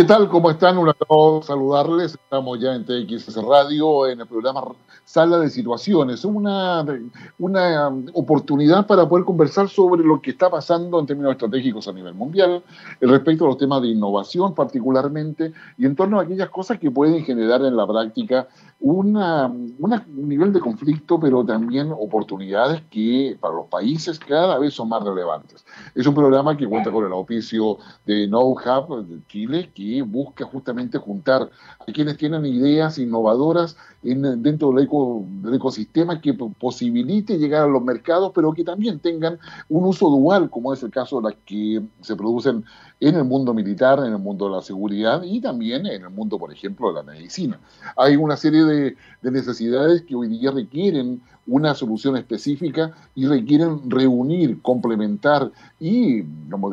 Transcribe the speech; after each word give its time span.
¿Qué 0.00 0.06
tal? 0.06 0.30
¿Cómo 0.30 0.50
están? 0.50 0.78
Un 0.78 0.88
agrado 0.88 1.42
saludarles. 1.42 2.14
Estamos 2.14 2.58
ya 2.58 2.74
en 2.74 2.86
TX 2.86 3.36
Radio, 3.36 4.06
en 4.06 4.18
el 4.18 4.26
programa 4.26 4.62
Sala 5.04 5.38
de 5.40 5.50
Situaciones. 5.50 6.24
Una, 6.24 6.82
una 7.38 7.88
oportunidad 8.14 8.86
para 8.86 9.06
poder 9.06 9.26
conversar 9.26 9.68
sobre 9.68 10.02
lo 10.02 10.22
que 10.22 10.30
está 10.30 10.48
pasando 10.48 10.98
en 10.98 11.04
términos 11.04 11.32
estratégicos 11.32 11.86
a 11.86 11.92
nivel 11.92 12.14
mundial, 12.14 12.62
respecto 12.98 13.44
a 13.44 13.48
los 13.48 13.58
temas 13.58 13.82
de 13.82 13.88
innovación 13.88 14.54
particularmente, 14.54 15.52
y 15.76 15.84
en 15.84 15.94
torno 15.94 16.18
a 16.18 16.22
aquellas 16.22 16.48
cosas 16.48 16.78
que 16.78 16.90
pueden 16.90 17.22
generar 17.22 17.62
en 17.62 17.76
la 17.76 17.86
práctica 17.86 18.48
una, 18.80 19.48
un 19.48 20.02
nivel 20.28 20.54
de 20.54 20.60
conflicto, 20.60 21.20
pero 21.20 21.44
también 21.44 21.92
oportunidades 21.92 22.80
que 22.90 23.36
para 23.38 23.54
los 23.54 23.66
países 23.66 24.18
cada 24.18 24.58
vez 24.58 24.72
son 24.72 24.88
más 24.88 25.04
relevantes. 25.04 25.66
Es 25.94 26.06
un 26.06 26.14
programa 26.14 26.56
que 26.56 26.66
cuenta 26.66 26.90
con 26.90 27.04
el 27.04 27.12
auspicio 27.12 27.76
de 28.06 28.26
Know 28.28 28.52
Hub 28.52 29.06
de 29.06 29.20
Chile, 29.26 29.70
que 29.74 29.89
busca 30.00 30.44
justamente 30.44 30.98
juntar 30.98 31.50
a 31.78 31.92
quienes 31.92 32.16
tienen 32.16 32.46
ideas 32.46 32.98
innovadoras 32.98 33.76
en, 34.02 34.42
dentro 34.42 34.72
del, 34.72 34.88
del 35.42 35.54
ecosistema 35.54 36.20
que 36.20 36.34
posibilite 36.34 37.38
llegar 37.38 37.64
a 37.64 37.68
los 37.68 37.82
mercados, 37.82 38.32
pero 38.34 38.52
que 38.52 38.64
también 38.64 38.98
tengan 39.00 39.38
un 39.68 39.84
uso 39.84 40.08
dual, 40.08 40.50
como 40.50 40.72
es 40.72 40.82
el 40.82 40.90
caso 40.90 41.20
de 41.20 41.30
las 41.30 41.38
que 41.44 41.82
se 42.00 42.16
producen 42.16 42.64
en 43.00 43.14
el 43.14 43.24
mundo 43.24 43.54
militar, 43.54 43.98
en 44.00 44.12
el 44.12 44.18
mundo 44.18 44.46
de 44.46 44.56
la 44.56 44.62
seguridad 44.62 45.22
y 45.22 45.40
también 45.40 45.86
en 45.86 46.02
el 46.02 46.10
mundo, 46.10 46.38
por 46.38 46.52
ejemplo, 46.52 46.88
de 46.88 46.94
la 46.94 47.02
medicina. 47.02 47.58
Hay 47.96 48.16
una 48.16 48.36
serie 48.36 48.64
de, 48.64 48.96
necesidades 49.22 50.02
que 50.02 50.14
hoy 50.14 50.28
día 50.28 50.50
requieren 50.50 51.22
una 51.46 51.74
solución 51.74 52.16
específica 52.16 52.92
y 53.14 53.26
requieren 53.26 53.90
reunir, 53.90 54.60
complementar 54.62 55.50
y 55.78 56.24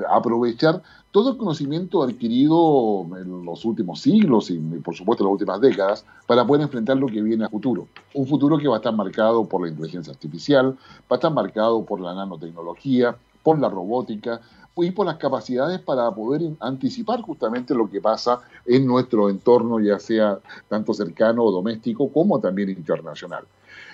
aprovechar 0.09 0.81
todo 1.17 1.31
el 1.31 1.37
conocimiento 1.37 2.03
adquirido 2.03 3.07
en 3.19 3.43
los 3.43 3.65
últimos 3.65 4.01
siglos 4.01 4.51
y, 4.51 4.59
por 4.59 4.93
supuesto, 4.93 5.23
en 5.23 5.29
las 5.29 5.33
últimas 5.33 5.59
décadas 5.59 6.05
para 6.27 6.45
poder 6.45 6.61
enfrentar 6.61 6.95
lo 6.95 7.07
que 7.07 7.23
viene 7.23 7.43
a 7.43 7.49
futuro. 7.49 7.87
Un 8.13 8.27
futuro 8.27 8.55
que 8.59 8.67
va 8.67 8.75
a 8.75 8.77
estar 8.77 8.93
marcado 8.93 9.43
por 9.43 9.63
la 9.63 9.69
inteligencia 9.69 10.13
artificial, 10.13 10.77
va 11.01 11.07
a 11.09 11.15
estar 11.15 11.33
marcado 11.33 11.83
por 11.83 11.99
la 12.01 12.13
nanotecnología, 12.13 13.17
por 13.41 13.57
la 13.57 13.67
robótica, 13.67 14.41
y 14.75 14.91
por 14.91 15.07
las 15.07 15.15
capacidades 15.15 15.79
para 15.79 16.11
poder 16.11 16.51
anticipar 16.59 17.21
justamente 17.21 17.73
lo 17.73 17.89
que 17.89 17.99
pasa 17.99 18.41
en 18.67 18.85
nuestro 18.85 19.31
entorno, 19.31 19.79
ya 19.79 19.97
sea 19.97 20.37
tanto 20.67 20.93
cercano 20.93 21.45
o 21.45 21.51
doméstico 21.51 22.13
como 22.13 22.39
también 22.39 22.69
internacional. 22.69 23.43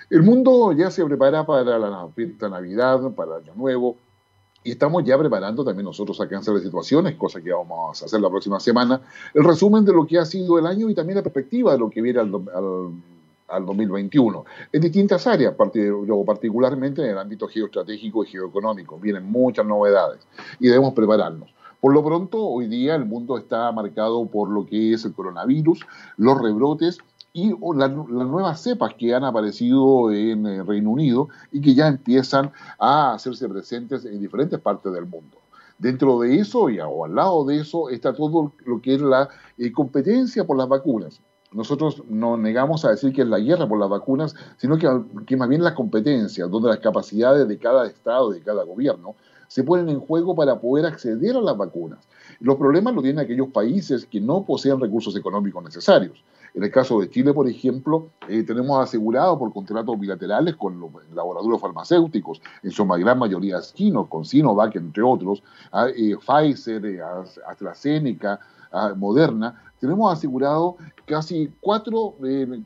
El 0.10 0.24
mundo 0.24 0.74
ya 0.74 0.92
se 0.92 1.06
prepara 1.06 1.46
para 1.46 1.80
la 1.80 1.90
Navidad, 2.50 3.12
para 3.12 3.38
el 3.38 3.44
Año 3.44 3.54
Nuevo, 3.56 3.96
y 4.64 4.72
estamos 4.72 5.04
ya 5.04 5.18
preparando 5.18 5.64
también 5.64 5.86
nosotros 5.86 6.20
a 6.22 6.28
cáncer 6.28 6.56
de 6.56 6.62
situaciones, 6.62 7.16
cosa 7.16 7.42
que 7.42 7.52
vamos 7.52 8.02
a 8.02 8.06
hacer 8.06 8.22
la 8.22 8.30
próxima 8.30 8.60
semana, 8.60 9.02
el 9.34 9.44
resumen 9.44 9.86
de 9.86 9.94
lo 9.94 10.06
que 10.06 10.20
ha 10.20 10.26
sido 10.26 10.60
el 10.60 10.66
año 10.66 10.90
y 10.90 10.96
también 10.96 11.18
la 11.18 11.24
perspectiva 11.24 11.74
de 11.74 11.80
lo 11.80 11.90
que 11.90 12.02
viene 12.02 12.20
al, 12.20 12.34
al 12.54 12.92
al 13.54 13.66
2021 13.66 14.46
en 14.72 14.82
distintas 14.82 15.28
áreas, 15.28 15.54
particularmente 15.56 17.04
en 17.04 17.12
el 17.12 17.18
ámbito 17.18 17.48
geoestratégico 17.48 18.24
y 18.24 18.28
geoeconómico. 18.28 19.00
Vienen 19.00 19.30
muchas 19.30 19.66
novedades 19.66 20.26
y 20.60 20.68
debemos 20.68 20.94
prepararnos. 20.94 21.54
Por 21.80 21.94
lo 21.94 22.04
pronto, 22.04 22.42
hoy 22.42 22.68
día 22.68 22.96
el 22.96 23.06
mundo 23.06 23.38
está 23.38 23.72
marcado 23.72 24.26
por 24.26 24.50
lo 24.50 24.66
que 24.66 24.94
es 24.94 25.04
el 25.04 25.14
coronavirus, 25.14 25.86
los 26.18 26.42
rebrotes 26.42 27.00
y 27.34 27.52
las 27.76 27.92
nuevas 27.92 28.62
cepas 28.62 28.94
que 28.94 29.14
han 29.14 29.24
aparecido 29.24 30.12
en 30.12 30.46
el 30.46 30.68
Reino 30.68 30.92
Unido 30.92 31.30
y 31.52 31.62
que 31.62 31.74
ya 31.74 31.88
empiezan 31.88 32.52
a 32.78 33.14
hacerse 33.14 33.50
presentes 33.50 34.06
en 34.06 34.20
diferentes 34.20 34.60
partes 34.60 34.94
del 34.94 35.08
mundo. 35.08 35.38
Dentro 35.80 36.20
de 36.20 36.38
eso 36.38 36.70
y 36.70 36.80
o 36.80 37.06
al 37.06 37.16
lado 37.16 37.44
de 37.46 37.60
eso 37.60 37.90
está 37.90 38.14
todo 38.14 38.54
lo 38.66 38.82
que 38.82 38.94
es 38.96 39.02
la 39.02 39.28
eh, 39.58 39.72
competencia 39.72 40.46
por 40.46 40.58
las 40.58 40.70
vacunas 40.70 41.22
nosotros 41.54 42.04
no 42.10 42.38
negamos 42.38 42.84
a 42.86 42.90
decir 42.90 43.14
que 43.14 43.22
es 43.22 43.28
la 43.28 43.40
guerra 43.40 43.68
por 43.68 43.80
las 43.80 43.90
vacunas, 43.90 44.36
sino 44.58 44.78
que, 44.78 44.90
que 45.26 45.38
más 45.38 45.48
bien 45.48 45.64
las 45.64 45.74
competencias, 45.74 46.50
donde 46.50 46.70
las 46.70 46.80
capacidades 46.80 47.48
de 47.48 47.58
cada 47.58 47.86
Estado, 47.86 48.32
de 48.32 48.42
cada 48.42 48.64
gobierno, 48.64 49.16
se 49.48 49.64
ponen 49.64 49.90
en 49.90 50.00
juego 50.00 50.36
para 50.36 50.60
poder 50.60 50.86
acceder 50.86 51.36
a 51.36 51.42
las 51.42 51.56
vacunas. 51.56 52.08
Los 52.40 52.56
problemas 52.56 52.96
los 52.96 53.04
tienen 53.04 53.24
aquellos 53.24 53.50
países 53.50 54.06
que 54.06 54.20
no 54.20 54.44
poseen 54.46 54.80
recursos 54.80 55.16
económicos 55.16 55.64
necesarios. 55.64 56.24
En 56.54 56.64
el 56.64 56.70
caso 56.70 57.00
de 57.00 57.10
Chile, 57.10 57.34
por 57.34 57.50
ejemplo, 57.50 58.10
eh, 58.30 58.44
tenemos 58.44 58.80
asegurado 58.80 59.40
por 59.40 59.52
contratos 59.52 60.00
bilaterales 60.00 60.56
con 60.56 60.80
los 60.80 60.92
laboratorios 61.14 61.60
farmacéuticos, 61.60 62.42
en 62.62 62.70
su 62.70 62.86
gran 62.86 63.18
mayoría 63.18 63.60
chinos, 63.62 64.08
con 64.08 64.24
Sinovac, 64.24 64.76
entre 64.76 65.02
otros, 65.02 65.42
eh, 65.96 66.16
Pfizer, 66.16 66.86
eh, 66.86 67.02
AstraZeneca, 67.48 68.40
Moderna, 68.96 69.72
tenemos 69.80 70.12
asegurado 70.12 70.78
casi 71.06 71.52
cuatro, 71.62 72.16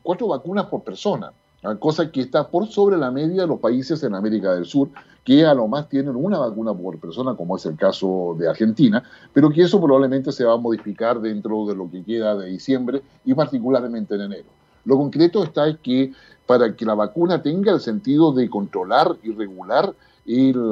cuatro 0.02 0.28
vacunas 0.30 0.68
por 0.68 0.81
persona, 0.81 1.34
cosa 1.80 2.09
que 2.09 2.22
está 2.22 2.48
por 2.48 2.66
sobre 2.68 2.96
la 2.96 3.12
media 3.12 3.42
de 3.42 3.48
los 3.48 3.59
países 3.59 4.02
en 4.04 4.16
América 4.16 4.54
del 4.54 4.64
Sur, 4.64 4.90
que 5.27 5.45
a 5.45 5.53
lo 5.53 5.67
más 5.67 5.89
tienen 5.89 6.15
una 6.15 6.39
vacuna 6.39 6.73
por 6.73 6.99
persona, 6.99 7.35
como 7.35 7.57
es 7.57 7.65
el 7.65 7.75
caso 7.75 8.38
de 8.39 8.47
Argentina, 8.47 9.03
pero 9.33 9.49
que 9.49 9.63
eso 9.63 9.81
probablemente 9.81 10.31
se 10.31 10.45
va 10.45 10.53
a 10.53 10.57
modificar 10.57 11.19
dentro 11.19 11.65
de 11.65 11.75
lo 11.75 11.91
que 11.91 12.01
queda 12.01 12.38
de 12.38 12.47
diciembre 12.47 13.01
y 13.25 13.33
particularmente 13.33 14.15
en 14.15 14.21
enero. 14.21 14.47
Lo 14.85 14.95
concreto 14.95 15.43
está 15.43 15.67
es 15.67 15.79
que 15.79 16.13
para 16.45 16.73
que 16.77 16.85
la 16.85 16.93
vacuna 16.93 17.41
tenga 17.41 17.73
el 17.73 17.81
sentido 17.81 18.31
de 18.31 18.49
controlar 18.49 19.17
y 19.21 19.33
regular 19.33 19.93
el, 20.25 20.69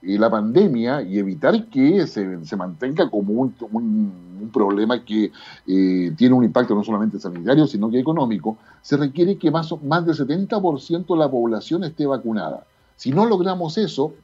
la 0.00 0.30
pandemia 0.30 1.02
y 1.02 1.18
evitar 1.18 1.66
que 1.70 2.06
se, 2.06 2.56
mantenga 2.56 3.10
como 3.10 3.32
un, 3.32 3.52
un, 3.72 4.50
problema 4.52 5.04
que 5.04 5.32
eh, 5.66 6.12
tiene 6.16 6.34
un 6.36 6.44
impacto 6.44 6.76
no 6.76 6.84
solamente 6.84 7.18
sanitario, 7.18 7.66
sino 7.66 7.90
que 7.90 7.98
económico, 7.98 8.58
se 8.80 8.96
requiere 8.96 9.38
que 9.38 9.50
más, 9.50 9.74
más 9.82 10.06
del 10.06 10.14
70% 10.14 11.06
de 11.08 11.16
la 11.16 11.28
población 11.28 11.82
esté 11.82 12.06
vacunada. 12.06 12.64
Si 12.96 13.10
no 13.10 13.26
logramos 13.26 13.76
eso, 13.78 14.14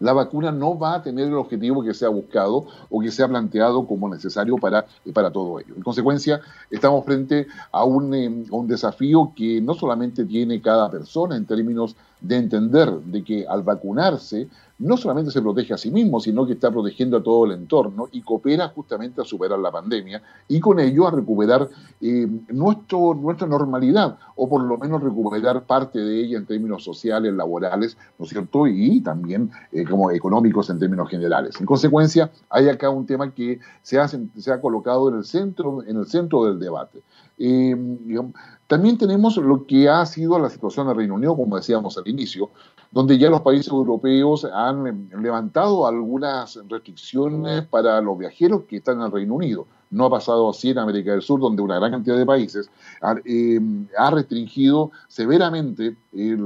la 0.00 0.14
vacuna 0.14 0.50
no 0.50 0.78
va 0.78 0.94
a 0.94 1.02
tener 1.02 1.28
el 1.28 1.34
objetivo 1.34 1.84
que 1.84 1.94
se 1.94 2.06
ha 2.06 2.08
buscado 2.08 2.66
o 2.88 3.00
que 3.00 3.10
se 3.10 3.22
ha 3.22 3.28
planteado 3.28 3.86
como 3.86 4.08
necesario 4.08 4.56
para, 4.56 4.86
para 5.12 5.30
todo 5.30 5.60
ello. 5.60 5.74
En 5.76 5.82
consecuencia, 5.82 6.40
estamos 6.70 7.04
frente 7.04 7.46
a 7.70 7.84
un, 7.84 8.14
eh, 8.14 8.46
un 8.50 8.66
desafío 8.66 9.32
que 9.36 9.60
no 9.60 9.74
solamente 9.74 10.24
tiene 10.24 10.62
cada 10.62 10.90
persona 10.90 11.36
en 11.36 11.44
términos 11.44 11.96
de 12.20 12.36
entender 12.36 12.90
de 12.90 13.22
que 13.22 13.46
al 13.46 13.62
vacunarse 13.62 14.48
no 14.80 14.96
solamente 14.96 15.30
se 15.30 15.42
protege 15.42 15.74
a 15.74 15.78
sí 15.78 15.90
mismo, 15.90 16.20
sino 16.20 16.46
que 16.46 16.54
está 16.54 16.70
protegiendo 16.70 17.18
a 17.18 17.22
todo 17.22 17.44
el 17.44 17.52
entorno 17.52 18.08
y 18.12 18.22
coopera 18.22 18.68
justamente 18.68 19.20
a 19.20 19.24
superar 19.24 19.58
la 19.58 19.70
pandemia 19.70 20.22
y 20.48 20.58
con 20.58 20.80
ello 20.80 21.06
a 21.06 21.10
recuperar 21.10 21.68
eh, 22.00 22.26
nuestro, 22.48 23.14
nuestra 23.14 23.46
normalidad, 23.46 24.18
o 24.36 24.48
por 24.48 24.62
lo 24.62 24.78
menos 24.78 25.02
recuperar 25.02 25.64
parte 25.64 25.98
de 25.98 26.24
ella 26.24 26.38
en 26.38 26.46
términos 26.46 26.82
sociales, 26.82 27.34
laborales, 27.34 27.96
¿no 28.18 28.24
es 28.24 28.30
cierto? 28.30 28.66
Y 28.66 29.02
también 29.02 29.50
eh, 29.70 29.84
como 29.84 30.10
económicos 30.10 30.70
en 30.70 30.78
términos 30.78 31.10
generales. 31.10 31.60
En 31.60 31.66
consecuencia, 31.66 32.30
hay 32.48 32.68
acá 32.68 32.88
un 32.88 33.04
tema 33.04 33.32
que 33.34 33.60
se 33.82 33.98
ha, 33.98 34.08
se 34.08 34.52
ha 34.52 34.60
colocado 34.60 35.10
en 35.10 35.16
el 35.16 35.24
centro, 35.24 35.82
en 35.82 35.98
el 35.98 36.06
centro 36.06 36.46
del 36.46 36.58
debate. 36.58 37.02
Eh, 37.38 37.76
también 38.70 38.96
tenemos 38.96 39.36
lo 39.36 39.66
que 39.66 39.88
ha 39.88 40.06
sido 40.06 40.38
la 40.38 40.48
situación 40.48 40.86
del 40.86 40.94
Reino 40.94 41.16
Unido, 41.16 41.34
como 41.34 41.56
decíamos 41.56 41.98
al 41.98 42.06
inicio, 42.06 42.50
donde 42.92 43.18
ya 43.18 43.28
los 43.28 43.40
países 43.40 43.66
europeos 43.66 44.44
han 44.44 45.08
levantado 45.20 45.88
algunas 45.88 46.56
restricciones 46.68 47.66
para 47.66 48.00
los 48.00 48.16
viajeros 48.16 48.62
que 48.68 48.76
están 48.76 48.98
en 49.00 49.06
el 49.06 49.10
Reino 49.10 49.34
Unido. 49.34 49.66
No 49.90 50.04
ha 50.06 50.10
pasado 50.10 50.48
así 50.48 50.70
en 50.70 50.78
América 50.78 51.10
del 51.10 51.22
Sur, 51.22 51.40
donde 51.40 51.62
una 51.62 51.76
gran 51.76 51.90
cantidad 51.90 52.16
de 52.16 52.24
países 52.24 52.70
ha, 53.02 53.16
eh, 53.24 53.60
restringido 54.12 54.92
severamente 55.08 55.96
eh, 56.12 56.36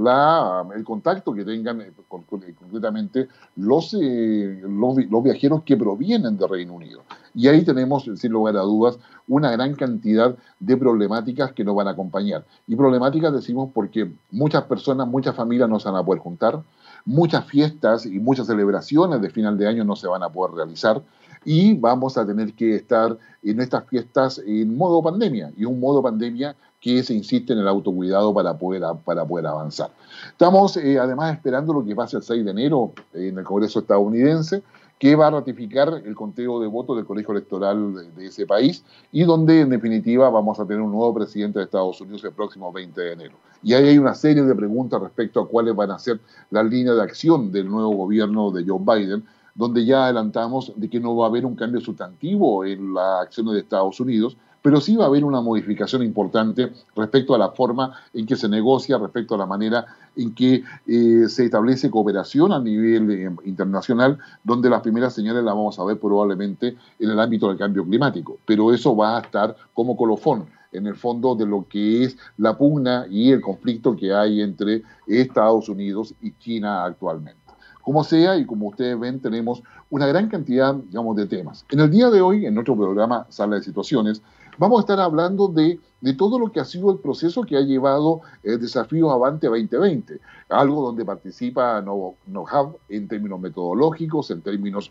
el 0.74 0.84
contacto 0.84 1.34
que 1.34 1.44
tengan 1.44 1.82
eh, 1.82 1.92
concretamente 2.08 3.28
los, 3.56 3.92
los, 3.92 4.96
los, 4.96 5.22
viajeros 5.22 5.62
que 5.64 5.76
provienen 5.76 6.38
del 6.38 6.48
Reino 6.48 6.74
Unido. 6.74 7.02
Y 7.34 7.48
ahí 7.48 7.64
tenemos, 7.64 8.08
sin 8.16 8.32
lugar 8.32 8.56
a 8.56 8.60
dudas, 8.60 8.98
una 9.28 9.50
gran 9.50 9.74
cantidad 9.74 10.36
de 10.60 10.76
problemáticas 10.76 11.52
que 11.52 11.64
nos 11.64 11.74
van 11.74 11.88
a 11.88 11.90
acompañar. 11.90 12.44
Y 12.66 12.76
problemáticas 12.76 13.32
decimos 13.32 13.70
porque 13.74 14.10
muchas 14.30 14.64
personas, 14.64 15.08
muchas 15.08 15.34
familias 15.34 15.68
no 15.68 15.80
se 15.80 15.90
van 15.90 16.00
a 16.00 16.04
poder 16.04 16.22
juntar, 16.22 16.62
muchas 17.04 17.44
fiestas 17.46 18.06
y 18.06 18.18
muchas 18.20 18.46
celebraciones 18.46 19.20
de 19.20 19.30
final 19.30 19.58
de 19.58 19.68
año 19.68 19.84
no 19.84 19.96
se 19.96 20.06
van 20.06 20.22
a 20.22 20.30
poder 20.30 20.54
realizar 20.54 21.02
y 21.44 21.74
vamos 21.74 22.16
a 22.16 22.26
tener 22.26 22.54
que 22.54 22.76
estar 22.76 23.16
en 23.42 23.60
estas 23.60 23.86
fiestas 23.88 24.40
en 24.44 24.76
modo 24.76 25.02
pandemia 25.02 25.52
y 25.56 25.64
un 25.64 25.80
modo 25.80 26.02
pandemia 26.02 26.56
que 26.80 27.02
se 27.02 27.14
insiste 27.14 27.54
en 27.54 27.60
el 27.60 27.68
autocuidado 27.68 28.34
para 28.34 28.58
poder, 28.58 28.82
para 29.04 29.24
poder 29.24 29.46
avanzar. 29.46 29.90
Estamos 30.28 30.76
eh, 30.76 30.98
además 30.98 31.34
esperando 31.34 31.72
lo 31.72 31.84
que 31.84 31.94
pase 31.94 32.18
el 32.18 32.22
6 32.22 32.44
de 32.44 32.50
enero 32.50 32.92
en 33.14 33.38
el 33.38 33.44
Congreso 33.44 33.80
estadounidense, 33.80 34.62
que 34.98 35.16
va 35.16 35.26
a 35.26 35.30
ratificar 35.30 36.02
el 36.04 36.14
conteo 36.14 36.60
de 36.60 36.66
votos 36.66 36.96
del 36.96 37.04
colegio 37.04 37.32
electoral 37.32 38.14
de, 38.14 38.26
ese 38.26 38.46
país 38.46 38.84
y 39.12 39.24
donde 39.24 39.62
en 39.62 39.70
definitiva 39.70 40.30
vamos 40.30 40.60
a 40.60 40.66
tener 40.66 40.82
un 40.82 40.92
nuevo 40.92 41.12
presidente 41.14 41.58
de 41.58 41.64
Estados 41.64 42.00
Unidos 42.00 42.22
el 42.24 42.32
próximo 42.32 42.72
20 42.72 43.00
de 43.00 43.12
enero. 43.12 43.34
Y 43.62 43.74
ahí 43.74 43.88
hay 43.88 43.98
una 43.98 44.14
serie 44.14 44.42
de 44.42 44.54
preguntas 44.54 45.00
respecto 45.00 45.40
a 45.40 45.48
cuáles 45.48 45.74
van 45.74 45.90
a 45.90 45.98
ser 45.98 46.20
las 46.50 46.64
líneas 46.66 46.96
de 46.96 47.02
acción 47.02 47.50
del 47.50 47.68
nuevo 47.68 47.90
gobierno 47.96 48.50
de 48.50 48.64
Joe 48.64 48.78
Biden 48.80 49.24
donde 49.54 49.84
ya 49.84 50.04
adelantamos 50.04 50.72
de 50.76 50.90
que 50.90 51.00
no 51.00 51.16
va 51.16 51.26
a 51.26 51.28
haber 51.28 51.46
un 51.46 51.54
cambio 51.54 51.80
sustantivo 51.80 52.64
en 52.64 52.94
la 52.94 53.20
acción 53.20 53.46
de 53.46 53.60
Estados 53.60 54.00
Unidos, 54.00 54.36
pero 54.64 54.80
sí 54.80 54.96
va 54.96 55.04
a 55.04 55.08
haber 55.08 55.26
una 55.26 55.42
modificación 55.42 56.02
importante 56.02 56.72
respecto 56.96 57.34
a 57.34 57.38
la 57.38 57.50
forma 57.50 57.92
en 58.14 58.24
que 58.24 58.34
se 58.34 58.48
negocia, 58.48 58.96
respecto 58.96 59.34
a 59.34 59.38
la 59.38 59.44
manera 59.44 59.84
en 60.16 60.34
que 60.34 60.64
eh, 60.86 61.28
se 61.28 61.44
establece 61.44 61.90
cooperación 61.90 62.50
a 62.50 62.58
nivel 62.60 63.10
eh, 63.10 63.30
internacional, 63.44 64.18
donde 64.42 64.70
las 64.70 64.80
primeras 64.80 65.12
señales 65.14 65.44
las 65.44 65.54
vamos 65.54 65.78
a 65.78 65.84
ver 65.84 66.00
probablemente 66.00 66.78
en 66.98 67.10
el 67.10 67.20
ámbito 67.20 67.48
del 67.48 67.58
cambio 67.58 67.84
climático, 67.84 68.38
pero 68.46 68.72
eso 68.72 68.96
va 68.96 69.18
a 69.18 69.20
estar 69.20 69.54
como 69.74 69.98
colofón 69.98 70.46
en 70.72 70.86
el 70.86 70.96
fondo 70.96 71.34
de 71.34 71.44
lo 71.44 71.66
que 71.68 72.04
es 72.04 72.16
la 72.38 72.56
pugna 72.56 73.06
y 73.10 73.32
el 73.32 73.42
conflicto 73.42 73.94
que 73.94 74.14
hay 74.14 74.40
entre 74.40 74.82
Estados 75.06 75.68
Unidos 75.68 76.14
y 76.22 76.32
China 76.38 76.84
actualmente. 76.84 77.43
Como 77.84 78.02
sea, 78.02 78.36
y 78.36 78.46
como 78.46 78.68
ustedes 78.68 78.98
ven, 78.98 79.20
tenemos 79.20 79.62
una 79.90 80.06
gran 80.06 80.28
cantidad, 80.28 80.74
digamos, 80.74 81.16
de 81.16 81.26
temas. 81.26 81.66
En 81.70 81.80
el 81.80 81.90
día 81.90 82.08
de 82.08 82.22
hoy, 82.22 82.46
en 82.46 82.54
nuestro 82.54 82.74
programa 82.74 83.26
Sala 83.28 83.56
de 83.56 83.62
Situaciones, 83.62 84.22
vamos 84.56 84.78
a 84.78 84.80
estar 84.80 85.00
hablando 85.00 85.48
de, 85.48 85.78
todo 86.16 86.38
lo 86.38 86.50
que 86.50 86.60
ha 86.60 86.64
sido 86.64 86.90
el 86.90 86.98
proceso 86.98 87.42
que 87.42 87.58
ha 87.58 87.60
llevado 87.60 88.22
el 88.42 88.58
desafío 88.58 89.10
Avante 89.10 89.48
2020, 89.48 90.18
algo 90.48 90.82
donde 90.82 91.04
participa 91.04 91.82
NoHub 91.82 92.78
en 92.88 93.06
términos 93.06 93.38
metodológicos, 93.40 94.30
en 94.30 94.40
términos, 94.40 94.90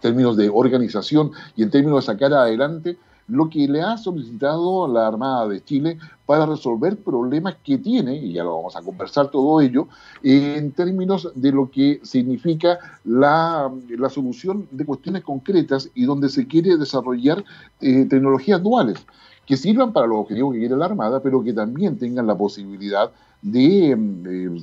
términos 0.00 0.36
de 0.38 0.48
organización 0.48 1.32
y 1.56 1.62
en 1.62 1.70
términos 1.70 2.06
de 2.06 2.12
sacar 2.12 2.32
adelante 2.32 2.96
lo 3.28 3.48
que 3.48 3.68
le 3.68 3.82
ha 3.82 3.96
solicitado 3.96 4.88
la 4.88 5.06
Armada 5.06 5.48
de 5.48 5.62
Chile 5.62 5.98
para 6.26 6.46
resolver 6.46 6.96
problemas 6.96 7.56
que 7.62 7.78
tiene, 7.78 8.16
y 8.16 8.32
ya 8.32 8.44
lo 8.44 8.56
vamos 8.56 8.76
a 8.76 8.82
conversar 8.82 9.30
todo 9.30 9.60
ello, 9.60 9.88
en 10.22 10.72
términos 10.72 11.30
de 11.34 11.52
lo 11.52 11.70
que 11.70 12.00
significa 12.02 12.78
la, 13.04 13.70
solución 14.10 14.66
de 14.70 14.84
cuestiones 14.84 15.22
concretas 15.22 15.90
y 15.94 16.04
donde 16.04 16.28
se 16.28 16.46
quiere 16.46 16.76
desarrollar 16.76 17.44
eh, 17.80 18.06
tecnologías 18.06 18.62
duales 18.62 19.06
que 19.46 19.56
sirvan 19.56 19.94
para 19.94 20.06
los 20.06 20.18
objetivos 20.18 20.52
que 20.52 20.58
quiere 20.60 20.76
la 20.76 20.84
Armada, 20.84 21.20
pero 21.22 21.42
que 21.42 21.54
también 21.54 21.98
tengan 21.98 22.26
la 22.26 22.36
posibilidad 22.36 23.10
de, 23.42 23.92
eh, 23.92 24.56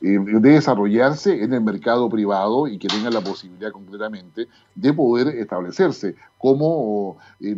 de, 0.00 0.40
desarrollarse 0.40 1.42
en 1.42 1.54
el 1.54 1.60
mercado 1.60 2.08
privado 2.08 2.68
y 2.68 2.78
que 2.78 2.88
tengan 2.88 3.14
la 3.14 3.20
posibilidad 3.20 3.72
concretamente 3.72 4.48
de 4.74 4.92
poder 4.92 5.28
establecerse 5.28 6.16
como, 6.36 7.16
eh, 7.40 7.56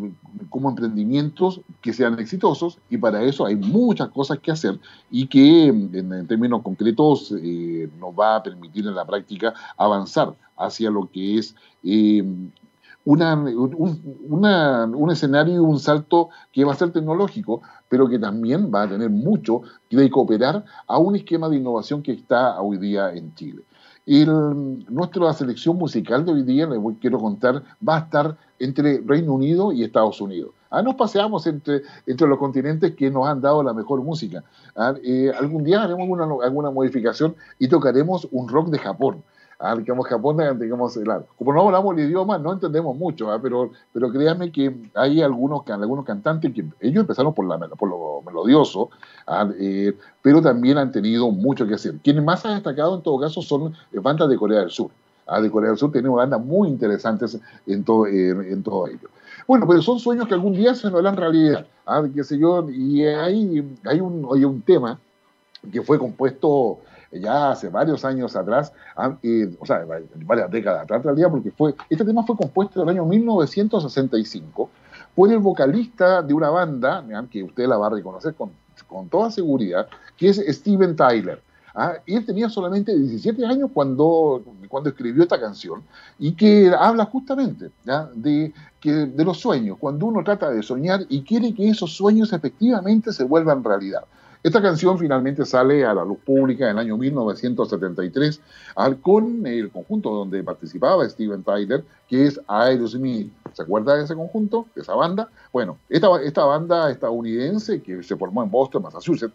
como 0.48 0.70
emprendimientos 0.70 1.60
que 1.80 1.92
sean 1.92 2.18
exitosos. 2.18 2.78
Y 2.88 2.98
para 2.98 3.22
eso 3.22 3.44
hay 3.46 3.56
muchas 3.56 4.08
cosas 4.10 4.38
que 4.38 4.52
hacer 4.52 4.78
y 5.10 5.26
que 5.26 5.66
en, 5.66 6.26
términos 6.26 6.62
concretos 6.62 7.34
eh, 7.42 7.88
nos 7.98 8.14
va 8.14 8.36
a 8.36 8.42
permitir 8.42 8.86
en 8.86 8.94
la 8.94 9.04
práctica 9.04 9.54
avanzar 9.76 10.34
hacia 10.56 10.90
lo 10.90 11.10
que 11.10 11.38
es 11.38 11.56
una, 13.04 13.34
un, 13.34 14.94
un 14.94 15.10
escenario 15.10 15.54
y 15.54 15.58
un 15.58 15.78
salto 15.78 16.28
que 16.52 16.64
va 16.64 16.72
a 16.72 16.76
ser 16.76 16.92
tecnológico, 16.92 17.62
pero 17.88 18.08
que 18.08 18.18
también 18.18 18.70
va 18.72 18.82
a 18.82 18.88
tener 18.88 19.10
mucho 19.10 19.62
que 19.88 20.10
cooperar 20.10 20.64
a 20.86 20.98
un 20.98 21.16
esquema 21.16 21.48
de 21.48 21.56
innovación 21.56 22.02
que 22.02 22.12
está 22.12 22.60
hoy 22.60 22.78
día 22.78 23.12
en 23.12 23.34
Chile. 23.34 23.62
El, 24.04 24.84
nuestra 24.88 25.32
selección 25.32 25.76
musical 25.76 26.24
de 26.24 26.32
hoy 26.32 26.42
día, 26.42 26.66
les 26.66 26.80
quiero 27.00 27.18
contar, 27.18 27.62
va 27.86 27.96
a 27.96 28.00
estar 28.00 28.36
entre 28.58 29.00
Reino 29.04 29.34
Unido 29.34 29.72
y 29.72 29.84
Estados 29.84 30.20
Unidos. 30.20 30.50
Ah, 30.70 30.82
nos 30.82 30.94
paseamos 30.94 31.46
entre, 31.46 31.82
entre 32.06 32.26
los 32.26 32.38
continentes 32.38 32.96
que 32.96 33.10
nos 33.10 33.26
han 33.26 33.40
dado 33.40 33.62
la 33.62 33.74
mejor 33.74 34.02
música. 34.02 34.42
Ah, 34.74 34.94
eh, 35.04 35.30
algún 35.38 35.62
día 35.62 35.82
haremos 35.82 36.08
alguna 36.42 36.70
modificación 36.70 37.36
y 37.58 37.68
tocaremos 37.68 38.26
un 38.32 38.48
rock 38.48 38.70
de 38.70 38.78
Japón 38.78 39.22
ah, 39.62 39.76
digamos, 39.76 40.06
Japón, 40.08 40.58
digamos, 40.58 40.98
claro. 40.98 41.26
como 41.38 41.52
no 41.52 41.62
hablamos 41.62 41.96
el 41.96 42.06
idioma, 42.06 42.36
no 42.36 42.52
entendemos 42.52 42.96
mucho, 42.96 43.30
¿ah? 43.30 43.38
pero, 43.40 43.70
pero 43.92 44.10
créanme 44.10 44.50
que 44.50 44.74
hay 44.94 45.22
algunos, 45.22 45.62
algunos 45.68 46.04
cantantes 46.04 46.52
que 46.52 46.64
ellos 46.80 47.02
empezaron 47.02 47.32
por, 47.32 47.46
la, 47.46 47.58
por 47.68 47.88
lo 47.88 48.22
melodioso, 48.26 48.90
¿ah? 49.26 49.48
eh, 49.58 49.96
pero 50.20 50.42
también 50.42 50.78
han 50.78 50.90
tenido 50.90 51.30
mucho 51.30 51.66
que 51.66 51.74
hacer. 51.74 51.94
Quienes 52.02 52.24
más 52.24 52.44
han 52.44 52.54
destacado 52.54 52.96
en 52.96 53.02
todo 53.02 53.20
caso 53.20 53.40
son 53.40 53.72
bandas 53.92 54.28
de 54.28 54.36
Corea 54.36 54.60
del 54.60 54.70
Sur. 54.70 54.90
¿ah? 55.28 55.40
De 55.40 55.50
Corea 55.50 55.70
del 55.70 55.78
Sur 55.78 55.92
tenemos 55.92 56.16
bandas 56.16 56.44
muy 56.44 56.68
interesantes 56.68 57.38
en 57.66 57.84
todo, 57.84 58.06
en 58.08 58.62
todo 58.64 58.88
ello. 58.88 59.08
Bueno, 59.46 59.66
pero 59.68 59.80
son 59.80 59.98
sueños 59.98 60.26
que 60.26 60.34
algún 60.34 60.54
día 60.54 60.74
se 60.74 60.90
nos 60.90 61.00
harán 61.00 61.16
realidad, 61.16 61.66
qué 62.14 62.24
sé 62.24 62.38
yo, 62.38 62.68
y 62.70 63.04
hay, 63.04 63.64
hay, 63.84 64.00
un, 64.00 64.28
hay 64.32 64.44
un 64.44 64.62
tema 64.62 64.98
que 65.70 65.82
fue 65.82 65.98
compuesto 65.98 66.78
ya 67.12 67.50
hace 67.50 67.68
varios 67.68 68.04
años 68.04 68.34
atrás, 68.36 68.72
o 68.96 69.66
sea, 69.66 69.84
varias 70.24 70.50
décadas 70.50 70.82
atrás 70.82 71.04
en 71.04 71.30
porque 71.30 71.50
fue, 71.50 71.74
este 71.90 72.04
tema 72.04 72.22
fue 72.24 72.36
compuesto 72.36 72.80
en 72.80 72.88
el 72.88 72.96
año 72.96 73.04
1965 73.04 74.70
por 75.14 75.30
el 75.30 75.38
vocalista 75.38 76.22
de 76.22 76.34
una 76.34 76.50
banda, 76.50 77.04
que 77.30 77.42
usted 77.42 77.66
la 77.66 77.76
va 77.76 77.88
a 77.88 77.90
reconocer 77.90 78.34
con, 78.34 78.50
con 78.86 79.08
toda 79.08 79.30
seguridad, 79.30 79.88
que 80.16 80.30
es 80.30 80.42
Steven 80.56 80.96
Tyler. 80.96 81.42
¿ah? 81.74 81.94
Y 82.06 82.14
él 82.16 82.24
tenía 82.24 82.48
solamente 82.48 82.96
17 82.96 83.44
años 83.44 83.70
cuando, 83.72 84.42
cuando 84.68 84.90
escribió 84.90 85.22
esta 85.22 85.40
canción 85.40 85.82
y 86.18 86.32
que 86.32 86.72
habla 86.78 87.04
justamente 87.04 87.70
de, 88.14 88.52
que, 88.80 88.90
de 88.90 89.24
los 89.24 89.38
sueños, 89.38 89.76
cuando 89.78 90.06
uno 90.06 90.24
trata 90.24 90.50
de 90.50 90.62
soñar 90.62 91.04
y 91.08 91.22
quiere 91.22 91.54
que 91.54 91.68
esos 91.68 91.94
sueños 91.94 92.32
efectivamente 92.32 93.12
se 93.12 93.24
vuelvan 93.24 93.64
realidad. 93.64 94.04
Esta 94.42 94.60
canción 94.60 94.98
finalmente 94.98 95.46
sale 95.46 95.84
a 95.84 95.94
la 95.94 96.04
luz 96.04 96.18
pública 96.18 96.64
en 96.64 96.72
el 96.72 96.78
año 96.78 96.96
1973 96.96 98.40
con 99.00 99.46
el 99.46 99.70
conjunto 99.70 100.10
donde 100.10 100.42
participaba 100.42 101.08
Steven 101.08 101.44
Tyler, 101.44 101.84
que 102.08 102.26
es 102.26 102.40
Aerosmith. 102.48 103.32
¿Se 103.52 103.62
acuerda 103.62 103.96
de 103.96 104.02
ese 104.02 104.16
conjunto, 104.16 104.66
de 104.74 104.82
esa 104.82 104.96
banda? 104.96 105.28
Bueno, 105.52 105.78
esta, 105.88 106.44
banda 106.44 106.90
estadounidense 106.90 107.80
que 107.82 108.02
se 108.02 108.16
formó 108.16 108.42
en 108.42 108.50
Boston, 108.50 108.82
Massachusetts, 108.82 109.34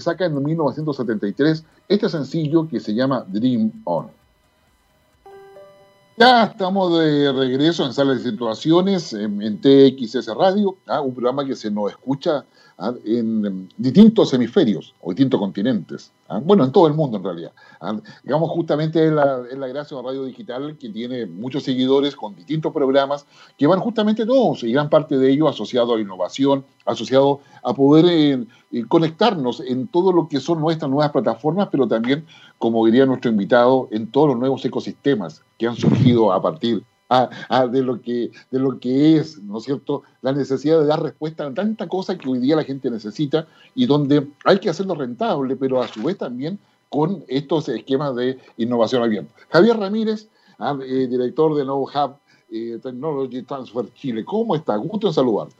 saca 0.00 0.24
en 0.24 0.42
1973 0.42 1.64
este 1.88 2.08
sencillo 2.08 2.66
que 2.66 2.80
se 2.80 2.94
llama 2.94 3.26
Dream 3.28 3.72
On. 3.84 4.06
Ya 6.16 6.44
estamos 6.44 6.98
de 6.98 7.30
regreso 7.32 7.84
en 7.84 7.92
Sala 7.92 8.14
de 8.14 8.20
Situaciones, 8.20 9.12
en, 9.12 9.42
en 9.42 9.60
TXS 9.60 10.28
Radio, 10.34 10.76
¿ah? 10.86 11.00
un 11.02 11.12
programa 11.12 11.44
que 11.44 11.56
se 11.56 11.70
nos 11.70 11.90
escucha 11.90 12.44
¿ah? 12.78 12.92
en 13.04 13.68
distintos 13.76 14.32
hemisferios 14.34 14.94
o 15.00 15.10
distintos 15.10 15.40
continentes. 15.40 16.12
¿ah? 16.28 16.40
Bueno, 16.42 16.64
en 16.64 16.72
todo 16.72 16.86
el 16.86 16.94
mundo 16.94 17.16
en 17.16 17.24
realidad. 17.24 17.52
¿ah? 17.80 17.96
Digamos, 18.22 18.50
justamente 18.50 19.06
es 19.06 19.12
la, 19.12 19.68
gracia 19.68 19.96
de 19.96 20.02
radio 20.02 20.24
digital 20.24 20.76
que 20.78 20.88
tiene 20.90 21.26
muchos 21.26 21.62
seguidores 21.62 22.16
con 22.16 22.34
distintos 22.34 22.72
programas 22.72 23.26
que 23.56 23.66
van 23.66 23.80
justamente 23.80 24.26
todos 24.26 24.62
y 24.62 24.72
gran 24.72 24.88
parte 24.88 25.18
de 25.18 25.30
ellos 25.30 25.48
asociado 25.50 25.94
a 25.94 26.00
innovación, 26.00 26.64
asociado 26.84 27.40
a 27.62 27.74
poder 27.74 28.04
eh, 28.06 28.46
eh, 28.72 28.84
conectarnos 28.88 29.60
en 29.60 29.88
todo 29.88 30.12
lo 30.12 30.28
que 30.28 30.40
son 30.40 30.60
nuestras 30.60 30.90
nuevas 30.90 31.12
plataformas, 31.12 31.68
pero 31.70 31.88
también, 31.88 32.24
como 32.58 32.84
diría 32.86 33.06
nuestro 33.06 33.30
invitado, 33.30 33.88
en 33.90 34.10
todos 34.10 34.28
los 34.28 34.38
nuevos 34.38 34.64
ecosistemas 34.64 35.42
que 35.58 35.66
han 35.66 35.76
surgido 35.76 36.32
a 36.32 36.42
partir 36.42 36.76
de, 36.78 36.93
lo 37.82 38.00
que, 38.00 38.30
de 38.50 38.58
lo 38.58 38.78
que 38.78 39.16
es, 39.16 39.42
¿no 39.42 39.58
es 39.58 39.64
cierto?, 39.64 40.02
la 40.22 40.32
necesidad 40.32 40.80
de 40.80 40.86
dar 40.86 41.02
respuesta 41.02 41.46
a 41.46 41.54
tanta 41.54 41.86
cosa 41.88 42.16
que 42.16 42.28
hoy 42.28 42.38
día 42.38 42.56
la 42.56 42.64
gente 42.64 42.90
necesita 42.90 43.46
y 43.74 43.86
donde 43.86 44.26
hay 44.44 44.58
que 44.58 44.70
hacerlo 44.70 44.94
rentable, 44.94 45.56
pero 45.56 45.82
a 45.82 45.88
su 45.88 46.02
vez 46.02 46.18
también 46.18 46.58
con 46.88 47.24
estos 47.28 47.68
esquemas 47.68 48.14
de 48.16 48.38
innovación 48.56 49.02
abierta. 49.02 49.32
Javier 49.50 49.76
Ramírez, 49.76 50.28
ah, 50.58 50.78
eh, 50.82 51.06
director 51.08 51.54
de 51.54 51.64
Know 51.64 51.82
Hub 51.82 52.16
eh, 52.50 52.78
Technology 52.82 53.42
Transfer 53.42 53.92
Chile, 53.94 54.24
¿cómo 54.24 54.54
está? 54.54 54.76
Gusto 54.76 55.08
en 55.08 55.12
saludarte. 55.12 55.56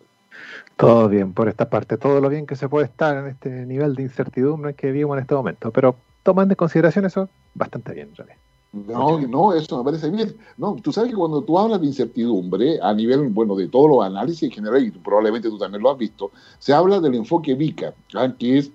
Todo 0.77 1.09
bien 1.09 1.33
por 1.33 1.49
esta 1.49 1.69
parte, 1.69 1.97
todo 1.97 2.21
lo 2.21 2.29
bien 2.29 2.47
que 2.47 2.57
se 2.57 2.69
puede 2.69 2.87
estar 2.87 3.17
en 3.17 3.27
este 3.29 3.51
nivel 3.67 3.95
de 3.95 4.03
incertidumbre 4.03 4.75
que 4.75 4.89
vivimos 4.89 5.17
en 5.17 5.23
este 5.23 5.35
momento, 5.35 5.71
pero 5.71 5.97
tomando 6.23 6.53
en 6.53 6.57
consideración 6.57 7.05
eso, 7.05 7.29
bastante 7.55 7.93
bien 7.93 8.11
en. 8.17 8.44
No, 8.75 9.21
no, 9.21 9.53
eso 9.53 9.79
me 9.79 9.85
parece 9.85 10.11
bien. 10.11 10.37
No, 10.57 10.75
tú 10.83 10.93
sabes 10.93 11.11
que 11.11 11.17
cuando 11.17 11.43
tú 11.43 11.57
hablas 11.59 11.81
de 11.81 11.87
incertidumbre, 11.87 12.81
a 12.83 12.93
nivel, 12.93 13.29
bueno, 13.29 13.55
de 13.55 13.69
todos 13.69 13.89
los 13.89 14.05
análisis 14.05 14.43
en 14.43 14.51
general, 14.51 14.85
y 14.85 14.91
probablemente 14.91 15.49
tú 15.49 15.59
también 15.59 15.81
lo 15.83 15.93
has 15.93 15.99
visto, 15.99 16.33
se 16.59 16.73
habla 16.73 16.99
del 16.99 17.15
enfoque 17.15 17.55
VICA, 17.55 17.95
que 18.37 18.59
es 18.59 18.73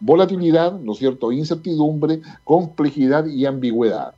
volatilidad, 0.00 0.80
¿no 0.80 0.92
es 0.92 0.98
cierto?, 0.98 1.30
incertidumbre, 1.32 2.22
complejidad 2.44 3.26
y 3.26 3.44
ambigüedad. 3.44 4.14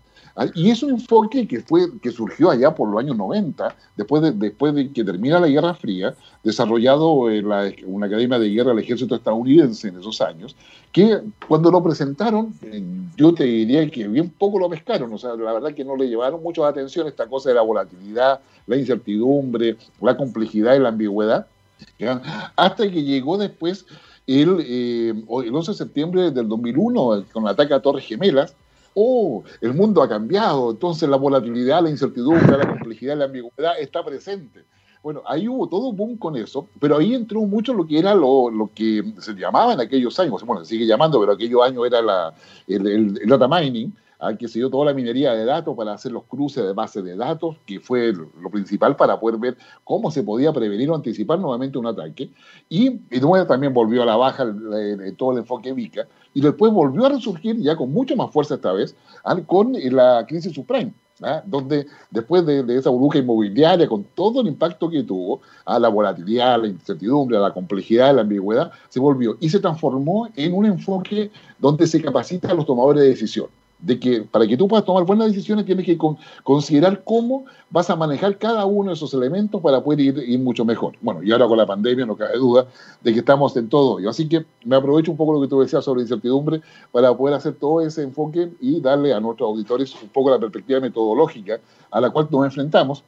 Y 0.55 0.71
es 0.71 0.83
un 0.83 0.91
enfoque 0.91 1.47
que, 1.47 1.61
fue, 1.61 1.87
que 2.01 2.11
surgió 2.11 2.51
allá 2.51 2.75
por 2.75 2.89
los 2.89 2.99
años 2.99 3.17
90, 3.17 3.77
después 3.97 4.21
de, 4.21 4.33
después 4.33 4.75
de 4.75 4.91
que 4.91 5.05
termina 5.05 5.39
la 5.39 5.47
Guerra 5.47 5.75
Fría, 5.75 6.15
desarrollado 6.43 7.31
en 7.31 7.49
la, 7.49 7.73
una 7.87 8.07
academia 8.07 8.41
de 8.41 8.49
guerra 8.49 8.71
del 8.71 8.81
ejército 8.81 9.15
estadounidense 9.15 9.89
en 9.89 10.01
esos 10.01 10.21
años, 10.21 10.57
que 10.91 11.21
cuando 11.47 11.71
lo 11.71 11.83
presentaron, 11.85 12.53
yo 13.17 13.33
te 13.33 13.45
diría 13.45 13.89
que 13.89 14.09
bien 14.09 14.29
poco 14.29 14.59
lo 14.59 14.69
pescaron, 14.69 15.13
o 15.13 15.19
sea, 15.19 15.37
la 15.37 15.53
verdad 15.53 15.73
que 15.73 15.85
no 15.85 15.97
le 15.97 16.09
llevaron 16.09 16.43
mucho 16.43 16.65
atención 16.65 17.07
esta 17.07 17.27
cosa 17.27 17.51
de 17.51 17.55
la 17.55 17.63
volatilidad, 17.63 18.41
la 18.67 18.77
incertidumbre, 18.77 19.77
la 20.01 20.17
complejidad 20.17 20.75
y 20.75 20.81
la 20.81 20.89
ambigüedad, 20.89 21.47
hasta 22.57 22.91
que 22.91 23.03
llegó 23.05 23.39
después 23.39 23.87
el, 24.27 24.59
eh, 24.67 25.11
el 25.11 25.55
11 25.55 25.71
de 25.71 25.79
septiembre 25.79 26.31
del 26.33 26.49
2001, 26.49 27.25
con 27.33 27.45
el 27.45 27.51
ataque 27.51 27.75
a 27.75 27.81
Torres 27.81 28.05
Gemelas, 28.05 28.57
oh, 28.95 29.45
el 29.61 29.75
mundo 29.75 30.03
ha 30.03 30.09
cambiado, 30.09 30.71
entonces 30.71 31.09
la 31.09 31.17
volatilidad, 31.17 31.83
la 31.83 31.91
incertidumbre, 31.91 32.57
la 32.57 32.69
complejidad, 32.69 33.17
la 33.17 33.27
ambigüedad 33.27 33.79
está 33.79 34.05
presente. 34.05 34.65
Bueno, 35.03 35.23
ahí 35.27 35.47
hubo 35.47 35.69
todo 35.69 35.93
boom 35.93 36.17
con 36.17 36.35
eso, 36.35 36.67
pero 36.81 36.97
ahí 36.97 37.15
entró 37.15 37.43
mucho 37.43 37.75
lo 37.75 37.87
que 37.87 37.99
era 37.99 38.15
lo, 38.15 38.71
que 38.75 39.05
se 39.19 39.35
llamaba 39.35 39.75
en 39.75 39.81
aquellos 39.81 40.19
años, 40.19 40.43
bueno, 40.45 40.65
se 40.65 40.71
sigue 40.71 40.87
llamando, 40.87 41.21
pero 41.21 41.33
aquellos 41.33 41.63
años 41.63 41.87
era 41.87 42.01
la, 42.01 42.35
el, 42.67 43.15
data 43.29 43.47
mining, 43.47 43.93
¿ah? 44.19 44.35
que 44.35 44.49
se 44.49 44.59
dio 44.59 44.71
toda 44.71 44.87
la 44.87 44.95
minería 44.95 45.33
de 45.33 45.45
datos 45.45 45.77
para 45.77 45.93
hacer 45.93 46.13
los 46.13 46.25
cruces 46.25 46.65
de 46.65 46.73
bases 46.73 47.05
de 47.05 47.17
datos, 47.17 47.57
que 47.67 47.81
fue 47.81 48.13
lo 48.13 48.51
principal 48.51 48.97
para 48.97 49.19
poder 49.19 49.39
ver 49.39 49.57
cómo 49.85 50.11
se 50.11 50.23
podía 50.23 50.53
prevenir 50.53 50.91
o 50.91 50.95
anticipar 50.95 51.39
nuevamente 51.39 51.79
un 51.79 51.87
ataque. 51.87 52.31
Y, 52.69 53.01
y 53.11 53.21
también 53.49 53.75
volvió 53.75 54.03
a 54.03 54.07
la 54.07 54.17
baja 54.17 54.45
todo 55.17 55.33
el 55.33 55.39
enfoque 55.39 55.73
VICA, 55.73 56.07
y 56.33 56.41
después 56.41 56.73
volvió 56.73 57.07
a 57.07 57.11
resurgir 57.11 57.57
ya 57.61 57.77
con 57.77 57.93
mucho 57.93 58.17
más 58.17 58.31
fuerza 58.33 58.55
esta 58.57 58.73
vez, 58.73 58.97
¿ah? 59.25 59.37
con 59.47 59.73
la 59.73 60.25
crisis 60.27 60.53
subprime 60.53 60.93
¿ah? 61.23 61.43
donde 61.47 61.87
después 62.11 62.45
de, 62.47 62.65
esa 62.77 62.91
burbuja 62.91 63.19
inmobiliaria, 63.19 63.89
con 63.89 64.05
todo 64.15 64.41
el 64.41 64.49
impacto 64.49 64.89
que 64.89 65.03
tuvo, 65.03 65.41
a 65.65 65.79
la 65.79 65.89
volatilidad, 65.89 66.55
a 66.55 66.59
la 66.59 66.69
incertidumbre, 66.69 67.37
a 67.37 67.41
la 67.41 67.53
complejidad, 67.53 68.11
a 68.11 68.13
la 68.15 68.23
ambigüedad, 68.23 68.73
se 68.89 69.01
volvió 69.01 69.37
y 69.41 69.49
se 69.49 69.61
transformó 69.61 70.29
en 70.35 70.55
un 70.55 70.67
enfoque 70.67 71.31
donde 71.59 71.87
se 71.87 72.03
capacita 72.03 72.51
a 72.51 72.55
los 72.55 72.67
tomadores 72.67 73.03
de 73.03 73.09
decisión 73.09 73.47
de 73.79 73.99
que 73.99 74.23
para 74.23 74.47
que 74.47 74.57
tú 74.57 74.67
puedas 74.67 74.85
tomar 74.85 75.05
buenas 75.05 75.29
decisiones 75.29 75.67
tienes 75.67 75.85
que 75.85 75.99
considerar 76.43 77.03
cómo 77.05 77.45
vas 77.71 77.91
a 77.91 77.97
manejar 77.97 78.39
cada 78.39 78.65
uno 78.65 78.91
de 78.91 78.95
esos 78.95 79.13
elementos 79.15 79.61
para 79.61 79.83
poder 79.83 80.01
ir, 80.01 80.39
mucho 80.39 80.65
mejor. 80.65 80.95
Bueno, 81.01 81.23
y 81.23 81.33
ahora 81.33 81.47
con 81.47 81.59
la 81.59 81.67
pandemia 81.67 82.07
no 82.07 82.17
cabe 82.17 82.39
duda 82.39 82.67
de 83.03 83.13
que 83.13 83.19
estamos 83.19 83.57
en 83.57 83.69
todo 83.69 83.99
ello. 83.99 84.11
Así 84.11 84.29
que 84.29 84.47
me 84.65 84.77
aprovecho 84.77 85.11
un 85.11 85.17
poco 85.17 85.35
lo 85.35 85.41
que 85.41 85.49
tú 85.49 85.61
decías 85.61 85.85
sobre 85.85 86.03
incertidumbre 86.03 86.63
para 86.93 87.15
poder 87.17 87.35
hacer 87.35 87.55
todo 87.55 87.81
ese 87.81 88.03
enfoque 88.03 88.51
y 88.61 88.81
darle 88.81 89.13
a 89.13 89.21
nuestros 89.21 89.49
auditores 89.49 89.95
un 90.03 90.09
poco 90.09 90.31
la 90.31 90.39
perspectiva 90.39 90.81
metodológica 90.81 91.61
a 91.91 92.01
la 92.01 92.11
cual 92.11 92.29
nos 92.31 92.47
enfrentamos 92.47 93.05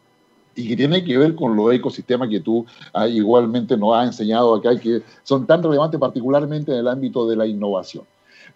y 0.57 0.69
que 0.69 0.77
tiene 0.77 1.05
que 1.05 1.17
ver 1.19 1.35
con 1.35 1.55
los 1.55 1.73
ecosistemas 1.73 2.29
que 2.29 2.41
tú 2.41 2.65
ah, 2.93 3.07
igualmente 3.07 3.77
nos 3.77 3.95
has 3.95 4.07
enseñado 4.07 4.55
acá, 4.55 4.79
que 4.81 5.03
son 5.23 5.47
tan 5.47 5.63
relevantes 5.63 6.01
particularmente 6.01 6.73
en 6.73 6.79
el 6.79 6.89
ámbito 6.89 7.27
de 7.29 7.37
la 7.37 7.47
innovación. 7.47 8.05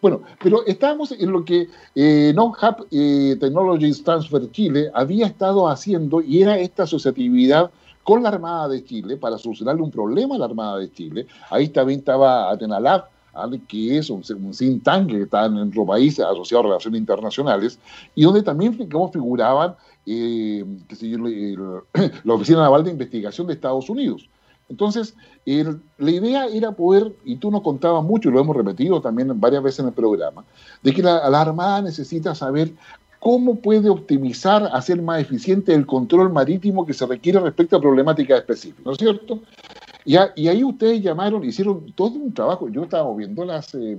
Bueno, 0.00 0.22
pero 0.42 0.64
estábamos 0.66 1.12
en 1.12 1.30
lo 1.30 1.44
que 1.44 1.68
eh, 1.94 2.34
eh, 2.90 3.36
Technologies 3.38 4.02
Transfer 4.02 4.50
Chile 4.50 4.90
había 4.94 5.26
estado 5.26 5.68
haciendo 5.68 6.22
y 6.22 6.42
era 6.42 6.58
esta 6.58 6.84
asociatividad 6.84 7.70
con 8.02 8.22
la 8.22 8.30
Armada 8.30 8.68
de 8.68 8.82
Chile 8.82 9.18
para 9.18 9.36
solucionarle 9.36 9.82
un 9.82 9.90
problema 9.90 10.36
a 10.36 10.38
la 10.38 10.46
Armada 10.46 10.78
de 10.78 10.90
Chile. 10.90 11.26
Ahí 11.50 11.68
también 11.68 11.98
estaba 11.98 12.50
Atenalab, 12.50 13.04
que 13.68 13.98
es 13.98 14.08
un, 14.08 14.22
un 14.36 14.52
think 14.52 14.82
tank 14.82 15.10
que 15.10 15.22
está 15.22 15.44
en 15.46 15.54
nuestro 15.54 15.84
país 15.84 16.18
asociado 16.18 16.64
a 16.64 16.66
relaciones 16.68 16.98
internacionales, 16.98 17.78
y 18.14 18.24
donde 18.24 18.42
también 18.42 18.74
figuraban 18.74 19.76
eh, 20.06 20.64
la 22.24 22.34
Oficina 22.34 22.60
Naval 22.60 22.84
de 22.84 22.90
Investigación 22.90 23.46
de 23.46 23.52
Estados 23.52 23.90
Unidos. 23.90 24.28
Entonces, 24.70 25.14
la 25.44 26.10
idea 26.10 26.46
era 26.46 26.72
poder, 26.72 27.12
y 27.24 27.36
tú 27.36 27.50
nos 27.50 27.62
contabas 27.62 28.04
mucho, 28.04 28.28
y 28.28 28.32
lo 28.32 28.40
hemos 28.40 28.56
repetido 28.56 29.00
también 29.00 29.38
varias 29.40 29.62
veces 29.62 29.80
en 29.80 29.86
el 29.86 29.92
programa, 29.92 30.44
de 30.82 30.94
que 30.94 31.02
la, 31.02 31.18
Armada 31.18 31.82
necesita 31.82 32.34
saber 32.36 32.72
cómo 33.18 33.56
puede 33.56 33.90
optimizar, 33.90 34.70
hacer 34.72 35.02
más 35.02 35.20
eficiente 35.20 35.74
el 35.74 35.86
control 35.86 36.32
marítimo 36.32 36.86
que 36.86 36.94
se 36.94 37.04
requiere 37.04 37.40
respecto 37.40 37.76
a 37.76 37.80
problemáticas 37.80 38.38
específicas, 38.38 38.86
¿no 38.86 38.92
es 38.92 38.98
cierto? 38.98 39.40
Y, 40.04 40.14
y 40.36 40.48
ahí 40.48 40.62
ustedes 40.62 41.02
llamaron, 41.02 41.44
hicieron 41.44 41.92
todo 41.92 42.14
un 42.14 42.32
trabajo, 42.32 42.68
yo 42.68 42.84
estaba 42.84 43.12
viendo 43.14 43.44
las, 43.44 43.74
eh, 43.74 43.98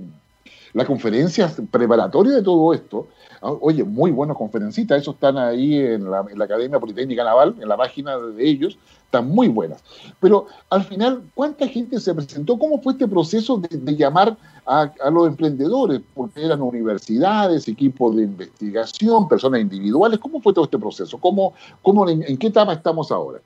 las 0.74 0.86
conferencias 0.86 1.60
preparatorias 1.70 2.36
de 2.36 2.42
todo 2.42 2.72
esto, 2.72 3.08
ah, 3.42 3.52
oye, 3.60 3.84
muy 3.84 4.10
buenos 4.10 4.36
conferencistas, 4.36 5.02
esos 5.02 5.14
están 5.14 5.36
ahí 5.36 5.76
en 5.78 6.10
la, 6.10 6.24
en 6.30 6.38
la, 6.38 6.44
Academia 6.44 6.80
Politécnica 6.80 7.24
Naval, 7.24 7.54
en 7.60 7.68
la 7.68 7.76
página 7.76 8.16
de 8.16 8.48
ellos, 8.48 8.78
están 9.12 9.28
muy 9.28 9.48
buenas. 9.48 9.84
Pero 10.20 10.46
al 10.70 10.84
final, 10.84 11.22
¿cuánta 11.34 11.68
gente 11.68 12.00
se 12.00 12.14
presentó? 12.14 12.58
¿Cómo 12.58 12.80
fue 12.80 12.94
este 12.94 13.06
proceso 13.06 13.58
de, 13.58 13.94
llamar 13.94 14.38
a, 14.64 14.90
los 15.10 15.26
emprendedores? 15.26 16.00
Porque 16.14 16.42
eran 16.42 16.62
universidades, 16.62 17.68
equipos 17.68 18.16
de 18.16 18.22
investigación, 18.22 19.28
personas 19.28 19.60
individuales. 19.60 20.18
¿Cómo 20.18 20.40
fue 20.40 20.54
todo 20.54 20.64
este 20.64 20.78
proceso? 20.78 21.18
¿Cómo, 21.18 21.52
cómo, 21.82 22.08
en, 22.08 22.38
qué 22.38 22.46
etapa 22.46 22.72
estamos 22.72 23.12
ahora? 23.12 23.40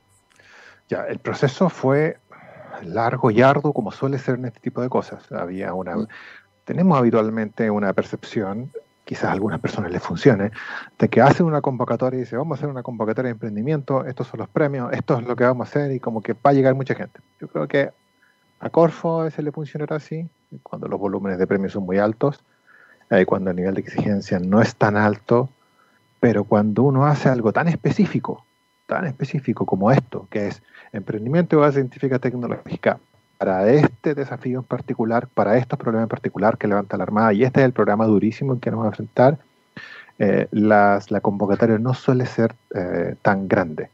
Ya, 0.88 1.04
el 1.09 1.18
proceso 1.18 1.68
fue 1.68 2.16
largo 2.85 3.33
y 3.33 3.42
arduo, 3.42 3.73
como 3.73 3.90
suele 3.90 4.18
ser 4.18 4.37
en 4.37 4.45
este 4.45 4.61
tipo 4.61 4.80
de 4.83 4.88
cosas. 4.88 5.33
Había 5.33 5.75
una. 5.75 6.06
Tenemos 6.67 6.99
habitualmente 6.99 7.71
una 7.71 7.93
percepción 7.95 8.71
quizás 9.07 9.27
a 9.27 9.33
algunas 9.33 9.61
personas 9.61 9.93
les 9.93 10.03
funcione, 10.03 10.51
de 10.99 11.09
que 11.09 11.21
hacen 11.21 11.47
una 11.47 11.61
convocatoria 11.61 12.19
y 12.19 12.21
dice, 12.23 12.37
vamos 12.37 12.57
a 12.57 12.59
hacer 12.59 12.69
una 12.69 12.83
convocatoria 12.83 13.29
de 13.29 13.35
emprendimiento, 13.35 14.05
estos 14.05 14.27
son 14.27 14.41
los 14.41 14.49
premios, 14.49 14.93
esto 14.93 15.17
es 15.17 15.25
lo 15.25 15.37
que 15.37 15.45
vamos 15.45 15.69
a 15.69 15.71
hacer 15.71 15.93
y 15.93 16.01
como 16.01 16.21
que 16.21 16.33
va 16.33 16.51
a 16.51 16.53
llegar 16.53 16.75
mucha 16.75 16.97
gente. 16.97 17.21
Yo 17.41 17.47
creo 17.47 17.69
que 17.69 17.91
a 18.59 18.69
Corfo 18.69 19.21
a 19.21 19.25
veces 19.25 19.45
le 19.45 19.53
funcionará 19.53 19.95
así, 19.95 20.29
cuando 20.65 20.89
los 20.89 20.99
volúmenes 20.99 21.39
de 21.39 21.47
premios 21.47 21.73
son 21.73 21.85
muy 21.85 21.99
altos, 21.99 22.41
eh, 23.11 23.25
cuando 23.25 23.51
el 23.51 23.57
nivel 23.57 23.75
de 23.75 23.83
exigencia 23.83 24.41
no 24.41 24.61
es 24.61 24.75
tan 24.75 24.97
alto, 24.97 25.49
pero 26.19 26.43
cuando 26.43 26.83
uno 26.83 27.07
hace 27.07 27.29
algo 27.29 27.53
tan 27.53 27.69
específico, 27.69 28.45
tan 28.87 29.07
específico 29.07 29.67
como 29.67 29.93
esto, 29.93 30.27
que 30.31 30.49
es 30.49 30.63
emprendimiento 30.93 31.61
o 31.61 31.71
científica 31.71 32.19
tecnológica, 32.19 32.99
para 33.38 33.71
este 33.71 34.14
desafío 34.14 34.61
en 34.61 34.64
particular, 34.64 35.28
para 35.28 35.57
estos 35.59 35.78
problemas 35.78 36.05
en 36.05 36.09
particular 36.09 36.57
que 36.59 36.69
levanta 36.69 36.97
la 36.97 37.05
Armada, 37.05 37.33
y 37.33 37.45
este 37.45 37.61
es 37.61 37.66
el 37.66 37.73
programa 37.73 38.07
durísimo 38.07 38.55
en 38.55 38.61
que 38.61 38.71
nos 38.71 38.78
vamos 38.78 38.93
a 38.93 39.02
enfrentar, 39.02 39.38
eh, 40.19 40.49
las, 40.50 41.11
la 41.11 41.21
convocatoria 41.21 41.78
no 41.78 41.93
suele 41.93 42.26
ser 42.26 42.55
eh, 42.75 43.16
tan 43.23 43.49
grande. 43.49 43.90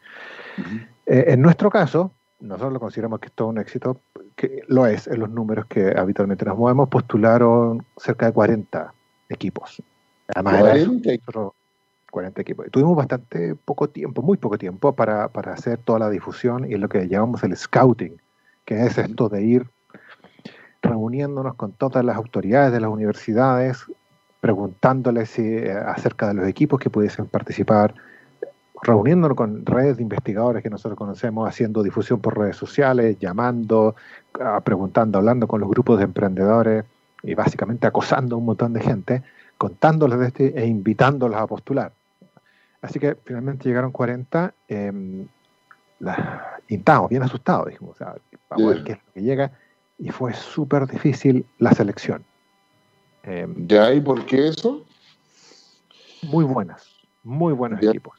Eh, 1.06 1.24
en 1.28 1.42
nuestro 1.42 1.70
caso, 1.70 2.12
nosotros 2.40 2.72
lo 2.72 2.80
consideramos 2.80 3.18
que 3.18 3.26
es 3.26 3.32
todo 3.32 3.48
un 3.48 3.58
éxito, 3.58 4.00
que 4.36 4.62
lo 4.68 4.86
es 4.86 5.08
en 5.08 5.18
los 5.18 5.30
números 5.30 5.66
que 5.66 5.92
habitualmente 5.96 6.44
nos 6.44 6.56
movemos, 6.56 6.88
postularon 6.88 7.84
cerca 7.96 8.26
de 8.26 8.32
40 8.32 8.94
equipos. 9.28 9.82
Además, 10.28 10.60
40, 10.60 11.10
40 12.10 12.40
equipos. 12.40 12.66
Tuvimos 12.70 12.96
bastante 12.96 13.56
poco 13.56 13.88
tiempo, 13.88 14.22
muy 14.22 14.36
poco 14.36 14.58
tiempo 14.58 14.94
para, 14.94 15.28
para 15.28 15.54
hacer 15.54 15.78
toda 15.78 15.98
la 15.98 16.10
difusión 16.10 16.70
y 16.70 16.76
lo 16.76 16.88
que 16.88 17.08
llamamos 17.08 17.42
el 17.42 17.56
scouting 17.56 18.21
que 18.64 18.86
es 18.86 18.98
esto 18.98 19.28
de 19.28 19.42
ir 19.42 19.70
reuniéndonos 20.82 21.54
con 21.54 21.72
todas 21.72 22.04
las 22.04 22.16
autoridades 22.16 22.72
de 22.72 22.80
las 22.80 22.90
universidades, 22.90 23.86
preguntándoles 24.40 25.38
eh, 25.38 25.72
acerca 25.72 26.28
de 26.28 26.34
los 26.34 26.48
equipos 26.48 26.80
que 26.80 26.90
pudiesen 26.90 27.26
participar, 27.26 27.94
reuniéndonos 28.82 29.36
con 29.36 29.64
redes 29.64 29.96
de 29.96 30.02
investigadores 30.02 30.62
que 30.62 30.70
nosotros 30.70 30.98
conocemos, 30.98 31.48
haciendo 31.48 31.84
difusión 31.84 32.20
por 32.20 32.36
redes 32.36 32.56
sociales, 32.56 33.16
llamando, 33.20 33.94
ah, 34.40 34.60
preguntando, 34.64 35.18
hablando 35.18 35.46
con 35.46 35.60
los 35.60 35.70
grupos 35.70 35.98
de 35.98 36.04
emprendedores 36.04 36.84
y 37.22 37.34
básicamente 37.34 37.86
acosando 37.86 38.34
a 38.34 38.38
un 38.38 38.46
montón 38.46 38.72
de 38.72 38.80
gente, 38.80 39.22
contándoles 39.56 40.18
de 40.18 40.26
este 40.26 40.60
e 40.60 40.66
invitándolos 40.66 41.38
a 41.38 41.46
postular. 41.46 41.92
Así 42.80 42.98
que 42.98 43.16
finalmente 43.24 43.68
llegaron 43.68 43.92
40 43.92 44.52
eh, 44.66 45.24
y 46.68 46.76
estábamos 46.76 47.10
bien 47.10 47.22
asustados, 47.22 47.68
dijimos, 47.68 47.96
vamos 48.48 48.66
a 48.66 48.74
ver 48.74 48.84
qué 48.84 48.92
es 48.92 48.98
lo 48.98 49.12
que 49.12 49.22
llega, 49.22 49.52
y 49.98 50.10
fue 50.10 50.32
súper 50.34 50.86
difícil 50.86 51.46
la 51.58 51.72
selección. 51.72 52.24
Em, 53.22 53.66
¿Ya? 53.68 53.92
¿Y 53.92 54.00
por 54.00 54.26
qué 54.26 54.48
eso? 54.48 54.84
Muy 56.22 56.44
buenas, 56.44 56.86
muy 57.22 57.52
buenos 57.52 57.82
equipos. 57.82 58.18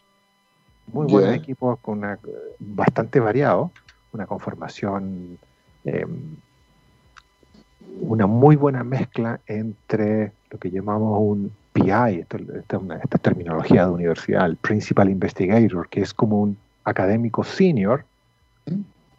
Muy 0.88 1.08
buenos 1.08 1.36
equipos 1.36 1.80
con 1.80 2.00
una, 2.00 2.20
bastante 2.60 3.20
variado, 3.20 3.72
una 4.12 4.28
conformación, 4.28 5.38
em, 5.86 6.36
una 8.02 8.28
muy 8.28 8.56
buena 8.56 8.84
mezcla 8.84 9.40
entre 9.48 10.34
lo 10.50 10.60
que 10.60 10.70
llamamos 10.70 11.18
un 11.20 11.52
PI, 11.74 12.20
esta, 12.20 12.38
esta 13.02 13.18
terminología 13.18 13.86
de 13.86 13.92
universidad, 13.92 14.46
el 14.46 14.58
Principal 14.58 15.10
Investigator, 15.10 15.90
que 15.90 16.02
es 16.02 16.14
como 16.14 16.42
un 16.42 16.58
académico 16.84 17.44
senior 17.44 18.06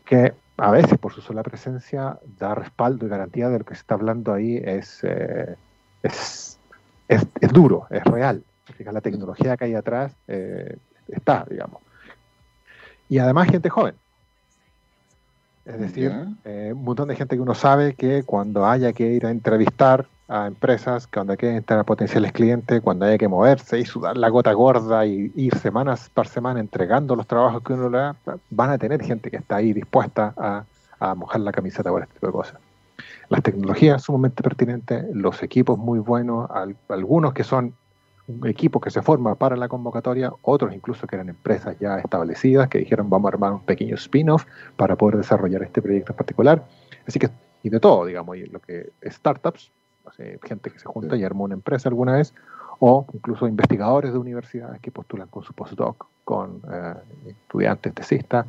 que 0.04 0.32
a 0.56 0.70
veces 0.70 0.98
por 0.98 1.12
su 1.12 1.20
sola 1.20 1.42
presencia 1.42 2.18
da 2.38 2.54
respaldo 2.54 3.06
y 3.06 3.08
garantía 3.08 3.48
de 3.48 3.58
lo 3.58 3.64
que 3.64 3.74
se 3.74 3.80
está 3.80 3.94
hablando 3.94 4.32
ahí 4.32 4.56
es, 4.64 5.00
eh, 5.02 5.56
es, 6.02 6.58
es, 7.08 7.52
duro, 7.52 7.86
es 7.90 8.04
real. 8.04 8.42
La 8.78 9.00
tecnología 9.00 9.56
que 9.56 9.64
hay 9.64 9.74
atrás 9.74 10.12
eh, 10.28 10.76
está, 11.08 11.44
digamos. 11.50 11.82
Y 13.08 13.18
además 13.18 13.48
gente 13.48 13.68
joven. 13.68 13.94
Es 15.64 15.80
decir, 15.80 16.12
eh, 16.44 16.72
un 16.74 16.84
montón 16.84 17.08
de 17.08 17.16
gente 17.16 17.36
que 17.36 17.42
uno 17.42 17.54
sabe 17.54 17.94
que 17.94 18.22
cuando 18.22 18.66
haya 18.66 18.92
que 18.92 19.06
ir 19.06 19.26
a 19.26 19.30
entrevistar 19.30 20.06
a 20.26 20.46
empresas, 20.46 21.06
cuando 21.06 21.32
hay 21.32 21.36
que 21.36 21.54
entrar 21.54 21.78
a 21.78 21.84
potenciales 21.84 22.32
clientes, 22.32 22.80
cuando 22.80 23.04
haya 23.04 23.18
que 23.18 23.28
moverse 23.28 23.78
y 23.78 23.84
sudar 23.84 24.16
la 24.16 24.28
gota 24.30 24.52
gorda 24.52 25.04
y 25.04 25.30
ir 25.34 25.54
semanas 25.58 26.10
por 26.12 26.26
semana 26.26 26.60
entregando 26.60 27.14
los 27.14 27.26
trabajos 27.26 27.62
que 27.62 27.74
uno 27.74 27.90
le 27.90 27.98
da, 27.98 28.16
van 28.50 28.70
a 28.70 28.78
tener 28.78 29.02
gente 29.02 29.30
que 29.30 29.36
está 29.36 29.56
ahí 29.56 29.72
dispuesta 29.72 30.32
a, 30.36 30.64
mojar 31.16 31.42
la 31.42 31.52
camiseta 31.52 31.90
por 31.90 32.00
este 32.00 32.14
tipo 32.14 32.28
de 32.28 32.32
cosas. 32.32 32.58
Las 33.28 33.42
tecnologías 33.42 34.02
sumamente 34.02 34.42
pertinentes, 34.42 35.04
los 35.12 35.42
equipos 35.42 35.78
muy 35.78 35.98
buenos, 35.98 36.48
algunos 36.88 37.34
que 37.34 37.44
son 37.44 37.74
un 38.26 38.46
equipo 38.46 38.80
que 38.80 38.88
se 38.88 39.02
forma 39.02 39.34
para 39.34 39.54
la 39.54 39.68
convocatoria, 39.68 40.32
otros 40.40 40.72
incluso 40.74 41.06
que 41.06 41.16
eran 41.16 41.28
empresas 41.28 41.78
ya 41.78 41.98
establecidas 41.98 42.68
que 42.68 42.78
dijeron 42.78 43.10
vamos 43.10 43.30
a 43.30 43.34
armar 43.34 43.52
un 43.52 43.60
pequeño 43.60 43.96
spin-off 43.96 44.46
para 44.76 44.96
poder 44.96 45.18
desarrollar 45.18 45.62
este 45.62 45.82
proyecto 45.82 46.12
en 46.12 46.16
particular. 46.16 46.64
Así 47.06 47.18
que, 47.18 47.28
y 47.62 47.68
de 47.68 47.80
todo, 47.80 48.06
digamos, 48.06 48.38
y 48.38 48.46
lo 48.46 48.60
que 48.60 48.92
startups, 49.04 49.72
gente 50.42 50.70
que 50.70 50.78
se 50.78 50.86
junta 50.86 51.16
y 51.16 51.24
arma 51.24 51.42
una 51.42 51.54
empresa 51.54 51.88
alguna 51.88 52.12
vez, 52.12 52.34
o 52.78 53.06
incluso 53.12 53.46
investigadores 53.46 54.12
de 54.12 54.18
universidades 54.18 54.80
que 54.80 54.90
postulan 54.90 55.28
con 55.28 55.42
su 55.42 55.52
postdoc, 55.52 56.06
con 56.24 56.60
eh, 56.70 56.94
estudiantes 57.26 57.94
tesistas. 57.94 58.46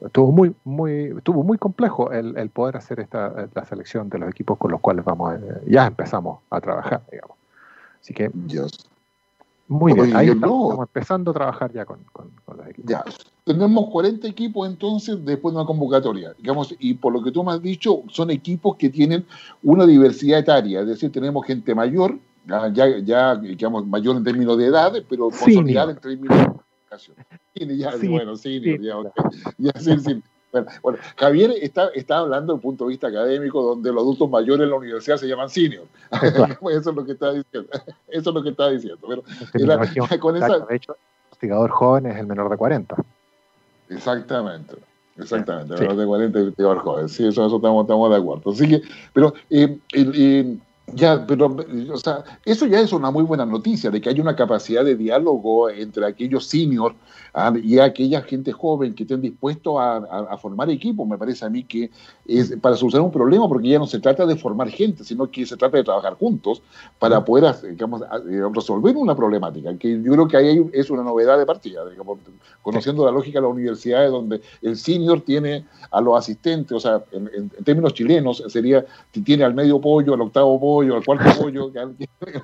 Estuvo 0.00 0.32
muy, 0.32 0.54
muy, 0.64 1.14
estuvo 1.16 1.42
muy 1.42 1.58
complejo 1.58 2.10
el, 2.10 2.36
el, 2.38 2.48
poder 2.48 2.76
hacer 2.76 3.00
esta, 3.00 3.48
la 3.54 3.64
selección 3.66 4.08
de 4.08 4.18
los 4.18 4.30
equipos 4.30 4.56
con 4.56 4.70
los 4.70 4.80
cuales 4.80 5.04
vamos 5.04 5.38
ya 5.66 5.86
empezamos 5.86 6.40
a 6.48 6.60
trabajar, 6.60 7.02
digamos. 7.10 7.36
Así 8.00 8.14
que 8.14 8.30
muy 9.70 9.92
bien, 9.92 10.16
ahí 10.16 10.28
estamos, 10.30 10.80
empezando 10.80 11.30
a 11.30 11.34
trabajar 11.34 11.72
ya 11.72 11.84
con, 11.84 12.00
con, 12.12 12.32
los 12.56 12.66
equipos. 12.66 12.90
Ya. 12.90 13.04
Tenemos 13.44 13.88
40 13.90 14.26
equipos 14.26 14.68
entonces 14.68 15.24
después 15.24 15.54
de 15.54 15.60
una 15.60 15.66
convocatoria, 15.66 16.34
digamos, 16.36 16.74
y 16.80 16.94
por 16.94 17.12
lo 17.12 17.22
que 17.22 17.30
tú 17.30 17.44
me 17.44 17.52
has 17.52 17.62
dicho, 17.62 18.02
son 18.08 18.30
equipos 18.30 18.74
que 18.74 18.88
tienen 18.88 19.24
una 19.62 19.86
diversidad 19.86 20.40
etaria, 20.40 20.80
es 20.80 20.88
decir, 20.88 21.12
tenemos 21.12 21.46
gente 21.46 21.72
mayor, 21.72 22.18
ya, 22.72 22.98
ya 22.98 23.36
digamos, 23.36 23.86
mayor 23.86 24.16
en 24.16 24.24
términos 24.24 24.58
de 24.58 24.66
edad, 24.66 24.92
pero 25.08 25.30
consolidada 25.30 25.92
en 25.92 25.98
términos 25.98 26.36
de 26.36 26.42
educación. 26.42 27.16
Ya, 27.54 27.92
sí, 27.92 28.08
bueno, 28.08 28.36
sí, 28.36 28.60
ya, 28.80 28.96
ya, 29.56 29.72
sí, 29.80 30.00
sí. 30.00 30.22
Bueno, 30.82 30.98
Javier 31.16 31.52
está, 31.60 31.88
está 31.94 32.18
hablando 32.18 32.52
desde 32.52 32.58
el 32.58 32.62
punto 32.62 32.84
de 32.84 32.90
vista 32.90 33.08
académico, 33.08 33.62
donde 33.62 33.92
los 33.92 34.02
adultos 34.02 34.28
mayores 34.30 34.64
en 34.64 34.70
la 34.70 34.76
universidad 34.76 35.16
se 35.16 35.28
llaman 35.28 35.48
senior. 35.48 35.84
Eso 36.70 36.90
es 36.90 36.96
lo 36.96 37.04
que 37.04 37.12
está 37.12 37.32
diciendo. 37.32 37.70
Eso 38.08 38.30
es 38.30 38.34
lo 38.34 38.42
que 38.42 38.48
está 38.50 38.68
diciendo. 38.70 38.98
Pero, 39.08 39.22
con 40.20 40.36
esa... 40.36 40.58
De 40.58 40.76
hecho, 40.76 40.92
el 40.92 40.98
investigador 41.26 41.70
joven 41.70 42.06
es 42.06 42.16
el 42.18 42.26
menor 42.26 42.50
de 42.50 42.56
40. 42.56 42.96
Exactamente. 43.90 44.76
Exactamente, 45.18 45.74
el 45.74 45.80
menor 45.80 45.96
de 45.96 46.06
40 46.06 46.30
es 46.30 46.34
el 46.34 46.42
investigador 46.48 46.78
joven. 46.78 47.08
Sí, 47.08 47.26
eso, 47.26 47.46
eso 47.46 47.56
estamos, 47.56 47.82
estamos 47.82 48.10
de 48.10 48.16
acuerdo. 48.16 48.50
Así 48.50 48.68
que, 48.68 48.82
pero 49.12 49.34
eh, 49.50 49.78
el, 49.92 50.60
ya, 50.94 51.26
pero, 51.26 51.56
o 51.92 51.96
sea, 51.96 52.24
eso 52.44 52.66
ya 52.66 52.80
es 52.80 52.92
una 52.92 53.10
muy 53.10 53.22
buena 53.24 53.46
noticia, 53.46 53.90
de 53.90 54.00
que 54.00 54.08
hay 54.08 54.20
una 54.20 54.36
capacidad 54.36 54.84
de 54.84 54.96
diálogo 54.96 55.68
entre 55.70 56.06
aquellos 56.06 56.46
seniors 56.46 56.94
ah, 57.34 57.52
y 57.62 57.78
aquella 57.78 58.22
gente 58.22 58.52
joven 58.52 58.94
que 58.94 59.04
estén 59.04 59.20
dispuestos 59.20 59.76
a, 59.78 60.36
formar 60.38 60.70
equipos. 60.70 61.06
Me 61.06 61.18
parece 61.18 61.44
a 61.44 61.50
mí 61.50 61.64
que 61.64 61.90
es 62.26 62.56
para 62.60 62.76
solucionar 62.76 63.06
un 63.06 63.12
problema, 63.12 63.48
porque 63.48 63.68
ya 63.68 63.78
no 63.78 63.86
se 63.86 64.00
trata 64.00 64.26
de 64.26 64.36
formar 64.36 64.70
gente, 64.70 65.04
sino 65.04 65.30
que 65.30 65.44
se 65.46 65.56
trata 65.56 65.76
de 65.76 65.84
trabajar 65.84 66.14
juntos 66.14 66.62
para 66.98 67.24
poder 67.24 67.54
digamos, 67.62 68.02
eh, 68.02 68.42
resolver 68.52 68.96
una 68.96 69.14
problemática, 69.14 69.76
que 69.76 70.02
yo 70.02 70.12
creo 70.12 70.28
que 70.28 70.36
ahí 70.36 70.70
es 70.72 70.90
una 70.90 71.02
novedad 71.02 71.38
de 71.38 71.46
partida, 71.46 71.88
digamos, 71.88 72.18
conociendo 72.62 73.04
la 73.04 73.12
lógica 73.12 73.38
de 73.38 73.46
las 73.46 73.52
universidades, 73.52 74.10
donde 74.10 74.40
el 74.62 74.76
senior 74.76 75.20
tiene 75.22 75.64
a 75.90 76.00
los 76.00 76.16
asistentes, 76.16 76.72
o 76.72 76.80
sea, 76.80 77.02
en, 77.12 77.30
en 77.34 77.64
términos 77.64 77.94
chilenos 77.94 78.42
sería, 78.48 78.84
tiene 79.24 79.44
al 79.44 79.54
medio 79.54 79.80
pollo, 79.80 80.14
al 80.14 80.20
octavo 80.20 80.58
pollo, 80.60 80.79
al 80.82 81.04
cuarto 81.04 81.24
pollo, 81.40 81.70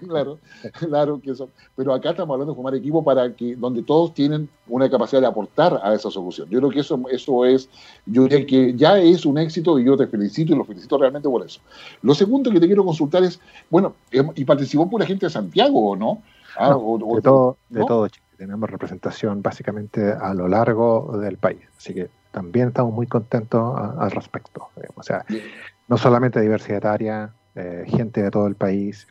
claro, 0.08 0.38
claro 0.78 1.20
que 1.20 1.30
eso. 1.30 1.48
Pero 1.74 1.92
acá 1.92 2.10
estamos 2.10 2.34
hablando 2.34 2.52
de 2.52 2.56
formar 2.56 2.74
equipo 2.74 3.02
para 3.02 3.34
que, 3.34 3.56
donde 3.56 3.82
todos 3.82 4.14
tienen 4.14 4.48
una 4.68 4.88
capacidad 4.90 5.20
de 5.20 5.26
aportar 5.26 5.80
a 5.82 5.94
esa 5.94 6.10
solución. 6.10 6.48
Yo 6.50 6.58
creo 6.58 6.70
que 6.70 6.80
eso, 6.80 7.00
eso 7.10 7.44
es, 7.44 7.68
yo 8.06 8.24
diría 8.24 8.46
que 8.46 8.74
ya 8.74 8.98
es 8.98 9.26
un 9.26 9.38
éxito 9.38 9.78
y 9.78 9.84
yo 9.84 9.96
te 9.96 10.06
felicito 10.06 10.52
y 10.52 10.56
lo 10.56 10.64
felicito 10.64 10.98
realmente 10.98 11.28
por 11.28 11.44
eso. 11.44 11.60
Lo 12.02 12.14
segundo 12.14 12.50
que 12.50 12.60
te 12.60 12.66
quiero 12.66 12.84
consultar 12.84 13.22
es, 13.22 13.40
bueno, 13.70 13.94
em, 14.10 14.30
y 14.34 14.44
participó 14.44 14.88
por 14.88 15.00
la 15.00 15.06
gente 15.06 15.26
de 15.26 15.30
Santiago, 15.30 15.96
¿no? 15.96 16.22
Ah, 16.58 16.68
de 16.70 17.22
todo, 17.22 17.56
de 17.68 17.84
todo. 17.84 18.08
Tenemos 18.36 18.68
representación 18.68 19.42
básicamente 19.42 20.12
a 20.12 20.34
lo 20.34 20.48
largo 20.48 21.18
del 21.18 21.38
país. 21.38 21.60
Así 21.76 21.94
que 21.94 22.10
también 22.30 22.68
estamos 22.68 22.92
muy 22.92 23.06
contentos 23.06 23.74
al 23.98 24.10
respecto. 24.10 24.68
O 24.94 25.02
sea, 25.02 25.24
no 25.88 25.96
solamente 25.96 26.40
diversidad 26.40 26.78
etaria, 26.78 27.32
eh, 27.56 27.84
gente 27.86 28.22
de 28.22 28.30
todo 28.30 28.46
el 28.46 28.54
país, 28.54 29.06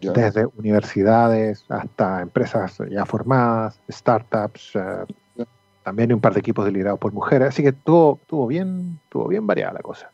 desde 0.00 0.46
universidades 0.56 1.64
hasta 1.68 2.22
empresas 2.22 2.78
ya 2.90 3.04
formadas, 3.04 3.80
startups, 3.90 4.72
eh, 4.74 5.44
también 5.82 6.12
un 6.12 6.20
par 6.20 6.34
de 6.34 6.40
equipos 6.40 6.70
liderados 6.70 7.00
por 7.00 7.12
mujeres, 7.12 7.48
así 7.48 7.62
que 7.62 7.72
tuvo, 7.72 8.18
tuvo 8.26 8.46
bien, 8.46 8.98
tuvo 9.08 9.28
bien 9.28 9.46
variada 9.46 9.74
la 9.74 9.80
cosa. 9.80 10.10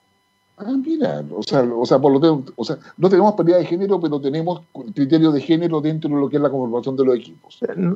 Ah, 0.56 0.72
mira, 0.76 1.24
o 1.34 1.42
sea, 1.42 1.62
o 1.62 1.84
sea, 1.84 1.98
por 1.98 2.12
lo 2.12 2.44
o 2.54 2.64
sea, 2.64 2.78
no 2.96 3.08
tenemos 3.08 3.34
paridad 3.34 3.58
de 3.58 3.66
género, 3.66 4.00
pero 4.00 4.20
tenemos 4.20 4.62
criterios 4.94 5.34
de 5.34 5.40
género 5.40 5.80
dentro 5.80 6.08
de 6.10 6.16
lo 6.16 6.28
que 6.28 6.36
es 6.36 6.42
la 6.42 6.50
conformación 6.50 6.96
de 6.96 7.04
los 7.04 7.16
equipos. 7.16 7.58
Eh, 7.62 7.94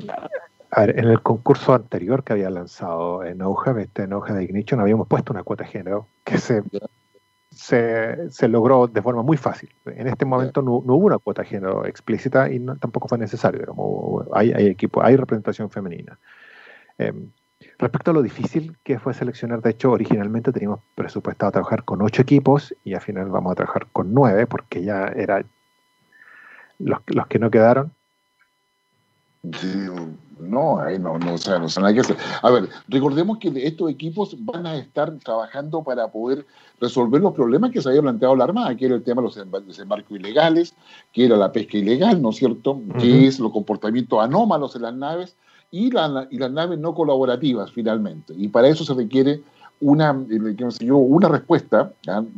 a 0.71 0.81
ver, 0.81 0.99
en 0.99 1.05
el 1.07 1.23
concurso 1.23 1.73
anterior 1.73 2.25
que 2.25 2.33
había 2.33 2.51
lanzado 2.51 3.25
en 3.25 3.41
Hoja, 3.43 3.81
este, 3.81 4.03
en 4.03 4.13
Hoja 4.13 4.35
de 4.35 4.43
Ignition, 4.43 4.81
habíamos 4.81 5.07
puesto 5.07 5.33
una 5.33 5.45
cuota 5.45 5.65
de 5.65 5.71
género 5.71 6.07
que 6.25 6.39
se 6.39 6.63
se, 7.59 8.31
se, 8.31 8.47
logró 8.47 8.87
de 8.87 9.03
forma 9.03 9.23
muy 9.23 9.37
fácil. 9.37 9.69
En 9.85 10.07
este 10.07 10.25
momento 10.25 10.63
no, 10.63 10.75
hubo 10.75 11.07
una 11.07 11.19
cuota 11.19 11.43
de 11.43 11.49
género 11.49 11.85
explícita 11.87 12.49
y 12.49 12.65
tampoco 12.79 13.09
fue 13.09 13.19
necesario. 13.19 13.75
Hay, 14.33 14.53
equipo, 14.53 15.03
hay 15.03 15.17
representación 15.17 15.69
femenina. 15.69 16.21
Em, 16.99 17.33
respecto 17.77 18.13
a 18.13 18.15
lo 18.15 18.23
difícil 18.23 18.79
que 18.85 19.01
fue 19.01 19.13
seleccionar, 19.13 19.61
de 19.61 19.71
hecho, 19.71 19.91
originalmente 19.91 20.53
teníamos 20.53 20.81
presupuestado 20.95 21.51
trabajar 21.51 21.83
con 21.83 22.01
ocho 22.01 22.23
equipos 22.23 22.75
y 22.85 22.95
al 22.95 23.01
final 23.01 23.29
vamos 23.29 23.51
a 23.53 23.57
trabajar 23.57 23.89
con 23.93 24.15
nueve 24.15 24.47
porque 24.47 24.85
ya 24.85 25.07
era 25.07 25.45
los, 26.79 27.01
los 27.09 27.27
que 27.27 27.41
no 27.41 27.51
quedaron. 27.51 27.93
No, 30.41 30.79
no, 30.99 31.19
no, 31.19 31.35
o 31.35 31.39
sea, 31.39 31.59
no 31.59 31.87
hay 31.87 31.95
que 31.95 32.01
hacer. 32.01 32.17
A 32.43 32.51
ver, 32.51 32.69
recordemos 32.89 33.39
que 33.39 33.53
estos 33.67 33.91
equipos 33.91 34.37
van 34.39 34.67
a 34.67 34.77
estar 34.77 35.13
trabajando 35.19 35.83
para 35.83 36.09
poder 36.09 36.47
resolver 36.81 37.21
los 37.21 37.35
problemas 37.35 37.73
que 37.73 37.83
se 37.83 37.89
había 37.89 38.03
planteado 38.03 38.37
la 38.37 38.45
Armada, 38.45 38.77
que 38.77 38.87
era 38.87 38.95
el 38.95 39.03
tema 39.03 39.21
de 39.21 39.29
los 39.29 39.67
desembarcos 39.67 40.17
ilegales, 40.17 40.75
que 41.13 41.25
era 41.25 41.37
la 41.37 41.51
pesca 41.51 41.77
ilegal, 41.77 42.23
¿no 42.23 42.31
es 42.31 42.37
cierto? 42.37 42.81
Que 42.99 43.27
es 43.27 43.41
los 43.41 43.53
comportamientos 43.53 44.23
anómalos 44.23 44.77
en 44.77 44.83
las 44.83 44.95
naves 44.95 45.37
y, 45.71 45.91
la, 45.91 46.29
y 46.31 46.39
las 46.39 46.53
naves 46.53 46.79
no 46.79 46.95
colaborativas, 46.95 47.73
finalmente. 47.73 48.33
Y 48.37 48.49
para 48.49 48.69
eso 48.69 48.85
se 48.85 48.95
requiere 48.95 49.43
una, 49.81 50.11
eh, 50.31 50.93
una 50.93 51.29
respuesta 51.29 51.93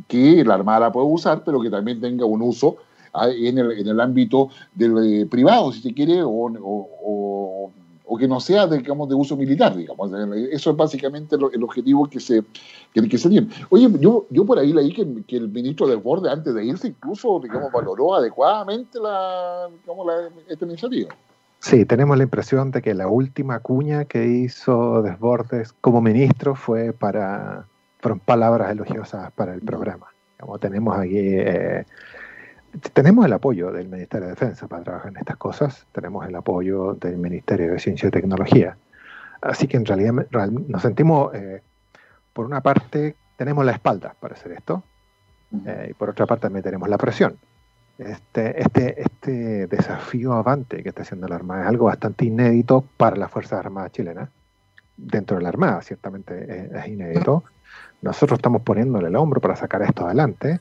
que 0.09 0.45
la 0.45 0.55
Armada 0.55 0.91
puede 0.91 1.07
usar, 1.07 1.43
pero 1.45 1.61
que 1.61 1.71
también 1.71 2.01
tenga 2.01 2.25
un 2.25 2.43
uso 2.43 2.77
en 3.15 3.59
el, 3.59 3.73
en 3.73 3.89
el 3.89 4.01
ámbito 4.01 4.49
del 4.75 5.23
eh, 5.23 5.27
privado, 5.27 5.73
si 5.73 5.83
se 5.83 5.95
quiere, 5.95 6.23
o, 6.23 6.31
o 6.31 7.71
o 8.13 8.17
que 8.17 8.27
no 8.27 8.41
sea, 8.41 8.67
digamos, 8.67 9.09
de 9.09 9.15
uso 9.15 9.37
militar, 9.37 9.77
digamos. 9.77 10.11
Eso 10.51 10.71
es 10.73 10.77
básicamente 10.77 11.37
el 11.37 11.63
objetivo 11.63 12.11
que 12.11 12.19
se, 12.19 12.43
que, 12.93 13.09
que 13.09 13.17
se 13.17 13.29
tiene. 13.29 13.47
Oye, 13.69 13.89
yo, 14.01 14.27
yo 14.31 14.45
por 14.45 14.59
ahí 14.59 14.73
leí 14.73 14.93
que, 14.93 15.07
que 15.29 15.37
el 15.37 15.49
ministro 15.49 15.87
de 15.87 15.95
Borde, 15.95 16.29
antes 16.29 16.53
de 16.53 16.65
irse, 16.65 16.89
incluso, 16.89 17.39
digamos, 17.39 17.71
valoró 17.71 18.17
adecuadamente 18.17 18.99
la, 18.99 19.69
digamos, 19.81 20.07
la, 20.09 20.29
esta 20.49 20.65
iniciativa. 20.65 21.15
Sí, 21.61 21.85
tenemos 21.85 22.17
la 22.17 22.25
impresión 22.25 22.73
de 22.73 22.83
que 22.83 22.95
la 22.95 23.07
última 23.07 23.61
cuña 23.61 24.05
que 24.05 24.27
hizo 24.27 25.03
Desbordes 25.03 25.73
como 25.81 26.01
ministro 26.01 26.57
fue 26.57 26.93
para, 26.93 27.65
fueron 28.01 28.19
palabras 28.19 28.73
elogiosas 28.73 29.31
para 29.35 29.55
el 29.55 29.61
programa. 29.61 30.09
Como 30.41 30.59
tenemos 30.59 30.99
aquí 30.99 31.17
eh, 31.17 31.87
tenemos 32.93 33.27
el 33.27 33.33
apoyo 33.33 33.73
del 33.73 33.89
Ministerio 33.89 34.27
de 34.27 34.35
Defensa 34.35 34.69
para 34.69 34.83
trabajar 34.83 35.11
en 35.11 35.19
estas 35.19 35.37
cosas, 35.37 35.87
tenemos 35.93 36.27
el 36.27 36.35
apoyo 36.35 36.95
del 36.95 37.17
Ministerio 37.17 37.73
de 37.73 37.79
Ciencia 37.79 38.09
y 38.09 38.11
Tecnología. 38.11 38.77
Así 39.41 39.67
que 39.67 39.77
en 39.77 39.87
realidad 39.87 40.13
nos 40.51 40.83
sentimos, 40.83 41.35
eh, 41.35 41.63
por 42.33 42.47
una 42.47 42.61
parte, 42.61 43.17
tenemos 43.37 43.65
la 43.65 43.73
espalda 43.73 44.15
para 44.21 44.35
hacer 44.35 44.53
esto, 44.53 44.83
eh, 45.67 45.89
y 45.91 45.95
por 45.95 46.11
otra 46.11 46.27
parte 46.27 46.43
también 46.43 46.63
tenemos 46.63 46.89
la 46.89 46.99
presión. 46.99 47.37
Este, 47.99 48.61
este, 48.61 49.03
este 49.03 49.67
desafío 49.67 50.33
avante 50.33 50.83
que 50.83 50.89
está 50.91 51.03
haciendo 51.03 51.29
la 51.29 51.35
Armada 51.35 51.63
es 51.63 51.69
algo 51.69 51.87
bastante 51.87 52.25
inédito 52.25 52.85
para 52.97 53.17
las 53.17 53.31
Fuerzas 53.31 53.59
Armadas 53.59 53.93
chilenas. 53.93 54.29
Dentro 54.97 55.37
de 55.37 55.43
la 55.43 55.49
Armada, 55.49 55.83
ciertamente 55.83 56.71
es 56.75 56.87
inédito. 56.87 57.45
Nosotros 58.03 58.39
estamos 58.39 58.63
poniéndole 58.63 59.09
el 59.09 59.17
hombro 59.17 59.41
para 59.41 59.57
sacar 59.57 59.83
esto 59.83 60.07
adelante 60.07 60.61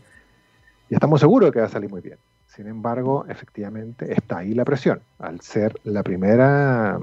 y 0.89 0.95
estamos 0.95 1.19
seguros 1.19 1.49
de 1.49 1.53
que 1.53 1.59
va 1.59 1.67
a 1.67 1.69
salir 1.69 1.89
muy 1.89 2.01
bien. 2.01 2.17
Sin 2.47 2.67
embargo, 2.67 3.25
efectivamente 3.29 4.11
está 4.11 4.39
ahí 4.39 4.53
la 4.53 4.65
presión. 4.65 5.01
Al 5.19 5.39
ser 5.41 5.79
la 5.83 6.03
primera, 6.03 6.99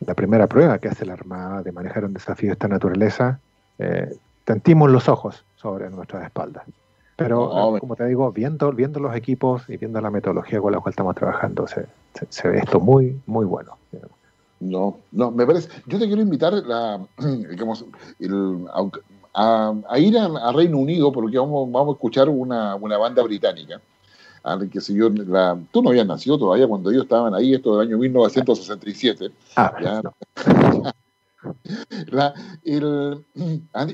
la 0.00 0.14
primera 0.14 0.46
prueba 0.46 0.78
que 0.78 0.88
hace 0.88 1.04
la 1.04 1.12
Armada 1.12 1.62
de 1.62 1.70
manejar 1.70 2.04
un 2.04 2.14
desafío 2.14 2.48
de 2.48 2.54
esta 2.54 2.68
naturaleza, 2.68 3.40
eh, 3.78 4.16
tentimos 4.44 4.90
los 4.90 5.08
ojos 5.08 5.44
sobre 5.56 5.90
nuestras 5.90 6.24
espaldas. 6.24 6.64
Pero, 7.16 7.76
como 7.78 7.96
te 7.96 8.06
digo, 8.06 8.32
viendo, 8.32 8.72
viendo 8.72 8.98
los 8.98 9.14
equipos 9.14 9.68
y 9.68 9.76
viendo 9.76 10.00
la 10.00 10.10
metodología 10.10 10.58
con 10.58 10.72
la 10.72 10.80
cual 10.80 10.92
estamos 10.92 11.14
trabajando, 11.14 11.66
se, 11.66 11.84
se, 12.30 12.48
ve 12.48 12.60
esto 12.60 12.80
muy, 12.80 13.20
muy 13.26 13.44
bueno. 13.44 13.76
No, 14.58 14.96
no, 15.12 15.30
me 15.30 15.46
parece. 15.46 15.68
Yo 15.86 15.98
te 15.98 16.06
quiero 16.06 16.22
invitar, 16.22 16.54
la, 16.54 16.98
digamos, 17.50 17.84
el, 18.18 18.66
a, 19.34 19.98
ir 19.98 20.18
a, 20.18 20.52
Reino 20.52 20.78
Unido 20.78 21.12
porque 21.12 21.38
vamos, 21.38 21.70
vamos 21.70 21.94
a 21.94 21.96
escuchar 21.96 22.28
una, 22.28 22.76
banda 22.76 23.22
británica. 23.22 23.80
que 24.70 24.80
si 24.80 24.94
yo, 24.94 25.08
la, 25.10 25.58
tú 25.70 25.82
no 25.82 25.90
habías 25.90 26.06
nacido 26.06 26.38
todavía 26.38 26.66
cuando 26.66 26.90
ellos 26.90 27.04
estaban 27.04 27.34
ahí, 27.34 27.54
esto 27.54 27.76
del 27.76 27.88
año 27.88 27.98
1967. 27.98 29.30
Ah, 29.56 29.72
ya, 29.82 30.02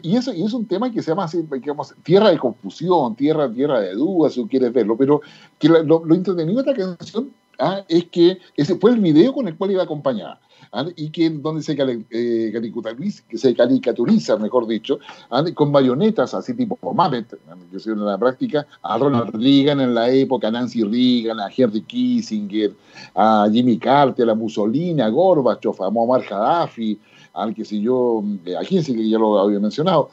y, 0.02 0.16
eso, 0.16 0.32
y 0.32 0.44
es 0.44 0.52
un 0.52 0.66
tema 0.66 0.90
que 0.90 1.02
se 1.02 1.10
llama 1.10 1.24
así, 1.24 1.46
digamos, 1.50 1.94
tierra 2.02 2.30
de 2.30 2.38
confusión, 2.38 3.14
tierra, 3.14 3.50
tierra 3.50 3.80
de 3.80 3.94
dudas, 3.94 4.34
si 4.34 4.44
quieres 4.46 4.72
verlo, 4.72 4.96
pero 4.96 5.20
que 5.58 5.68
lo, 5.68 5.82
lo, 5.82 6.14
entretenido 6.14 6.62
de 6.62 6.70
esta 6.70 6.96
canción 6.96 7.30
¿ah? 7.58 7.82
es 7.88 8.06
que 8.06 8.38
ese 8.56 8.76
fue 8.76 8.92
el 8.92 9.00
video 9.00 9.32
con 9.32 9.46
el 9.46 9.56
cual 9.56 9.70
iba 9.70 9.82
acompañada. 9.82 10.40
¿Ah? 10.72 10.86
y 10.96 11.10
que 11.10 11.30
donde 11.30 11.62
se, 11.62 11.72
eh, 11.72 12.50
caricaturiza, 12.52 13.22
se 13.34 13.54
caricaturiza, 13.54 14.36
mejor 14.36 14.66
dicho, 14.66 14.98
¿ah? 15.30 15.44
con 15.54 15.72
bayonetas 15.72 16.34
así 16.34 16.54
tipo 16.54 16.78
Muppet, 16.82 17.38
que 17.70 17.80
se 17.80 17.90
en 17.90 18.04
la 18.04 18.18
práctica, 18.18 18.66
a 18.82 18.98
Ronald 18.98 19.34
Reagan 19.34 19.80
en 19.80 19.94
la 19.94 20.10
época, 20.10 20.48
a 20.48 20.50
Nancy 20.50 20.82
Reagan, 20.82 21.40
a 21.40 21.48
Henry 21.54 21.82
Kissinger, 21.82 22.74
a 23.14 23.48
Jimmy 23.50 23.78
Carter, 23.78 24.28
a 24.30 24.34
Mussolini, 24.34 25.00
a 25.00 25.08
Gorbachev, 25.08 25.82
a 25.82 25.90
Muammar 25.90 26.22
Gaddafi, 26.28 26.98
al 27.34 27.54
que 27.54 27.64
sé 27.64 27.80
yo, 27.80 28.22
eh, 28.44 28.56
a 28.56 28.64
Kissinger, 28.64 29.02
que 29.02 29.10
ya 29.10 29.18
lo 29.18 29.38
había 29.38 29.60
mencionado, 29.60 30.10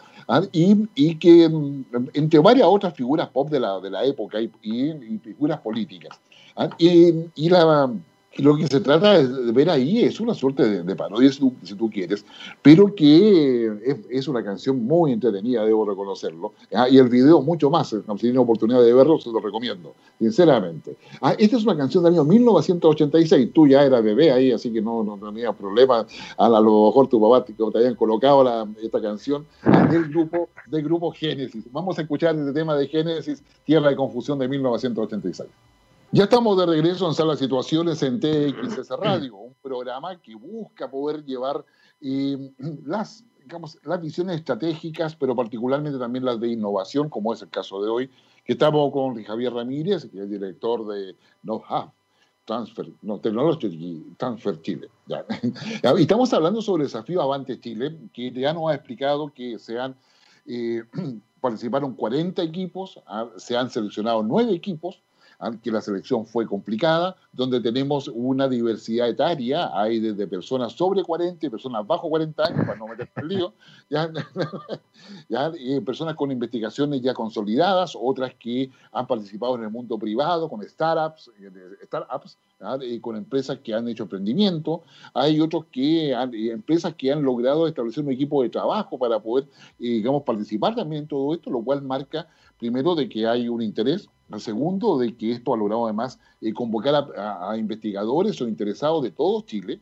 y, 0.52 0.88
y, 0.96 1.16
que 1.16 1.50
mm, 1.50 1.84
entre 2.14 2.40
varias 2.40 2.68
otras 2.68 2.94
figuras 2.94 3.30
pop 3.30 3.50
de 3.50 3.60
la, 3.60 3.80
de 3.80 3.90
la 3.90 4.06
época 4.06 4.40
y, 4.40 4.50
y 4.62 5.20
figuras 5.20 5.60
políticas. 5.60 6.20
¿ah? 6.56 6.70
Y, 6.78 7.14
y, 7.36 7.50
la, 7.50 7.92
lo 8.38 8.58
que 8.58 8.68
se 8.68 8.80
trata 8.80 9.22
de 9.22 9.52
ver 9.52 9.70
ahí 9.70 10.04
es 10.04 10.20
una 10.20 10.34
suerte 10.34 10.84
de, 10.84 10.96
parodia, 10.96 11.32
si 11.32 11.40
tú, 11.76 11.90
quieres, 11.92 12.26
pero 12.62 12.94
que 12.96 13.72
es, 14.10 14.28
una 14.28 14.44
canción 14.44 14.84
muy 14.84 15.12
entretenida, 15.12 15.64
debo 15.64 15.86
reconocerlo. 15.86 16.54
¿ah? 16.74 16.90
Y 16.90 16.98
el 16.98 17.10
video 17.10 17.42
mucho 17.42 17.70
más, 17.70 17.90
si 17.90 18.02
tienen 18.18 18.40
oportunidad 18.40 18.82
de 18.82 18.94
verlo, 18.94 19.20
se 19.20 19.32
lo 19.32 19.40
recomiendo, 19.40 19.94
sinceramente. 20.18 20.98
¿Ah? 21.22 21.36
Esta 21.38 21.58
es 21.58 21.64
una 21.64 21.78
canción 21.78 22.04
del 22.04 22.14
año 22.14 22.24
1986, 22.24 23.52
tú 23.54 23.68
ya 23.68 23.84
eras 23.84 24.04
bebé 24.04 24.32
ahí, 24.32 24.52
así 24.52 24.72
que 24.72 24.82
no, 24.82 25.04
no 25.04 25.18
tenía 25.18 25.54
problema. 25.54 26.08
A, 26.38 26.50
lo 26.50 26.88
mejor 26.88 27.08
tu 27.08 27.22
papá 27.22 27.46
te, 27.46 27.54
te 27.54 27.78
habían 27.78 27.96
colocado 27.96 28.68
esta 28.82 29.00
canción 29.00 29.46
del 29.92 30.06
grupo, 30.10 30.50
del 30.68 30.84
grupo 30.84 31.12
Génesis. 31.12 31.66
Vamos 31.72 32.00
a 32.00 32.02
escuchar 32.02 32.36
este 32.36 32.52
tema 32.52 32.76
de 32.76 32.88
Génesis, 32.88 33.44
Tierra 33.64 33.90
de 33.90 33.96
Confusión 33.96 34.40
de 34.40 34.48
1986. 34.48 35.50
Ya 36.14 36.26
estamos 36.26 36.56
de 36.60 36.68
regreso 36.68 37.08
en 37.08 37.16
Sala 37.16 37.36
Situaciones 37.36 38.04
en 38.04 38.20
TXS 38.20 38.88
Radio, 39.00 39.36
un 39.36 39.56
programa 39.64 40.22
que 40.22 40.36
busca 40.36 40.88
poder 40.88 41.26
llevar 41.26 41.66
eh, 42.02 42.52
las, 42.86 43.26
digamos, 43.40 43.80
las 43.84 44.00
visiones 44.00 44.36
estratégicas, 44.36 45.16
pero 45.16 45.36
particularmente 45.36 45.98
también 45.98 46.24
las 46.24 46.40
de 46.40 46.50
innovación, 46.50 47.10
como 47.10 47.34
es 47.34 47.42
el 47.42 47.50
caso 47.50 47.82
de 47.82 47.90
hoy, 47.90 48.12
que 48.46 48.54
estamos 48.54 48.92
con 48.92 49.24
Javier 49.24 49.54
Ramírez, 49.56 50.06
que 50.06 50.22
es 50.22 50.30
director 50.30 50.86
de 50.86 51.16
know 51.42 51.64
Transfer, 52.46 52.92
no, 53.02 53.20
Technology 53.20 54.06
Transfer 54.16 54.62
Chile. 54.62 54.90
Estamos 55.98 56.32
hablando 56.32 56.62
sobre 56.62 56.84
el 56.84 56.90
desafío 56.90 57.24
Avante 57.24 57.60
Chile, 57.60 57.98
que 58.14 58.32
ya 58.32 58.54
nos 58.54 58.70
ha 58.70 58.76
explicado 58.76 59.34
que 59.34 59.58
se 59.58 59.80
han, 59.80 59.96
eh, 60.46 60.84
participaron 61.42 61.96
40 61.96 62.44
equipos, 62.44 63.02
ah, 63.08 63.30
se 63.38 63.58
han 63.58 63.72
seleccionado 63.72 64.22
9 64.22 64.54
equipos, 64.54 65.02
que 65.52 65.72
la 65.72 65.82
selección 65.82 66.26
fue 66.26 66.48
complicada, 66.48 67.16
donde 67.32 67.60
tenemos 67.60 68.08
una 68.08 68.48
diversidad 68.48 69.10
etaria, 69.10 69.70
hay 69.74 70.00
desde 70.00 70.28
personas 70.28 70.74
sobre 70.74 71.04
40 71.04 71.46
y 71.46 71.50
personas 71.50 71.86
bajo 71.86 72.10
40 72.10 72.44
años, 72.44 72.66
para 72.66 72.78
no 72.78 72.88
meter 72.88 73.10
en 73.16 73.28
lío, 73.28 73.54
ya, 73.90 74.12
ya 75.30 75.52
personas 75.86 76.16
con 76.16 76.32
investigaciones 76.32 77.02
ya 77.02 77.14
consolidadas, 77.14 77.98
otras 78.00 78.34
que 78.36 78.72
han 78.92 79.08
participado 79.08 79.56
en 79.56 79.64
el 79.64 79.70
mundo 79.70 79.98
privado, 79.98 80.48
con 80.48 80.62
startups, 80.64 81.32
eh, 81.40 81.86
startups 81.86 82.38
con 83.02 83.18
empresas 83.18 83.60
que 83.60 83.74
han 83.74 83.88
hecho 83.90 84.04
emprendimiento, 84.04 84.84
hay 85.14 85.42
otros 85.42 85.66
que 85.66 86.16
han, 86.16 86.34
empresas 86.34 86.94
que 86.96 87.12
han 87.12 87.22
logrado 87.22 87.68
establecer 87.68 88.04
un 88.04 88.12
equipo 88.12 88.42
de 88.42 88.50
trabajo 88.50 88.98
para 88.98 89.20
poder, 89.20 89.46
eh, 89.80 90.00
digamos, 90.00 90.24
participar 90.24 90.76
también 90.76 91.04
en 91.04 91.08
todo 91.08 91.34
esto, 91.34 91.50
lo 91.50 91.62
cual 91.62 91.82
marca 91.82 92.28
primero 92.58 92.96
de 92.96 93.10
que 93.10 93.28
hay 93.28 93.50
un 93.50 93.62
interés 93.62 94.08
el 94.23 94.23
segundo, 94.40 94.98
de 94.98 95.16
que 95.16 95.32
esto 95.32 95.54
ha 95.54 95.58
logrado 95.58 95.86
además 95.86 96.20
eh, 96.42 96.54
convocar 96.54 97.08
a, 97.18 97.56
investigadores 97.58 98.42
o 98.42 98.48
interesados 98.48 99.04
de 99.04 99.12
todo 99.12 99.42
Chile, 99.42 99.80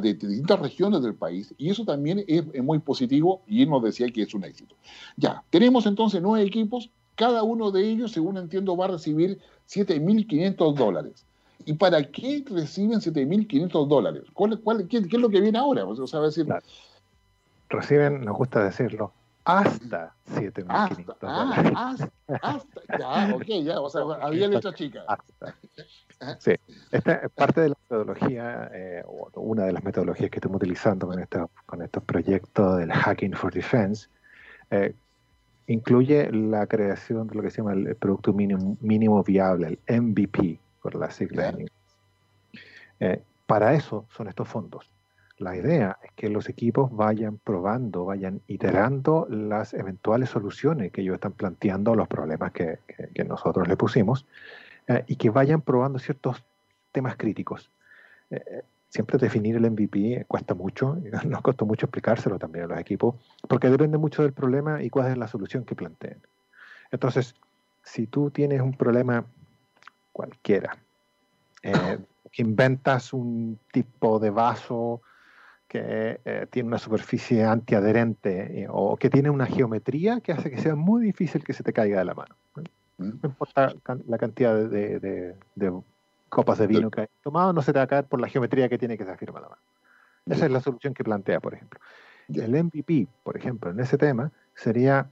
de, 0.00 0.14
distintas 0.14 0.58
regiones 0.58 1.02
del 1.02 1.14
país, 1.14 1.54
y 1.58 1.70
eso 1.70 1.84
también 1.84 2.24
es, 2.26 2.44
muy 2.62 2.78
positivo 2.78 3.42
y 3.46 3.62
él 3.62 3.70
nos 3.70 3.82
decía 3.82 4.08
que 4.08 4.22
es 4.22 4.34
un 4.34 4.44
éxito. 4.44 4.74
Ya, 5.16 5.44
tenemos 5.50 5.84
entonces 5.86 6.22
nueve 6.22 6.46
equipos, 6.46 6.90
cada 7.14 7.42
uno 7.42 7.70
de 7.70 7.86
ellos, 7.88 8.12
según 8.12 8.38
entiendo, 8.38 8.76
va 8.76 8.86
a 8.86 8.88
recibir 8.88 9.38
7.500 9.68 10.74
dólares. 10.74 11.26
¿Y 11.66 11.74
para 11.74 12.02
qué 12.10 12.42
reciben 12.48 13.00
7.500 13.00 13.86
dólares? 13.86 14.24
¿Cuál, 14.32 14.58
cuál, 14.60 14.88
qué, 14.88 14.98
es 14.98 15.12
lo 15.12 15.28
que 15.28 15.40
viene 15.40 15.58
ahora? 15.58 15.84
O 15.84 16.06
sea, 16.06 16.20
decir, 16.20 16.46
Reciben, 17.68 18.24
nos 18.24 18.36
gusta 18.36 18.64
decirlo, 18.64 19.12
hasta 19.44 20.14
7.500 20.30 21.18
dólares. 21.18 21.72
Hasta, 21.76 22.10
hasta, 22.42 22.98
ya, 22.98 23.34
ok, 23.34 23.46
ya, 23.64 23.80
o 23.80 23.90
sea, 23.90 24.02
había 24.20 24.48
letra 24.48 24.72
chica. 24.74 25.04
Sí, 26.38 26.52
esta 26.92 27.14
es 27.14 27.30
parte 27.30 27.62
de 27.62 27.68
la 27.70 27.76
metodología, 27.82 28.70
eh, 28.72 29.04
una 29.34 29.64
de 29.64 29.72
las 29.72 29.82
metodologías 29.82 30.30
que 30.30 30.38
estamos 30.38 30.56
utilizando 30.56 31.08
con, 31.08 31.26
con 31.66 31.82
estos 31.82 32.02
proyectos 32.04 32.78
del 32.78 32.92
Hacking 32.92 33.32
for 33.32 33.52
Defense, 33.52 34.08
eh, 34.70 34.94
incluye 35.66 36.30
la 36.30 36.66
creación 36.66 37.26
de 37.26 37.34
lo 37.34 37.42
que 37.42 37.50
se 37.50 37.58
llama 37.58 37.72
el 37.72 37.96
producto 37.96 38.32
mínimo, 38.32 38.76
mínimo 38.80 39.22
viable, 39.24 39.78
el 39.86 40.02
MVP, 40.02 40.58
por 40.80 40.94
la 40.94 41.10
sigla 41.10 41.48
en 41.48 41.54
inglés. 41.62 41.72
Eh, 43.00 43.22
para 43.46 43.74
eso 43.74 44.06
son 44.16 44.28
estos 44.28 44.48
fondos. 44.48 44.88
La 45.42 45.56
idea 45.56 45.98
es 46.02 46.12
que 46.12 46.28
los 46.28 46.48
equipos 46.48 46.94
vayan 46.94 47.38
probando, 47.38 48.04
vayan 48.04 48.40
iterando 48.46 49.26
las 49.28 49.74
eventuales 49.74 50.30
soluciones 50.30 50.92
que 50.92 51.00
ellos 51.00 51.14
están 51.14 51.32
planteando 51.32 51.96
los 51.96 52.06
problemas 52.06 52.52
que, 52.52 52.78
nosotros 53.26 53.66
le 53.66 53.76
pusimos 53.76 54.24
eh, 54.86 55.04
y 55.08 55.16
que 55.16 55.30
vayan 55.30 55.60
probando 55.60 55.98
ciertos 55.98 56.44
temas 56.92 57.16
críticos. 57.16 57.70
Eh, 58.30 58.42
eh, 58.46 58.62
siempre 58.88 59.18
definir 59.18 59.56
el 59.56 59.68
MVP 59.68 60.26
cuesta 60.28 60.54
mucho, 60.54 60.96
nos 61.26 61.42
costó 61.42 61.66
mucho 61.66 61.86
explicárselo 61.86 62.38
también 62.38 62.66
a 62.66 62.68
los 62.68 62.78
equipos, 62.78 63.16
porque 63.48 63.68
depende 63.68 63.98
mucho 63.98 64.22
del 64.22 64.32
problema 64.32 64.80
y 64.80 64.90
cuál 64.90 65.10
es 65.10 65.18
la 65.18 65.26
solución 65.26 65.64
que 65.64 65.74
planteen. 65.74 66.20
Entonces, 66.92 67.34
si 67.82 68.06
tú 68.06 68.30
tienes 68.30 68.60
un 68.60 68.76
problema 68.76 69.24
cualquiera, 70.12 70.76
inventas 72.34 73.12
un 73.12 73.58
tipo 73.72 74.18
de 74.18 74.30
vaso 74.30 75.02
que 75.72 76.20
eh, 76.26 76.46
tiene 76.50 76.68
una 76.68 76.78
superficie 76.78 77.44
antiadherente 77.44 78.60
eh, 78.60 78.66
o 78.68 78.98
que 78.98 79.08
tiene 79.08 79.30
una 79.30 79.46
geometría 79.46 80.20
que 80.20 80.32
hace 80.32 80.50
que 80.50 80.58
sea 80.58 80.74
muy 80.74 81.02
difícil 81.02 81.42
que 81.42 81.54
se 81.54 81.62
te 81.62 81.72
caiga 81.72 82.00
de 82.00 82.04
la 82.04 82.12
mano. 82.12 82.36
No 82.98 83.06
mm. 83.06 83.20
importa 83.24 83.72
la 84.06 84.18
cantidad 84.18 84.54
de, 84.54 85.34
copas 86.28 86.58
de 86.58 86.66
vino 86.66 86.90
que 86.90 87.00
hayas 87.00 87.22
tomado, 87.22 87.54
no 87.54 87.62
se 87.62 87.72
te 87.72 87.78
va 87.78 87.84
a 87.84 87.86
caer 87.86 88.04
por 88.04 88.20
la 88.20 88.28
geometría 88.28 88.68
que 88.68 88.76
tiene 88.76 88.98
que 88.98 89.06
se 89.06 89.16
firma 89.16 89.40
la 89.40 89.48
mano. 89.48 89.62
Esa 90.26 90.44
es 90.44 90.52
la 90.52 90.60
solución 90.60 90.92
que 90.92 91.04
plantea, 91.04 91.40
por 91.40 91.54
ejemplo. 91.54 91.80
El 92.28 92.52
MVP, 92.52 93.08
por 93.22 93.38
ejemplo, 93.38 93.70
en 93.70 93.80
ese 93.80 93.96
tema, 93.96 94.30
sería 94.54 95.08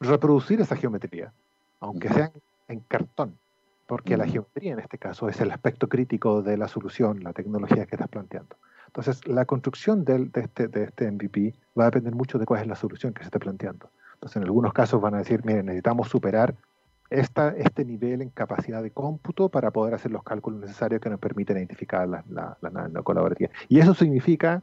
reproducir 0.00 0.60
esa 0.60 0.74
geometría, 0.74 1.32
aunque 1.78 2.08
sea 2.08 2.32
en 2.66 2.80
cartón, 2.80 3.38
porque 3.86 4.16
la 4.16 4.26
geometría 4.26 4.72
en 4.72 4.80
este 4.80 4.98
caso 4.98 5.28
es 5.28 5.40
el 5.40 5.52
aspecto 5.52 5.88
crítico 5.88 6.42
de 6.42 6.56
la 6.56 6.66
solución, 6.66 7.22
la 7.22 7.32
tecnología 7.32 7.86
que 7.86 7.94
estás 7.94 8.08
planteando. 8.08 8.56
Entonces, 8.96 9.26
la 9.26 9.44
construcción 9.44 10.04
de, 10.04 10.30
este, 10.34 10.68
de 10.68 10.84
este 10.84 11.10
MVP 11.10 11.52
va 11.76 11.82
a 11.82 11.86
depender 11.86 12.14
mucho 12.14 12.38
de 12.38 12.46
cuál 12.46 12.60
es 12.60 12.68
la 12.68 12.76
solución 12.76 13.12
que 13.12 13.22
se 13.22 13.26
esté 13.26 13.40
planteando. 13.40 13.90
Entonces, 14.14 14.36
en 14.36 14.44
algunos 14.44 14.72
casos 14.72 15.00
van 15.00 15.16
a 15.16 15.18
decir, 15.18 15.44
miren, 15.44 15.66
necesitamos 15.66 16.08
superar 16.08 16.54
esta, 17.10 17.48
este 17.56 17.84
nivel 17.84 18.22
en 18.22 18.30
capacidad 18.30 18.84
de 18.84 18.92
cómputo 18.92 19.48
para 19.48 19.72
poder 19.72 19.94
hacer 19.94 20.12
los 20.12 20.22
cálculos 20.22 20.60
necesarios 20.60 21.00
que 21.00 21.10
nos 21.10 21.18
permiten 21.18 21.56
identificar 21.56 22.06
la, 22.08 22.22
la, 22.30 22.56
la, 22.60 23.02
colaborativa. 23.02 23.50
Y 23.68 23.80
eso 23.80 23.94
significa 23.94 24.62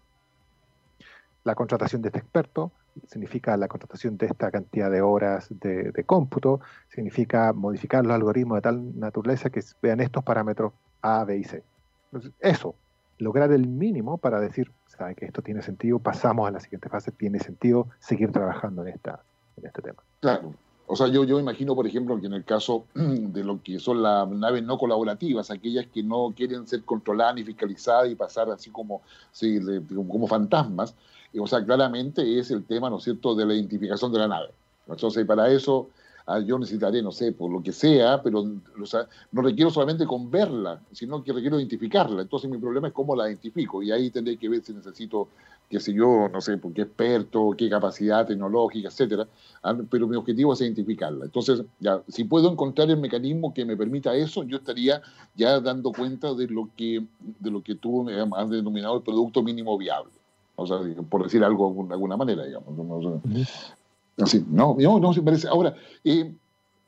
la 1.43 1.53
contratación 1.53 2.01
de 2.01 2.07
este 2.07 2.19
experto, 2.19 2.71
significa 3.07 3.57
la 3.57 3.67
contratación 3.67 4.15
de 4.15 4.27
esta 4.27 4.49
cantidad 4.49 4.89
de 4.89 5.01
horas 5.01 5.47
de, 5.49 5.91
de, 5.91 6.03
cómputo, 6.05 6.61
significa 6.87 7.51
modificar 7.51 8.05
los 8.05 8.13
algoritmos 8.13 8.59
de 8.59 8.61
tal 8.61 8.97
naturaleza 8.97 9.49
que 9.49 9.61
vean 9.81 9.99
estos 9.99 10.23
parámetros 10.23 10.71
A, 11.01 11.25
B 11.25 11.35
y 11.35 11.43
C. 11.43 11.63
Eso 12.39 12.75
lograr 13.21 13.51
el 13.51 13.67
mínimo 13.67 14.17
para 14.17 14.39
decir, 14.39 14.71
sabe 14.87 15.15
que 15.15 15.25
esto 15.25 15.41
tiene 15.41 15.61
sentido, 15.61 15.99
pasamos 15.99 16.47
a 16.47 16.51
la 16.51 16.59
siguiente 16.59 16.89
fase, 16.89 17.11
tiene 17.11 17.39
sentido 17.39 17.87
seguir 17.99 18.31
trabajando 18.31 18.81
en, 18.81 18.89
esta, 18.89 19.21
en 19.57 19.67
este 19.67 19.81
tema. 19.81 20.01
Claro. 20.19 20.53
O 20.87 20.95
sea, 20.95 21.07
yo, 21.07 21.23
yo 21.23 21.39
imagino, 21.39 21.75
por 21.75 21.87
ejemplo, 21.87 22.19
que 22.19 22.25
en 22.25 22.33
el 22.33 22.43
caso 22.43 22.85
de 22.95 23.43
lo 23.43 23.61
que 23.61 23.79
son 23.79 24.01
las 24.01 24.27
naves 24.27 24.63
no 24.63 24.77
colaborativas, 24.77 25.51
aquellas 25.51 25.85
que 25.87 26.03
no 26.03 26.33
quieren 26.35 26.67
ser 26.67 26.83
controladas 26.83 27.35
ni 27.35 27.43
fiscalizadas 27.43 28.09
y 28.09 28.15
pasar 28.15 28.49
así 28.49 28.71
como, 28.71 29.01
como 29.95 30.27
fantasmas, 30.27 30.95
o 31.39 31.47
sea, 31.47 31.63
claramente 31.63 32.39
es 32.39 32.51
el 32.51 32.65
tema, 32.65 32.89
¿no 32.89 32.97
es 32.97 33.03
cierto?, 33.03 33.35
de 33.35 33.45
la 33.45 33.53
identificación 33.53 34.11
de 34.11 34.19
la 34.19 34.27
nave. 34.27 34.49
Entonces, 34.87 35.25
para 35.25 35.49
eso 35.49 35.89
Ah, 36.31 36.39
yo 36.39 36.57
necesitaré, 36.57 37.01
no 37.01 37.11
sé, 37.11 37.33
por 37.33 37.51
lo 37.51 37.61
que 37.61 37.73
sea, 37.73 38.21
pero 38.23 38.41
no 38.43 39.41
requiero 39.41 39.69
solamente 39.69 40.05
con 40.05 40.31
verla, 40.31 40.79
sino 40.93 41.21
que 41.21 41.33
requiero 41.33 41.59
identificarla. 41.59 42.21
Entonces 42.21 42.49
mi 42.49 42.57
problema 42.57 42.87
es 42.87 42.93
cómo 42.93 43.17
la 43.17 43.27
identifico 43.27 43.83
y 43.83 43.91
ahí 43.91 44.09
tendré 44.11 44.37
que 44.37 44.47
ver 44.47 44.63
si 44.63 44.71
necesito, 44.71 45.27
qué 45.69 45.81
sé 45.81 45.93
yo, 45.93 46.29
no 46.31 46.39
sé, 46.39 46.57
por 46.57 46.71
qué 46.71 46.83
experto, 46.83 47.53
qué 47.57 47.69
capacidad 47.69 48.25
tecnológica, 48.25 48.87
etcétera. 48.87 49.27
Ah, 49.61 49.75
pero 49.89 50.07
mi 50.07 50.15
objetivo 50.15 50.53
es 50.53 50.61
identificarla. 50.61 51.25
Entonces, 51.25 51.63
ya, 51.81 52.01
si 52.07 52.23
puedo 52.23 52.49
encontrar 52.49 52.89
el 52.89 52.97
mecanismo 52.97 53.53
que 53.53 53.65
me 53.65 53.75
permita 53.75 54.15
eso, 54.15 54.43
yo 54.43 54.55
estaría 54.55 55.01
ya 55.35 55.59
dando 55.59 55.91
cuenta 55.91 56.33
de 56.33 56.47
lo 56.47 56.69
que, 56.77 57.05
de 57.39 57.51
lo 57.51 57.61
que 57.61 57.75
tú 57.75 58.07
has 58.09 58.49
denominado 58.49 58.95
el 58.95 59.01
producto 59.01 59.43
mínimo 59.43 59.77
viable. 59.77 60.13
O 60.55 60.65
sea, 60.65 60.77
por 61.09 61.23
decir 61.23 61.43
algo 61.43 61.85
de 61.87 61.93
alguna 61.93 62.15
manera, 62.15 62.45
digamos. 62.45 62.77
Así, 64.21 64.45
no, 64.49 64.75
no, 64.79 64.99
no 64.99 65.13
se 65.13 65.21
parece. 65.21 65.47
Ahora, 65.47 65.75
eh, 66.03 66.35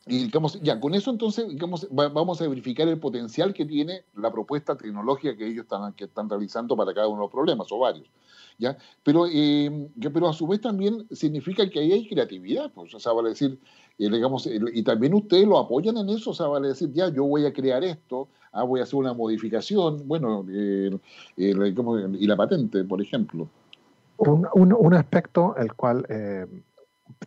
y 0.05 0.25
digamos, 0.25 0.61
ya, 0.61 0.79
con 0.79 0.93
eso 0.93 1.11
entonces 1.11 1.47
digamos, 1.47 1.87
vamos 1.89 2.41
a 2.41 2.47
verificar 2.47 2.87
el 2.89 2.99
potencial 2.99 3.53
que 3.53 3.65
tiene 3.65 4.03
la 4.15 4.31
propuesta 4.31 4.75
tecnológica 4.75 5.37
que 5.37 5.47
ellos 5.47 5.63
están, 5.63 5.93
que 5.93 6.05
están 6.05 6.29
realizando 6.29 6.75
para 6.75 6.93
cada 6.93 7.07
uno 7.07 7.19
de 7.19 7.23
los 7.23 7.31
problemas, 7.31 7.71
o 7.71 7.79
varios. 7.79 8.09
¿ya? 8.57 8.77
Pero, 9.03 9.27
eh, 9.31 9.89
pero 10.13 10.27
a 10.27 10.33
su 10.33 10.45
vez 10.45 10.59
también 10.59 11.07
significa 11.11 11.69
que 11.69 11.79
ahí 11.79 11.93
hay 11.93 12.09
creatividad, 12.09 12.71
pues, 12.73 12.93
o 12.93 12.99
sea, 12.99 13.13
vale 13.13 13.29
decir, 13.29 13.57
eh, 13.97 14.09
digamos, 14.09 14.45
y 14.47 14.83
también 14.83 15.13
ustedes 15.13 15.47
lo 15.47 15.57
apoyan 15.57 15.95
en 15.97 16.09
eso, 16.09 16.31
o 16.31 16.33
sea, 16.33 16.47
vale 16.47 16.67
decir, 16.67 16.91
ya, 16.91 17.07
yo 17.07 17.23
voy 17.23 17.45
a 17.45 17.53
crear 17.53 17.81
esto, 17.85 18.27
ah, 18.51 18.63
voy 18.63 18.81
a 18.81 18.83
hacer 18.83 18.99
una 18.99 19.13
modificación, 19.13 20.05
bueno, 20.05 20.45
y 21.37 22.27
la 22.27 22.35
patente, 22.35 22.83
por 22.83 23.01
ejemplo. 23.01 23.47
Un, 24.17 24.47
un, 24.53 24.73
un 24.73 24.93
aspecto 24.93 25.55
el 25.55 25.73
cual 25.73 26.05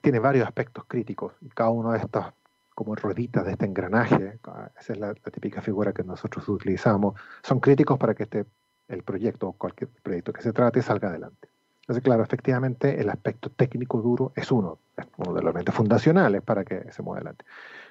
tiene 0.00 0.18
varios 0.18 0.46
aspectos 0.46 0.84
críticos. 0.86 1.34
Cada 1.54 1.70
uno 1.70 1.92
de 1.92 1.98
estos, 1.98 2.26
como 2.74 2.94
rueditas 2.94 3.44
de 3.44 3.52
este 3.52 3.66
engranaje, 3.66 4.38
esa 4.78 4.92
es 4.92 4.98
la, 4.98 5.14
típica 5.14 5.60
figura 5.62 5.92
que 5.92 6.04
nosotros 6.04 6.48
utilizamos, 6.48 7.18
son 7.42 7.60
críticos 7.60 7.98
para 7.98 8.14
que 8.14 8.24
este, 8.24 8.46
el 8.88 9.02
proyecto 9.02 9.48
o 9.48 9.52
cualquier 9.52 9.90
proyecto 10.02 10.32
que 10.32 10.42
se 10.42 10.52
trate 10.52 10.82
salga 10.82 11.08
adelante. 11.08 11.48
Entonces, 11.80 12.02
claro, 12.02 12.24
efectivamente 12.24 13.00
el 13.00 13.08
aspecto 13.08 13.48
técnico 13.50 14.02
duro 14.02 14.32
es 14.34 14.50
uno, 14.50 14.78
es 14.96 15.06
uno 15.18 15.34
de 15.34 15.40
los 15.40 15.50
elementos 15.50 15.74
fundacionales 15.74 16.42
para 16.42 16.64
que 16.64 16.90
se 16.92 17.02
mueva 17.02 17.18
adelante. 17.18 17.44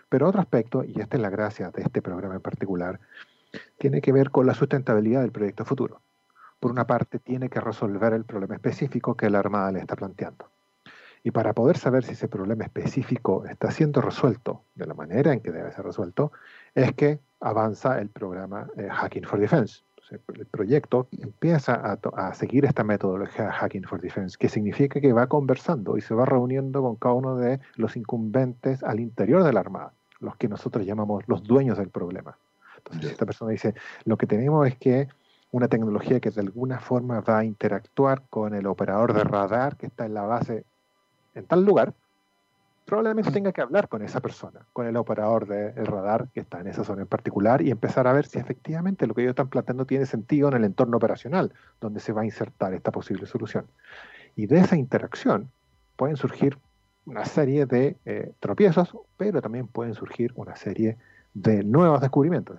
Pero 0.10 0.28
otro 0.28 0.42
aspecto, 0.42 0.84
y 0.84 1.00
esta 1.00 1.16
es 1.16 1.22
la 1.22 1.30
gracia 1.30 1.72
de 1.72 1.82
este 1.82 2.02
programa 2.02 2.36
en 2.36 2.42
particular, 2.42 3.00
tiene 3.78 4.02
que 4.02 4.12
ver 4.12 4.32
con 4.32 4.46
la 4.46 4.54
sustentabilidad 4.54 5.22
del 5.22 5.32
proyecto 5.32 5.64
futuro. 5.64 6.02
Por 6.60 6.72
una 6.72 6.86
parte, 6.86 7.20
tiene 7.20 7.50
que 7.50 7.62
resolver 7.62 8.14
el 8.14 8.26
problema 8.26 8.56
específico 8.56 9.16
que 9.16 9.30
la 9.30 9.40
Armada 9.40 9.72
le 9.72 9.80
está 9.80 9.96
planteando. 9.96 10.50
Y 11.26 11.32
para 11.32 11.54
poder 11.54 11.76
saber 11.80 12.04
si 12.04 12.12
ese 12.12 12.28
problema 12.28 12.66
específico 12.66 13.46
está 13.46 13.72
siendo 13.72 14.00
resuelto 14.00 14.62
de 14.76 14.86
la 14.86 14.94
manera 14.94 15.34
en 15.34 15.40
que 15.40 15.52
debe 15.52 15.72
ser 15.72 15.84
resuelto, 15.84 16.32
es 16.76 16.94
que 16.94 17.20
avanza 17.40 18.00
el 18.00 18.10
programa 18.10 18.68
eh, 18.78 18.88
Hacking 18.92 19.24
for 19.24 19.40
Defense. 19.40 19.82
el 20.12 20.46
proyecto 20.46 21.08
empieza 21.20 21.74
a, 21.74 21.98
a, 22.16 22.34
seguir 22.36 22.66
esta 22.66 22.84
metodología 22.84 23.52
Hacking 23.52 23.86
for 23.86 24.00
Defense, 24.00 24.38
que 24.40 24.50
significa 24.50 25.02
que 25.02 25.14
va 25.14 25.26
conversando 25.26 25.98
y 25.98 26.02
se 26.02 26.14
va 26.14 26.26
reuniendo 26.26 26.84
con 26.84 26.96
cada 26.96 27.16
uno 27.16 27.38
de 27.38 27.60
los 27.76 27.98
incumbentes 27.98 28.84
al 28.84 29.00
interior 29.00 29.44
de 29.44 29.52
la 29.52 29.62
Armada, 29.62 29.94
los 30.20 30.36
que 30.36 30.48
nosotros 30.48 30.86
llamamos 30.86 31.24
los 31.26 31.42
dueños 31.42 31.80
del 31.80 31.90
problema. 31.90 32.38
Entonces, 32.78 33.14
esta 33.14 33.26
persona 33.26 33.50
dice, 33.50 33.74
lo 34.04 34.16
que 34.16 34.28
tenemos 34.28 34.68
es 34.68 34.78
que 34.78 35.08
una 35.50 35.70
tecnología 35.70 36.20
que 36.20 36.30
de 36.30 36.42
alguna 36.42 36.78
forma 36.78 37.22
va 37.22 37.40
a 37.40 37.46
interactuar 37.46 38.22
con 38.30 38.54
el 38.54 38.68
operador 38.68 39.14
de 39.14 39.24
radar 39.24 39.76
que 39.76 39.88
está 39.88 40.06
en 40.06 40.14
la 40.14 40.22
base 40.22 40.66
en 41.36 41.46
tal 41.46 41.64
lugar, 41.64 41.94
probablemente 42.86 43.32
tenga 43.32 43.52
que 43.52 43.62
hablar 43.62 43.88
con 43.90 44.02
esa 44.04 44.22
persona, 44.22 44.66
con 44.72 44.86
el 44.86 44.96
operador 44.96 45.48
del 45.48 45.86
radar 45.86 46.30
que 46.34 46.40
está 46.40 46.60
en 46.60 46.68
esa 46.68 46.84
zona 46.84 47.02
en 47.02 47.08
particular 47.08 47.62
y 47.62 47.72
empezar 47.72 48.08
a 48.08 48.14
ver 48.14 48.26
si 48.26 48.40
efectivamente 48.40 49.08
lo 49.08 49.14
que 49.14 49.22
ellos 49.22 49.32
están 49.32 49.50
planteando 49.50 49.86
tiene 49.86 50.06
sentido 50.06 50.48
en 50.50 50.56
el 50.56 50.64
entorno 50.64 50.98
operacional 50.98 51.54
donde 51.82 52.00
se 52.00 52.14
va 52.14 52.22
a 52.22 52.26
insertar 52.26 52.74
esta 52.74 52.92
posible 52.92 53.26
solución. 53.26 53.66
Y 54.36 54.48
de 54.48 54.60
esa 54.60 54.76
interacción 54.76 55.50
pueden 55.96 56.18
surgir 56.18 56.58
una 57.06 57.26
serie 57.26 57.66
de 57.66 57.98
eh, 58.06 58.34
tropiezos, 58.40 58.96
pero 59.18 59.42
también 59.42 59.68
pueden 59.68 59.94
surgir 59.94 60.32
una 60.36 60.56
serie 60.56 60.98
de 61.34 61.64
nuevos 61.64 62.02
descubrimientos. 62.02 62.58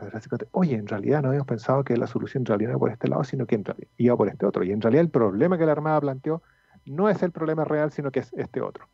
Oye, 0.52 0.74
en 0.74 0.86
realidad 0.86 1.22
no 1.22 1.28
habíamos 1.28 1.48
pensado 1.48 1.82
que 1.82 1.96
la 1.96 2.06
solución 2.06 2.42
en 2.42 2.46
realidad 2.46 2.70
iba 2.70 2.78
por 2.78 2.90
este 2.90 3.08
lado, 3.08 3.24
sino 3.24 3.46
que 3.46 3.54
en 3.54 3.64
realidad 3.64 3.88
iba 3.96 4.16
por 4.16 4.28
este 4.28 4.46
otro. 4.46 4.62
Y 4.64 4.72
en 4.72 4.80
realidad 4.80 5.02
el 5.02 5.10
problema 5.10 5.56
que 5.56 5.66
la 5.66 5.72
Armada 5.72 6.00
planteó 6.00 6.42
no 6.86 7.08
es 7.08 7.22
el 7.22 7.32
problema 7.32 7.64
real, 7.64 7.92
sino 7.92 8.10
que 8.10 8.20
es 8.20 8.32
este 8.34 8.60
otro. 8.60 8.86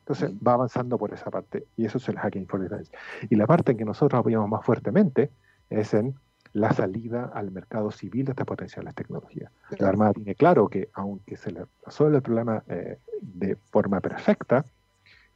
Entonces 0.00 0.30
va 0.46 0.54
avanzando 0.54 0.96
por 0.96 1.12
esa 1.12 1.30
parte 1.30 1.66
y 1.76 1.84
eso 1.84 1.98
es 1.98 2.08
el 2.08 2.18
hacking 2.18 2.46
for 2.46 2.60
defense. 2.60 2.90
Y 3.28 3.36
la 3.36 3.46
parte 3.46 3.72
en 3.72 3.78
que 3.78 3.84
nosotros 3.84 4.18
apoyamos 4.18 4.48
más 4.48 4.64
fuertemente 4.64 5.30
es 5.68 5.92
en 5.92 6.14
la 6.54 6.72
salida 6.72 7.30
al 7.34 7.50
mercado 7.50 7.90
civil 7.90 8.24
de 8.24 8.32
estas 8.32 8.46
potenciales 8.46 8.94
tecnologías. 8.94 9.52
La 9.78 9.88
Armada 9.88 10.14
tiene 10.14 10.34
claro 10.34 10.68
que 10.68 10.88
aunque 10.94 11.36
se 11.36 11.52
le 11.52 11.66
resuelve 11.84 12.16
el 12.16 12.22
problema 12.22 12.62
eh, 12.68 12.98
de 13.20 13.56
forma 13.70 14.00
perfecta 14.00 14.64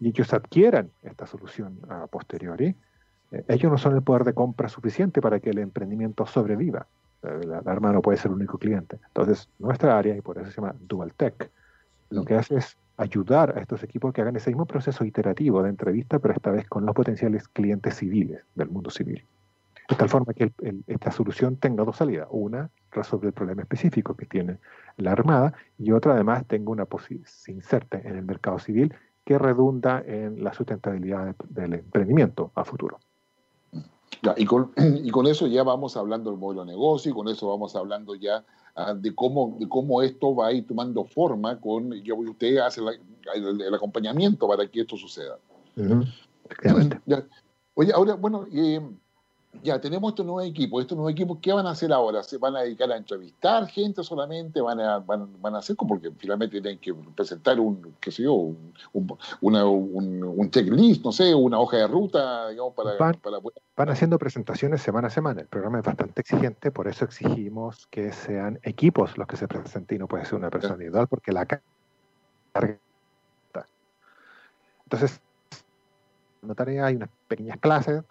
y 0.00 0.08
ellos 0.08 0.32
adquieran 0.32 0.90
esta 1.02 1.26
solución 1.26 1.78
a 1.90 2.06
posteriori, 2.06 2.74
eh, 3.30 3.44
ellos 3.48 3.70
no 3.70 3.76
son 3.76 3.94
el 3.94 4.02
poder 4.02 4.24
de 4.24 4.32
compra 4.32 4.70
suficiente 4.70 5.20
para 5.20 5.38
que 5.38 5.50
el 5.50 5.58
emprendimiento 5.58 6.24
sobreviva. 6.24 6.86
La, 7.20 7.60
la 7.60 7.70
Armada 7.70 7.94
no 7.94 8.02
puede 8.02 8.16
ser 8.16 8.30
el 8.30 8.36
único 8.36 8.58
cliente. 8.58 8.98
Entonces, 9.08 9.48
nuestra 9.58 9.96
área, 9.96 10.16
y 10.16 10.22
por 10.22 10.38
eso 10.38 10.50
se 10.50 10.60
llama 10.60 10.74
Dual 10.80 11.12
Tech, 11.12 11.50
lo 12.12 12.24
que 12.24 12.34
hace 12.34 12.56
es 12.56 12.76
ayudar 12.96 13.56
a 13.56 13.60
estos 13.60 13.82
equipos 13.82 14.12
que 14.12 14.20
hagan 14.20 14.36
ese 14.36 14.50
mismo 14.50 14.66
proceso 14.66 15.04
iterativo 15.04 15.62
de 15.62 15.70
entrevista, 15.70 16.18
pero 16.18 16.34
esta 16.34 16.50
vez 16.50 16.68
con 16.68 16.84
los 16.86 16.94
potenciales 16.94 17.48
clientes 17.48 17.96
civiles 17.96 18.44
del 18.54 18.68
mundo 18.68 18.90
civil. 18.90 19.24
De 19.88 19.96
tal 19.96 20.08
forma 20.08 20.32
que 20.32 20.52
esta 20.86 21.10
solución 21.10 21.56
tenga 21.56 21.84
dos 21.84 21.96
salidas. 21.96 22.28
Una, 22.30 22.70
resuelve 22.92 23.28
el 23.28 23.32
problema 23.32 23.62
específico 23.62 24.14
que 24.14 24.26
tiene 24.26 24.58
la 24.96 25.12
Armada 25.12 25.54
y 25.78 25.92
otra, 25.92 26.14
además, 26.14 26.46
tenga 26.46 26.70
una 26.70 26.86
se 27.24 27.52
inserte 27.52 28.00
en 28.06 28.16
el 28.16 28.24
mercado 28.24 28.58
civil 28.58 28.94
que 29.24 29.38
redunda 29.38 30.02
en 30.06 30.42
la 30.42 30.52
sustentabilidad 30.52 31.34
del 31.48 31.74
emprendimiento 31.74 32.52
a 32.54 32.64
futuro. 32.64 32.98
Y, 34.36 34.44
con, 34.44 34.72
y 35.04 35.10
con 35.10 35.26
eso 35.26 35.46
ya 35.46 35.62
vamos 35.62 35.96
hablando 35.96 36.30
del 36.30 36.38
modelo 36.38 36.64
de 36.64 36.72
negocio 36.72 37.10
y 37.10 37.14
con 37.14 37.28
eso 37.28 37.48
vamos 37.48 37.74
hablando 37.76 38.14
ya 38.14 38.44
Ah, 38.74 38.94
de, 38.94 39.14
cómo, 39.14 39.56
de 39.60 39.68
cómo 39.68 40.00
esto 40.00 40.34
va 40.34 40.46
a 40.46 40.52
ir 40.52 40.66
tomando 40.66 41.04
forma 41.04 41.60
con, 41.60 41.92
yo, 42.02 42.16
usted 42.16 42.56
hace 42.56 42.80
el, 42.80 43.74
acompañamiento 43.74 44.48
para 44.48 44.66
que 44.66 44.80
esto 44.80 44.96
suceda. 44.96 45.38
Oye, 47.74 47.92
ahora, 47.92 48.14
bueno, 48.14 48.46
eh, 48.50 48.80
ya 49.62 49.80
tenemos 49.80 50.12
estos 50.12 50.24
nuevos 50.24 50.44
equipos. 50.44 50.80
Estos 50.80 50.96
nuevos 50.96 51.12
equipos, 51.12 51.38
¿qué 51.42 51.52
van 51.52 51.66
a 51.66 51.70
hacer 51.70 51.92
ahora? 51.92 52.22
¿Se 52.22 52.38
van 52.38 52.56
a 52.56 52.60
dedicar 52.60 52.90
a 52.90 52.96
entrevistar 52.96 53.66
gente 53.66 54.02
solamente? 54.02 54.60
¿Van 54.60 54.80
a, 54.80 54.98
van, 54.98 55.54
a 55.54 55.58
hacer 55.58 55.76
como 55.76 55.90
porque 55.90 56.10
finalmente 56.16 56.60
tienen 56.60 56.78
que 56.78 56.94
presentar 56.94 57.60
un, 57.60 57.94
qué 58.00 58.10
sé 58.10 58.22
yo, 58.22 58.32
un, 58.32 58.74
una, 59.40 59.66
un, 59.66 60.50
checklist, 60.50 61.04
no 61.04 61.12
sé, 61.12 61.34
una 61.34 61.60
hoja 61.60 61.76
de 61.76 61.86
ruta, 61.86 62.48
digamos, 62.48 62.74
para, 62.74 62.96
van, 62.96 63.18
van 63.76 63.88
haciendo 63.90 64.18
presentaciones 64.18 64.80
semana 64.80 65.08
a 65.08 65.10
semana. 65.10 65.42
El 65.42 65.48
programa 65.48 65.78
es 65.78 65.84
bastante 65.84 66.22
exigente, 66.22 66.70
por 66.70 66.88
eso 66.88 67.04
exigimos 67.04 67.86
que 67.88 68.12
sean 68.12 68.58
equipos 68.62 69.18
los 69.18 69.26
que 69.26 69.36
se 69.36 69.48
presenten 69.48 69.96
y 69.96 69.98
no 69.98 70.08
puede 70.08 70.24
ser 70.24 70.36
una 70.36 70.50
persona 70.50 70.74
individual, 70.74 71.08
porque 71.08 71.32
la 71.32 71.46
carga. 71.46 72.78
Entonces, 74.84 75.20
tarea, 76.54 76.86
hay 76.86 76.96
unas 76.96 77.08
pequeñas 77.28 77.58
clases, 77.58 78.02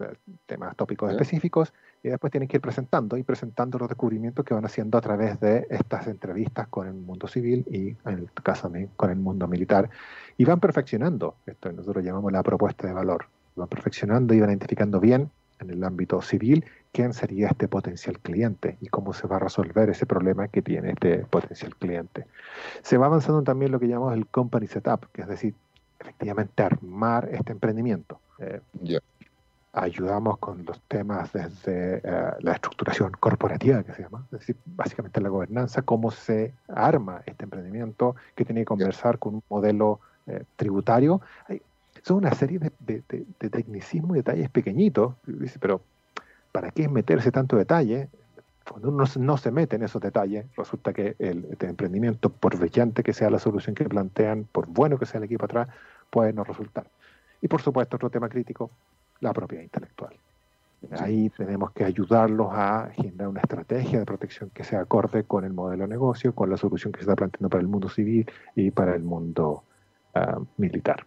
temas 0.46 0.76
tópicos 0.76 1.12
específicos, 1.12 1.74
y 2.02 2.10
después 2.10 2.32
tienen 2.32 2.48
que 2.48 2.58
ir 2.58 2.62
presentando 2.62 3.18
y 3.18 3.24
presentando 3.24 3.78
los 3.78 3.90
descubrimientos 3.90 4.46
que 4.46 4.54
van 4.54 4.66
haciendo 4.66 4.98
a 4.98 5.02
través 5.02 5.40
de 5.40 5.68
estas 5.70 6.08
entrevistas 6.08 6.68
con 6.70 6.88
el 6.88 6.94
mundo 6.94 7.28
civil 7.28 7.66
y 7.70 7.90
en 8.10 8.20
el 8.20 8.32
caso 8.42 8.64
también 8.64 8.90
con 8.96 9.10
el 9.10 9.18
mundo 9.18 9.48
militar. 9.48 9.90
Y 10.38 10.46
van 10.46 10.60
perfeccionando, 10.60 11.36
esto 11.46 11.72
nosotros 11.72 12.04
llamamos 12.04 12.32
la 12.32 12.42
propuesta 12.42 12.88
de 12.88 12.94
valor, 12.94 13.26
van 13.56 13.68
perfeccionando 13.68 14.34
y 14.34 14.40
van 14.40 14.50
identificando 14.50 15.00
bien 15.00 15.30
en 15.60 15.70
el 15.70 15.84
ámbito 15.84 16.22
civil 16.22 16.66
quién 16.92 17.14
sería 17.14 17.50
este 17.50 17.68
potencial 17.68 18.18
cliente 18.20 18.78
y 18.82 18.88
cómo 18.88 19.14
se 19.14 19.28
va 19.28 19.36
a 19.36 19.40
resolver 19.40 19.90
ese 19.90 20.06
problema 20.06 20.48
que 20.48 20.62
tiene 20.62 20.92
este 20.92 21.20
potencial 21.20 21.76
cliente. 21.76 22.26
Se 22.82 22.98
va 22.98 23.06
avanzando 23.06 23.44
también 23.44 23.72
lo 23.72 23.80
que 23.80 23.88
llamamos 23.88 24.14
el 24.14 24.26
company 24.26 24.68
setup, 24.68 25.06
que 25.12 25.22
es 25.22 25.28
decir, 25.28 25.54
efectivamente 26.02 26.64
armar 26.64 27.30
este 27.32 27.52
emprendimiento. 27.52 28.20
Eh, 28.40 28.60
ayudamos 29.74 30.38
con 30.40 30.66
los 30.66 30.82
temas 30.82 31.32
desde 31.32 32.02
eh, 32.04 32.32
la 32.40 32.54
estructuración 32.54 33.12
corporativa, 33.20 33.84
que 33.84 33.94
se 33.94 34.04
llama, 34.04 34.26
es 34.32 34.40
decir, 34.40 34.58
básicamente 34.66 35.22
la 35.22 35.30
gobernanza, 35.30 35.82
cómo 35.84 36.12
se 36.12 36.54
arma 36.68 37.22
este 37.26 37.46
emprendimiento, 37.46 38.16
que 38.36 38.44
tiene 38.44 38.62
que 38.62 38.66
conversar 38.66 39.20
con 39.20 39.36
un 39.36 39.44
modelo 39.50 40.00
eh, 40.28 40.44
tributario. 40.56 41.22
Hay, 41.48 41.62
son 42.04 42.18
una 42.18 42.34
serie 42.34 42.60
de, 42.60 42.72
de, 42.80 43.04
de, 43.40 43.50
tecnicismos 43.50 44.12
y 44.12 44.20
detalles 44.20 44.50
pequeñitos, 44.50 45.14
pero 45.60 45.82
¿para 46.52 46.72
qué 46.72 46.90
meterse 46.90 47.32
tanto 47.32 47.56
detalle? 47.56 48.10
Cuando 48.68 48.90
uno 48.90 49.06
no 49.20 49.38
se 49.38 49.52
mete 49.52 49.76
en 49.76 49.84
esos 49.84 50.02
detalles, 50.02 50.46
resulta 50.56 50.94
que 50.94 51.16
el, 51.20 51.58
emprendimiento, 51.62 52.30
por 52.30 52.58
brillante 52.58 53.04
que 53.04 53.14
sea 53.14 53.30
la 53.30 53.40
solución 53.40 53.76
que 53.76 53.86
plantean, 53.86 54.48
por 54.52 54.68
bueno 54.68 54.98
que 54.98 55.06
sea 55.06 55.18
el 55.18 55.26
equipo 55.26 55.46
atrás, 55.46 55.68
puede 56.10 56.34
no 56.34 56.44
resultar. 56.44 56.88
Y 57.42 57.48
por 57.48 57.62
supuesto, 57.62 57.96
otro 57.96 58.10
tema 58.10 58.30
crítico, 58.30 58.70
la 59.20 59.34
propiedad 59.34 59.64
intelectual. 59.64 60.14
Ahí 60.92 61.30
tenemos 61.30 61.72
que 61.72 61.84
ayudarlos 61.84 62.50
a 62.52 62.90
generar 62.94 63.28
una 63.28 63.42
estrategia 63.42 64.00
de 64.00 64.06
protección 64.06 64.50
que 64.50 64.64
sea 64.64 64.82
acorde 64.82 65.24
con 65.24 65.46
el 65.46 65.54
modelo 65.54 65.84
de 65.84 65.90
negocio, 65.90 66.34
con 66.34 66.50
la 66.50 66.58
solución 66.58 66.92
que 66.92 67.00
se 67.00 67.04
está 67.04 67.16
planteando 67.16 67.50
para 67.50 67.62
el 67.62 67.68
mundo 67.68 67.88
civil 67.88 68.30
y 68.56 68.72
para 68.72 68.96
el 68.96 69.04
mundo 69.04 69.64
ah, 70.16 70.40
militar. 70.58 71.06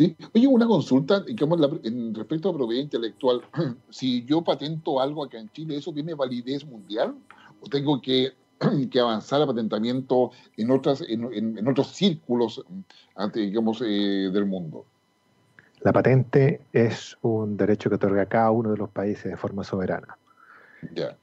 ¿Sí? 0.00 0.16
Oye, 0.34 0.46
una 0.46 0.66
consulta 0.66 1.20
digamos, 1.20 1.60
en 1.84 2.14
respecto 2.14 2.48
a 2.48 2.54
propiedad 2.54 2.82
intelectual. 2.82 3.42
Si 3.90 4.24
yo 4.24 4.42
patento 4.42 4.98
algo 4.98 5.22
acá 5.22 5.38
en 5.38 5.50
Chile, 5.50 5.76
¿eso 5.76 5.92
tiene 5.92 6.14
validez 6.14 6.64
mundial? 6.64 7.14
¿O 7.60 7.66
tengo 7.68 8.00
que, 8.00 8.32
que 8.90 8.98
avanzar 8.98 9.42
a 9.42 9.46
patentamiento 9.46 10.30
en, 10.56 10.70
otras, 10.70 11.04
en, 11.06 11.68
otros 11.68 11.88
círculos 11.88 12.64
digamos, 13.34 13.82
eh, 13.82 14.30
del 14.32 14.46
mundo? 14.46 14.86
La 15.82 15.92
patente 15.92 16.62
es 16.72 17.18
un 17.20 17.58
derecho 17.58 17.90
que 17.90 17.96
otorga 17.96 18.24
cada 18.24 18.50
uno 18.52 18.70
de 18.70 18.78
los 18.78 18.88
países 18.88 19.24
de 19.30 19.36
forma 19.36 19.64
soberana. 19.64 20.16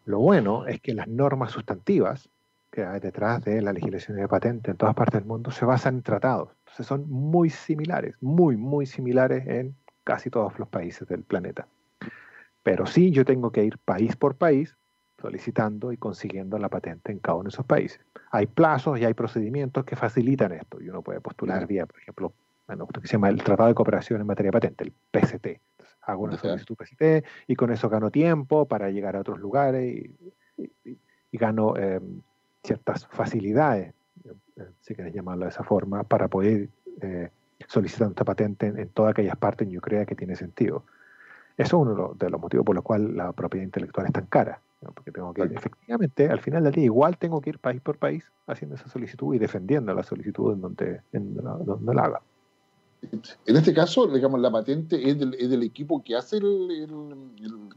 Lo 0.05 0.19
bueno 0.19 0.67
es 0.67 0.79
que 0.81 0.93
las 0.93 1.07
normas 1.07 1.51
sustantivas 1.51 2.29
que 2.77 2.85
hay 2.85 2.99
detrás 2.99 3.43
de 3.43 3.59
la 3.59 3.73
legislación 3.73 4.17
de 4.17 4.27
patente 4.27 4.69
en 4.69 4.77
todas 4.77 4.93
partes 4.93 5.19
del 5.19 5.27
mundo 5.27 5.49
se 5.49 5.65
basan 5.65 5.95
en 5.95 6.03
tratados. 6.03 6.49
Entonces 6.59 6.85
son 6.85 7.09
muy 7.09 7.49
similares, 7.49 8.13
muy, 8.21 8.55
muy 8.55 8.85
similares 8.85 9.47
en 9.47 9.75
casi 10.03 10.29
todos 10.29 10.59
los 10.59 10.67
países 10.69 11.07
del 11.07 11.23
planeta. 11.23 11.67
Pero 12.61 12.85
sí 12.85 13.09
yo 13.09 13.25
tengo 13.25 13.51
que 13.51 13.63
ir 13.63 13.79
país 13.79 14.15
por 14.15 14.35
país 14.35 14.77
solicitando 15.19 15.91
y 15.91 15.97
consiguiendo 15.97 16.59
la 16.59 16.69
patente 16.69 17.11
en 17.11 17.17
cada 17.17 17.37
uno 17.37 17.45
de 17.45 17.49
esos 17.49 17.65
países. 17.65 17.99
Hay 18.29 18.45
plazos 18.45 18.99
y 18.99 19.05
hay 19.05 19.15
procedimientos 19.15 19.83
que 19.83 19.95
facilitan 19.95 20.51
esto. 20.51 20.79
Y 20.79 20.87
uno 20.87 21.01
puede 21.01 21.19
postular 21.19 21.65
vía, 21.65 21.87
por 21.87 21.99
ejemplo, 21.99 22.33
bueno, 22.67 22.85
que 22.85 23.07
se 23.07 23.13
llama 23.13 23.29
el 23.29 23.41
Tratado 23.41 23.69
de 23.69 23.73
Cooperación 23.73 24.21
en 24.21 24.27
Materia 24.27 24.49
de 24.49 24.53
Patente, 24.53 24.83
el 24.83 24.93
PCT. 25.09 25.59
hago 26.03 26.25
una 26.25 26.37
solicitud 26.37 26.75
PCT 26.75 27.25
y 27.47 27.55
con 27.55 27.71
eso 27.71 27.89
gano 27.89 28.11
tiempo 28.11 28.67
para 28.67 28.91
llegar 28.91 29.15
a 29.15 29.21
otros 29.21 29.39
lugares 29.39 30.11
y, 30.55 30.99
gano 31.31 31.75
eh, 31.75 31.99
ciertas 32.67 33.07
facilidades, 33.07 33.93
eh, 34.25 34.67
si 34.81 34.93
quieres 34.93 35.13
llamarlo 35.13 35.45
de 35.45 35.49
esa 35.49 35.63
forma, 35.63 36.03
para 36.03 36.27
poder 36.27 36.69
eh, 37.01 37.29
solicitar 37.67 38.09
esta 38.09 38.25
patente 38.25 38.67
en, 38.67 38.89
todas 38.89 39.11
aquellas 39.11 39.37
partes 39.37 39.67
en 39.67 39.73
yo 39.73 39.81
crea 39.81 40.05
que 40.05 40.15
tiene 40.15 40.35
sentido. 40.35 40.83
Eso 41.57 41.77
es 41.77 41.87
uno 41.87 42.13
de 42.13 42.29
los 42.29 42.39
motivos 42.39 42.65
por 42.65 42.75
los 42.75 42.83
cuales 42.83 43.09
la 43.15 43.31
propiedad 43.31 43.65
intelectual 43.65 44.05
es 44.05 44.13
tan 44.13 44.27
cara. 44.27 44.61
Porque 44.93 45.11
tengo 45.11 45.33
que, 45.33 45.41
efectivamente, 45.41 46.29
al 46.29 46.39
final 46.39 46.63
del 46.63 46.73
día, 46.73 46.85
igual 46.85 47.17
tengo 47.17 47.41
que 47.41 47.49
ir 47.49 47.57
país 47.57 47.81
por 47.81 47.97
país 47.97 48.31
haciendo 48.45 48.75
esa 48.75 48.87
solicitud 48.87 49.33
y 49.33 49.39
defendiendo 49.39 49.91
la 49.91 50.03
solicitud 50.03 50.53
en 50.53 50.61
donde, 50.61 51.01
en 51.13 51.33
donde 51.35 51.95
la 51.95 52.03
haga. 52.03 52.21
En 53.45 53.55
este 53.55 53.73
caso, 53.73 54.07
digamos, 54.07 54.39
la 54.39 54.51
patente 54.51 55.09
es 55.09 55.17
del, 55.19 55.63
equipo 55.63 56.03
que 56.03 56.15
hace 56.15 56.37
el, 56.37 56.87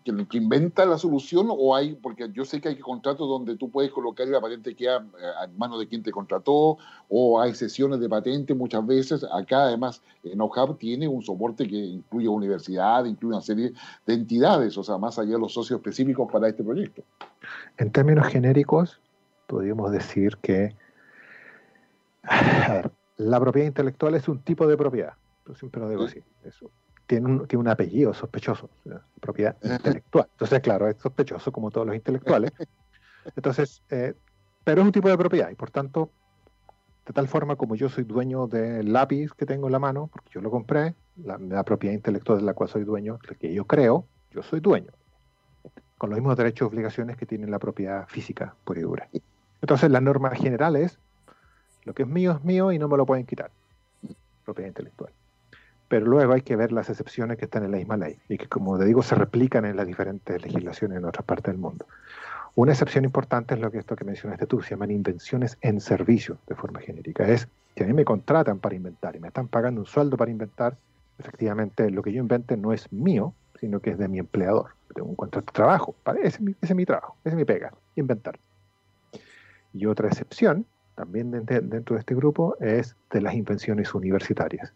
que 0.05 0.38
inventa 0.38 0.85
la 0.87 0.99
solución 0.99 1.49
o 1.51 1.75
hay, 1.75 1.95
porque 1.95 2.31
yo 2.33 2.45
sé 2.45 2.61
que 2.61 2.69
hay 2.69 2.77
contratos 2.77 3.29
donde 3.29 3.57
tú 3.57 3.71
puedes 3.71 3.90
colocar 3.90 4.27
la 4.29 4.40
patente 4.40 4.75
que 4.75 4.88
a 4.88 5.05
manos 5.57 5.79
de 5.79 5.88
quien 5.88 6.03
te 6.03 6.11
contrató 6.11 6.79
o 7.09 7.40
hay 7.40 7.55
sesiones 7.55 8.01
de 8.01 8.09
patente 8.09 8.55
muchas 8.55 8.87
veces. 8.87 9.25
Acá 9.33 9.64
además 9.64 10.03
NoHub 10.23 10.79
tiene 10.79 11.09
un 11.09 11.23
soporte 11.23 11.66
que 11.66 11.77
incluye 11.77 12.29
universidad, 12.29 13.05
incluye 13.05 13.35
una 13.35 13.43
serie 13.43 13.73
de 14.07 14.14
entidades, 14.14 14.77
o 14.79 14.83
sea, 14.83 14.99
más 14.99 15.19
allá 15.19 15.33
de 15.33 15.38
los 15.38 15.53
socios 15.53 15.79
específicos 15.79 16.31
para 16.31 16.49
este 16.49 16.62
proyecto. 16.62 17.03
En 17.79 17.90
términos 17.90 18.27
genéricos, 18.29 19.01
podríamos 19.47 19.90
decir 19.93 20.37
que 20.43 20.75
la 23.20 23.38
propiedad 23.38 23.66
intelectual 23.66 24.14
es 24.14 24.28
un 24.28 24.40
tipo 24.40 24.66
de 24.66 24.76
propiedad. 24.76 25.12
Yo 25.46 25.54
siempre 25.54 25.80
lo 25.80 25.90
digo 25.90 26.04
así. 26.04 26.22
Eso. 26.42 26.70
Tiene, 27.06 27.26
un, 27.26 27.46
tiene 27.46 27.61
un 27.61 27.68
apellido 27.68 28.14
sospechoso, 28.14 28.70
propiedad 29.20 29.56
intelectual. 29.62 30.28
Entonces, 30.33 30.61
claro, 30.61 30.88
es 30.88 30.96
sospechoso 30.96 31.52
como 31.52 31.70
todos 31.70 31.87
los 31.87 31.96
intelectuales. 31.96 32.52
Entonces, 33.37 33.83
eh, 33.90 34.14
pero 34.64 34.80
es 34.80 34.87
un 34.87 34.92
tipo 34.92 35.09
de 35.09 35.18
propiedad 35.18 35.50
y 35.50 35.54
por 35.54 35.70
tanto, 35.70 36.11
de 37.04 37.12
tal 37.12 37.28
forma 37.28 37.56
como 37.56 37.74
yo 37.74 37.88
soy 37.88 38.04
dueño 38.04 38.46
del 38.46 38.92
lápiz 38.92 39.33
que 39.33 39.44
tengo 39.44 39.66
en 39.66 39.72
la 39.72 39.78
mano, 39.78 40.09
porque 40.12 40.30
yo 40.30 40.40
lo 40.40 40.50
compré, 40.50 40.94
la, 41.16 41.64
propiedad 41.64 41.94
intelectual 41.94 42.38
de 42.38 42.44
la 42.44 42.54
cual 42.54 42.70
soy 42.70 42.85
dueño, 42.85 43.18
la 43.28 43.35
que 43.35 43.52
yo 43.52 43.66
creo, 43.66 44.06
yo 44.30 44.42
soy 44.42 44.61
dueño. 44.61 44.92
Con 45.98 46.09
los 46.09 46.18
mismos 46.18 46.37
derechos 46.37 46.66
y 46.66 46.68
obligaciones 46.68 47.16
que 47.18 47.26
tiene 47.26 47.48
la 47.48 47.59
propiedad 47.59 48.06
física 48.09 48.54
pura 48.64 48.80
y 48.80 48.83
dura. 48.85 49.09
Entonces, 49.61 49.90
la 49.90 50.00
norma 50.00 50.30
general 50.30 50.76
es 50.76 50.98
lo 51.90 51.94
que 51.94 52.05
es 52.05 52.09
mío 52.09 52.37
es 52.38 52.44
mío 52.44 52.70
y 52.70 52.79
no 52.79 52.87
me 52.87 52.96
lo 52.96 53.05
pueden 53.05 53.26
quitar. 53.26 53.50
Propiedad 54.44 54.68
intelectual. 54.68 55.11
Pero 55.88 56.07
luego 56.07 56.35
hay 56.35 56.42
que 56.42 56.55
ver 56.55 56.70
las 56.70 56.88
excepciones 56.88 57.37
que 57.37 57.46
están 57.46 57.64
en 57.64 57.72
la 57.72 57.79
misma 57.79 57.96
ley 57.96 58.16
y 58.29 58.38
que, 58.38 58.46
como 58.46 58.79
te 58.79 58.85
digo, 58.85 59.03
se 59.03 59.16
replican 59.16 59.64
en 59.64 59.76
las 59.76 59.88
diferentes 59.88 60.40
legislaciones 60.40 60.98
en 60.98 61.05
otras 61.05 61.24
partes 61.24 61.53
del 61.53 61.59
mundo. 61.61 61.87
Una 62.55 62.70
excepción 62.70 63.05
importante 63.05 63.55
es 63.55 63.61
lo 63.61 63.72
que 63.72 63.79
esto 63.79 63.96
que 63.96 64.05
mencionaste 64.05 64.46
tú, 64.46 64.62
se 64.62 64.70
llaman 64.70 64.92
invenciones 64.92 65.59
en 65.62 65.81
servicio 65.81 66.38
de 66.46 66.55
forma 66.55 66.79
genérica. 66.79 67.26
Es 67.26 67.48
que 67.74 67.83
a 67.83 67.88
mí 67.88 67.92
me 67.92 68.05
contratan 68.05 68.61
para 68.61 68.76
inventar 68.76 69.16
y 69.16 69.18
me 69.18 69.26
están 69.26 69.48
pagando 69.48 69.81
un 69.81 69.87
sueldo 69.88 70.16
para 70.16 70.31
inventar, 70.31 70.76
efectivamente 71.18 71.90
lo 71.90 72.03
que 72.03 72.12
yo 72.12 72.20
invente 72.20 72.57
no 72.57 72.72
es 72.72 72.92
mío, 72.92 73.35
sino 73.59 73.81
que 73.81 73.90
es 73.90 73.98
de 73.98 74.07
mi 74.07 74.20
empleador. 74.20 74.76
tengo 74.94 75.09
un 75.09 75.16
contrato 75.16 75.46
de 75.46 75.53
trabajo, 75.53 75.96
ese 76.22 76.55
es 76.61 76.72
mi 76.72 76.87
trabajo, 76.87 77.16
ese 77.24 77.31
es 77.31 77.37
mi 77.37 77.44
pega, 77.44 77.72
inventar. 77.96 78.38
Y 79.72 79.87
otra 79.87 80.07
excepción 80.07 80.66
también 80.94 81.31
dentro 81.31 81.94
de 81.94 82.00
este 82.00 82.14
grupo 82.14 82.57
es 82.61 82.96
de 83.11 83.20
las 83.20 83.35
invenciones 83.35 83.94
universitarias. 83.94 84.72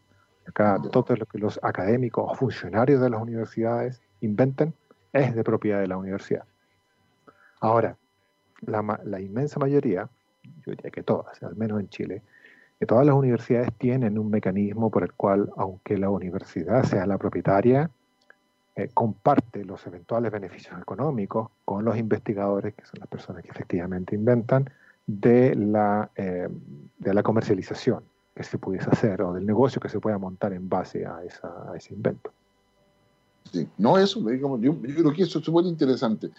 Acá 0.47 0.81
todo 0.91 1.17
lo 1.17 1.27
que 1.27 1.39
los 1.39 1.59
académicos 1.63 2.25
o 2.31 2.35
funcionarios 2.35 3.01
de 3.01 3.11
las 3.11 3.21
universidades 3.21 4.03
inventen 4.21 4.75
es 5.13 5.35
de 5.35 5.45
propiedad 5.45 5.81
de 5.81 5.87
la 5.87 5.97
universidad. 5.97 6.45
Ahora, 7.61 7.97
la, 8.63 9.21
inmensa 9.21 9.59
mayoría, 9.59 10.09
yo 10.43 10.73
diría 10.73 10.91
que 10.91 11.03
todas, 11.03 11.43
al 11.43 11.57
menos 11.57 11.81
en 11.81 11.89
Chile, 11.89 12.23
que 12.79 12.87
todas 12.87 13.07
las 13.07 13.15
universidades 13.15 13.73
tienen 13.79 14.19
un 14.19 14.31
mecanismo 14.31 14.91
por 14.91 15.03
el 15.03 15.13
cual, 15.13 15.51
aunque 15.57 15.97
la 15.97 16.11
universidad 16.11 16.83
sea 16.85 17.07
la 17.07 17.17
propietaria, 17.17 17.91
eh, 18.77 18.91
comparte 18.93 19.65
los 19.65 19.87
eventuales 19.87 20.33
beneficios 20.33 20.79
económicos 20.81 21.51
con 21.65 21.85
los 21.85 21.97
investigadores, 21.97 22.75
que 22.75 22.85
son 22.85 22.99
las 22.99 23.09
personas 23.09 23.43
que 23.43 23.51
efectivamente 23.51 24.15
inventan, 24.15 24.69
de 25.07 25.55
la, 25.55 26.11
eh, 26.17 26.49
de 26.99 27.15
la 27.15 27.23
comercialización 27.23 28.05
que 28.35 28.43
se 28.43 28.59
pudiese 28.59 28.91
hacer 28.91 29.23
o 29.23 29.33
del 29.33 29.47
negocio 29.47 29.81
que 29.81 29.89
se 29.89 30.01
pueda 30.01 30.19
montar 30.19 30.53
en 30.53 30.69
base 30.69 31.07
a, 31.07 31.23
esa, 31.25 31.71
a 31.71 31.77
ese 31.77 31.95
invento. 31.95 32.33
Sí, 33.53 33.69
no 33.79 33.99
eso, 33.99 34.21
yo, 34.33 34.81
creo 34.81 35.13
que 35.13 35.23
eso 35.23 35.39
es 35.39 35.45
súper 35.45 35.67
interesante. 35.67 36.31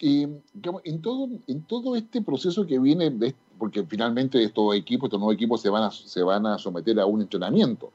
en, 0.00 1.00
todo, 1.00 1.28
en 1.46 1.62
todo 1.62 1.96
este 1.96 2.22
proceso 2.22 2.66
que 2.66 2.78
viene, 2.78 3.34
porque 3.58 3.84
finalmente 3.84 4.42
estos 4.42 4.74
equipos, 4.74 5.08
estos 5.08 5.20
nuevos 5.20 5.34
equipos 5.34 5.60
se 5.60 5.68
van 5.68 5.84
a, 5.84 5.90
se 5.90 6.22
van 6.22 6.46
a 6.46 6.58
someter 6.58 6.98
a 6.98 7.06
un 7.06 7.20
entrenamiento, 7.20 7.92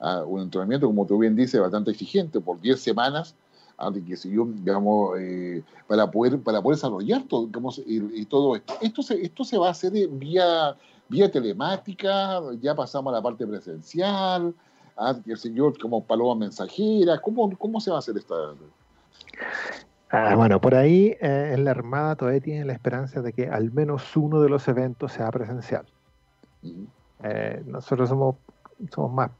a 0.00 0.24
un 0.24 0.40
entrenamiento, 0.40 0.86
como 0.86 1.06
tú 1.06 1.18
bien 1.18 1.36
dices, 1.36 1.60
bastante 1.60 1.90
exigente, 1.90 2.40
por 2.40 2.60
10 2.60 2.80
semanas, 2.80 3.36
que 4.06 4.16
digamos, 4.24 5.18
eh, 5.18 5.62
para, 5.86 6.10
poder, 6.10 6.40
para 6.40 6.62
poder 6.62 6.76
desarrollar 6.76 7.22
todo, 7.24 7.48
y, 7.86 8.24
todo 8.26 8.56
esto. 8.56 8.74
Esto 8.80 9.02
se, 9.02 9.22
esto 9.22 9.44
se 9.44 9.58
va 9.58 9.68
a 9.68 9.70
hacer 9.70 9.92
vía, 10.08 10.76
vía 11.08 11.30
telemática, 11.30 12.40
ya 12.60 12.74
pasamos 12.74 13.12
a 13.12 13.16
la 13.16 13.22
parte 13.22 13.46
presencial, 13.46 14.54
ah, 14.96 15.16
que 15.24 15.36
señor 15.36 15.78
como 15.78 16.04
paloma 16.04 16.34
mensajera, 16.36 17.20
¿cómo, 17.20 17.56
cómo 17.58 17.80
se 17.80 17.90
va 17.90 17.96
a 17.96 17.98
hacer 18.00 18.16
esta? 18.16 18.34
Ah, 20.10 20.34
bueno, 20.36 20.60
por 20.60 20.74
ahí 20.74 21.16
eh, 21.20 21.52
en 21.54 21.64
la 21.64 21.72
Armada 21.72 22.14
todavía 22.14 22.40
tienen 22.40 22.66
la 22.68 22.72
esperanza 22.72 23.20
de 23.20 23.32
que 23.32 23.48
al 23.48 23.72
menos 23.72 24.16
uno 24.16 24.40
de 24.40 24.48
los 24.48 24.68
eventos 24.68 25.12
sea 25.12 25.30
presencial. 25.30 25.86
Eh, 27.22 27.62
nosotros 27.66 28.08
somos, 28.08 28.36
somos 28.90 29.12
más 29.12 29.30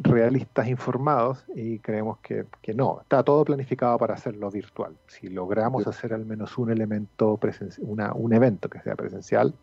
realistas 0.00 0.68
informados 0.68 1.44
y 1.54 1.78
creemos 1.78 2.18
que, 2.18 2.46
no, 2.74 3.00
está 3.02 3.22
todo 3.22 3.44
planificado 3.44 3.98
para 3.98 4.14
hacerlo 4.14 4.50
virtual. 4.50 4.96
Si 5.06 5.28
logramos 5.28 5.86
hacer 5.86 6.14
al 6.14 6.24
menos 6.24 6.56
un 6.58 6.70
elemento, 6.70 7.38
una, 7.80 8.12
un 8.12 8.32
evento 8.32 8.68
que 8.68 8.80
sea 8.80 8.94
presencial, 8.96 9.54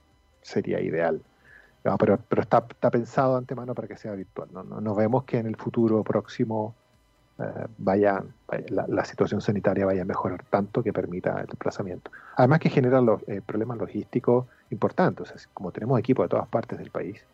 sería 0.41 0.79
ideal. 0.81 1.21
pero 1.99 2.19
pero 2.29 2.41
está, 2.41 2.65
está 2.69 2.91
pensado 2.91 3.33
de 3.33 3.37
antemano 3.39 3.73
para 3.73 3.87
que 3.87 3.97
sea 3.97 4.13
virtual. 4.13 4.49
No, 4.53 4.63
no, 4.63 4.95
vemos 4.95 5.23
que 5.23 5.37
en 5.39 5.47
el 5.47 5.55
futuro 5.55 6.03
próximo 6.03 6.75
eh, 7.39 7.65
vaya, 7.77 8.23
la, 8.69 9.05
situación 9.05 9.41
sanitaria 9.41 9.85
vaya 9.85 10.03
a 10.03 10.05
mejorar 10.05 10.43
tanto 10.49 10.83
que 10.83 10.93
permita 10.93 11.41
el 11.41 11.47
desplazamiento. 11.47 12.11
Además 12.35 12.59
que 12.59 12.69
genera 12.69 13.01
los 13.01 13.21
eh, 13.27 13.41
problemas 13.45 13.77
logísticos 13.77 14.45
importantes. 14.69 15.49
como 15.53 15.71
tenemos 15.71 15.99
equipos 15.99 16.25
de 16.25 16.29
todas 16.29 16.47
partes 16.47 16.77
del 16.77 16.91
país, 16.91 17.25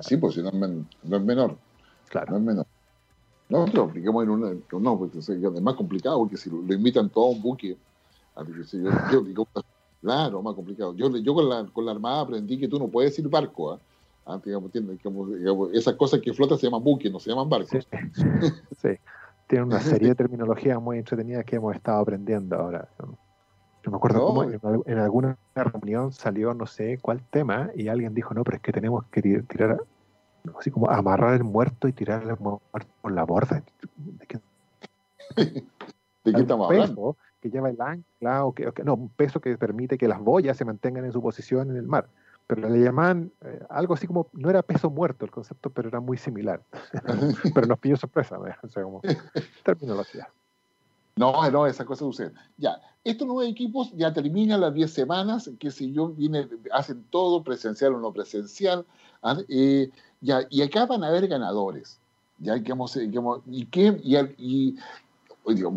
Sí, 0.00 0.16
pues 0.16 0.34
si 0.34 0.42
no 0.42 0.48
es, 0.48 1.22
menor. 1.22 1.56
Claro. 2.08 2.32
No 2.32 2.36
es 2.38 2.42
menor. 2.42 2.66
No, 3.48 3.66
lo 3.66 3.82
apliquemos 3.84 4.24
en 4.24 4.30
una. 4.30 4.52
No, 4.72 4.98
porque 4.98 5.18
es 5.18 5.62
más 5.62 5.74
complicado, 5.74 6.18
porque 6.18 6.36
si 6.36 6.48
lo, 6.48 6.72
invitan 6.72 7.10
todo 7.10 7.26
a 7.26 7.30
un 7.30 7.42
buque. 7.42 7.76
yo, 9.12 9.20
digo, 9.24 9.46
claro, 10.00 10.42
más 10.42 10.54
complicado. 10.54 10.94
Yo, 10.94 11.14
yo 11.18 11.34
con, 11.34 11.48
la, 11.48 11.66
con 11.66 11.84
la 11.84 11.92
Armada 11.92 12.22
aprendí 12.22 12.58
que 12.58 12.68
tú 12.68 12.78
no 12.78 12.88
puedes 12.88 13.18
ir 13.18 13.28
barco. 13.28 13.72
¿ah? 13.72 13.80
Ah, 14.24 14.40
esas 15.72 15.94
cosas 15.94 16.20
que 16.20 16.32
flotan 16.32 16.56
se 16.56 16.66
llaman 16.66 16.82
buques, 16.82 17.10
no 17.10 17.18
se 17.18 17.30
llaman 17.30 17.48
barcos. 17.48 17.86
Sí, 18.80 18.88
tiene 19.48 19.64
una 19.64 19.80
serie 19.80 20.08
de 20.08 20.14
terminologías 20.14 20.80
muy 20.80 20.98
entretenidas 20.98 21.44
que 21.44 21.56
hemos 21.56 21.74
estado 21.74 22.00
aprendiendo 22.00 22.56
ahora. 22.56 22.88
Yo 22.98 23.18
me 23.92 23.96
acuerdo 23.96 24.26
cómo 24.26 24.42
en, 24.42 24.98
alguna 24.98 25.38
reunión 25.54 26.12
salió 26.12 26.54
no 26.54 26.66
sé 26.66 26.98
cuál 26.98 27.22
tema 27.30 27.70
y 27.74 27.88
alguien 27.88 28.14
dijo, 28.14 28.34
no, 28.34 28.42
pero 28.42 28.56
es 28.56 28.62
que 28.62 28.72
tenemos 28.72 29.04
que 29.06 29.22
tirar, 29.22 29.78
así 30.58 30.70
como 30.70 30.90
amarrar 30.90 31.34
el 31.34 31.44
muerto 31.44 31.88
y 31.88 31.92
tirar 31.92 32.22
el 32.22 32.36
muerto 32.38 32.90
por 33.00 33.12
la 33.12 33.24
borda. 33.24 33.62
¿De 33.96 34.26
qué, 34.26 34.40
¿De 36.24 36.32
qué 36.32 36.40
estamos 36.40 36.70
hablando? 36.70 37.16
que 37.42 37.50
lleva 37.50 37.68
el 37.68 37.80
ancla, 37.80 38.44
o 38.44 38.54
que, 38.54 38.72
no, 38.84 38.94
un 38.94 39.08
peso 39.08 39.40
que 39.40 39.58
permite 39.58 39.98
que 39.98 40.06
las 40.06 40.20
boyas 40.20 40.56
se 40.56 40.64
mantengan 40.64 41.04
en 41.04 41.12
su 41.12 41.20
posición 41.20 41.70
en 41.70 41.76
el 41.76 41.86
mar. 41.86 42.08
Pero 42.46 42.68
le 42.68 42.78
llamaban 42.78 43.32
eh, 43.40 43.64
algo 43.68 43.94
así 43.94 44.06
como, 44.06 44.28
no 44.32 44.48
era 44.48 44.62
peso 44.62 44.90
muerto 44.90 45.24
el 45.24 45.32
concepto, 45.32 45.70
pero 45.70 45.88
era 45.88 45.98
muy 45.98 46.16
similar. 46.16 46.62
pero 47.54 47.66
nos 47.66 47.78
pilló 47.80 47.96
sorpresa, 47.96 48.38
o 48.38 48.68
sea, 48.68 48.82
como 48.84 49.00
terminología. 49.64 50.28
No, 51.16 51.50
no, 51.50 51.66
esa 51.66 51.84
cosa 51.84 52.04
sucede. 52.04 52.32
Ya, 52.56 52.80
estos 53.04 53.26
nueve 53.26 53.50
equipos 53.50 53.92
ya 53.94 54.12
terminan 54.12 54.60
las 54.60 54.72
10 54.72 54.90
semanas, 54.90 55.50
que 55.58 55.70
si 55.70 55.92
yo, 55.92 56.08
viene, 56.08 56.48
hacen 56.72 57.04
todo, 57.10 57.42
presencial 57.42 57.94
o 57.94 58.00
no 58.00 58.12
presencial, 58.12 58.86
¿ah? 59.22 59.38
eh, 59.48 59.90
ya, 60.20 60.46
y 60.50 60.62
acá 60.62 60.86
van 60.86 61.04
a 61.04 61.08
haber 61.08 61.28
ganadores. 61.28 61.98
Ya, 62.38 62.60
que 62.62 62.72
hemos, 62.72 62.96
y, 62.96 63.66
qué, 63.66 64.00
y, 64.38 64.76